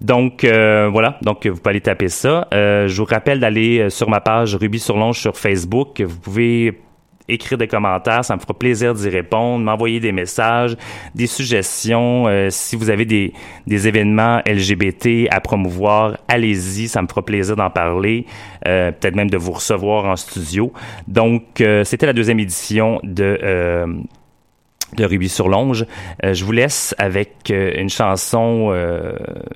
Donc 0.00 0.42
euh, 0.42 0.88
voilà, 0.90 1.16
donc 1.22 1.46
vous 1.46 1.56
pouvez 1.56 1.70
aller 1.70 1.80
taper 1.80 2.08
ça. 2.08 2.48
Euh, 2.52 2.88
je 2.88 2.96
vous 3.00 3.06
rappelle 3.06 3.38
d'aller 3.38 3.78
euh, 3.78 3.90
sur 3.90 4.10
ma 4.10 4.20
page 4.20 4.56
Ruby 4.56 4.80
sur 4.80 4.96
Longe 4.96 5.20
sur 5.20 5.36
Facebook. 5.36 6.00
Vous 6.00 6.18
pouvez 6.18 6.80
écrire 7.28 7.58
des 7.58 7.68
commentaires, 7.68 8.24
ça 8.24 8.36
me 8.36 8.40
fera 8.40 8.54
plaisir 8.54 8.94
d'y 8.94 9.08
répondre, 9.08 9.64
m'envoyer 9.64 10.00
des 10.00 10.12
messages, 10.12 10.76
des 11.14 11.26
suggestions. 11.26 12.26
Euh, 12.26 12.48
si 12.50 12.76
vous 12.76 12.90
avez 12.90 13.04
des, 13.04 13.32
des 13.66 13.88
événements 13.88 14.40
LGBT 14.46 15.28
à 15.30 15.40
promouvoir, 15.40 16.16
allez-y, 16.28 16.88
ça 16.88 17.02
me 17.02 17.08
fera 17.08 17.22
plaisir 17.22 17.56
d'en 17.56 17.70
parler, 17.70 18.26
euh, 18.66 18.92
peut-être 18.92 19.16
même 19.16 19.30
de 19.30 19.36
vous 19.36 19.52
recevoir 19.52 20.04
en 20.04 20.16
studio. 20.16 20.72
Donc, 21.08 21.60
euh, 21.60 21.84
c'était 21.84 22.06
la 22.06 22.12
deuxième 22.12 22.40
édition 22.40 23.00
de... 23.02 23.38
euh, 23.42 23.86
de 24.96 25.04
Ruby 25.04 25.28
sur 25.28 25.48
Longe. 25.48 25.84
Euh, 26.24 26.32
je 26.32 26.44
vous 26.44 26.52
laisse 26.52 26.94
avec 26.96 27.50
euh, 27.50 27.72
une 27.76 27.90
chanson 27.90 28.70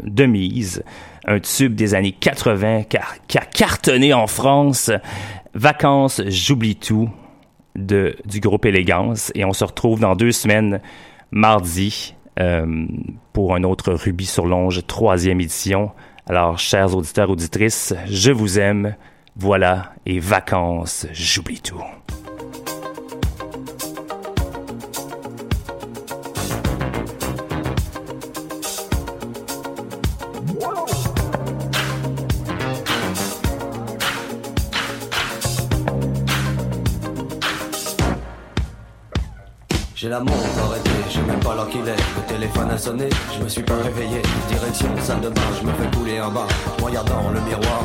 de 0.02 0.26
mise, 0.26 0.82
un 1.24 1.38
tube 1.38 1.76
des 1.76 1.94
années 1.94 2.12
80 2.12 2.82
qui 2.84 2.96
a, 2.96 3.04
qui 3.28 3.38
a 3.38 3.42
cartonné 3.42 4.12
en 4.12 4.26
France. 4.26 4.90
Vacances, 5.54 6.20
j'oublie 6.26 6.76
tout 6.76 7.08
du 7.76 8.40
groupe 8.40 8.66
Élégance. 8.66 9.32
Et 9.34 9.44
on 9.44 9.52
se 9.52 9.64
retrouve 9.64 10.00
dans 10.00 10.16
deux 10.16 10.32
semaines, 10.32 10.80
mardi, 11.30 12.14
euh, 12.38 12.86
pour 13.32 13.54
un 13.54 13.64
autre 13.64 13.92
Ruby 13.92 14.26
sur 14.26 14.46
Longe, 14.46 14.86
troisième 14.86 15.40
édition. 15.40 15.90
Alors, 16.28 16.58
chers 16.58 16.96
auditeurs, 16.96 17.30
auditrices, 17.30 17.94
je 18.06 18.32
vous 18.32 18.58
aime. 18.58 18.94
Voilà, 19.36 19.92
et 20.06 20.18
vacances, 20.18 21.06
j'oublie 21.12 21.60
tout. 21.60 21.82
J'ai 40.10 40.16
la 40.16 40.24
montre 40.24 40.58
arrêtée, 40.64 40.90
je 41.08 41.14
sais 41.14 41.22
même 41.22 41.38
pas 41.38 41.54
l'heure 41.54 41.68
qu'il 41.68 41.86
est. 41.86 41.94
Le 42.16 42.22
téléphone 42.26 42.68
a 42.68 42.76
sonné, 42.76 43.08
je 43.32 43.44
me 43.44 43.48
suis 43.48 43.62
pas 43.62 43.76
réveillé. 43.76 44.20
Direction 44.48 44.88
salle 45.00 45.20
de 45.20 45.28
bain, 45.28 45.40
je 45.60 45.64
me 45.64 45.72
fais 45.72 45.96
couler 45.96 46.18
un 46.18 46.30
bain. 46.30 46.48
Dans 46.80 47.30
le 47.30 47.40
miroir, 47.42 47.82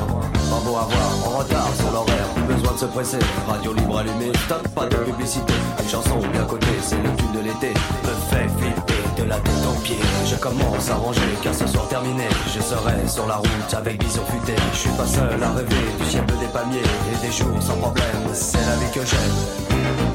pas 0.49 0.59
beau 0.65 0.75
à 0.75 0.87
voir, 0.89 1.11
en 1.27 1.37
retard 1.37 1.69
sur 1.77 1.91
l'horaire. 1.91 2.25
Besoin 2.47 2.73
de 2.73 2.77
se 2.79 2.85
presser, 2.85 3.19
radio 3.47 3.73
libre 3.73 3.99
allumée, 3.99 4.31
stop, 4.45 4.67
pas 4.69 4.87
de 4.87 4.95
publicité. 4.95 5.53
Une 5.79 5.87
chanson 5.87 6.17
bien 6.33 6.43
côté, 6.45 6.67
c'est 6.81 6.97
le 6.97 7.15
tube 7.15 7.31
de 7.31 7.41
l'été. 7.41 7.69
Me 7.69 8.13
fait 8.31 8.49
flipper 8.57 9.21
de 9.21 9.29
la 9.29 9.35
tête 9.35 9.63
aux 9.69 9.79
pieds. 9.81 9.99
Je 10.25 10.35
commence 10.35 10.89
à 10.89 10.95
ranger 10.95 11.21
car 11.43 11.53
ce 11.53 11.67
soir 11.67 11.87
terminé. 11.89 12.25
Je 12.47 12.59
serai 12.59 13.07
sur 13.07 13.27
la 13.27 13.35
route 13.35 13.73
avec 13.77 13.99
bison 13.99 14.23
futé. 14.25 14.55
Je 14.73 14.77
suis 14.77 14.97
pas 14.97 15.05
seul 15.05 15.43
à 15.43 15.51
rêver 15.51 15.85
du 15.99 16.09
ciel 16.09 16.25
des 16.25 16.47
palmiers 16.47 16.81
et 16.81 17.23
des 17.23 17.31
jours 17.31 17.61
sans 17.61 17.77
problème. 17.77 18.25
C'est 18.33 18.57
la 18.57 18.75
vie 18.77 18.91
que 18.91 19.05
j'aime. 19.05 20.14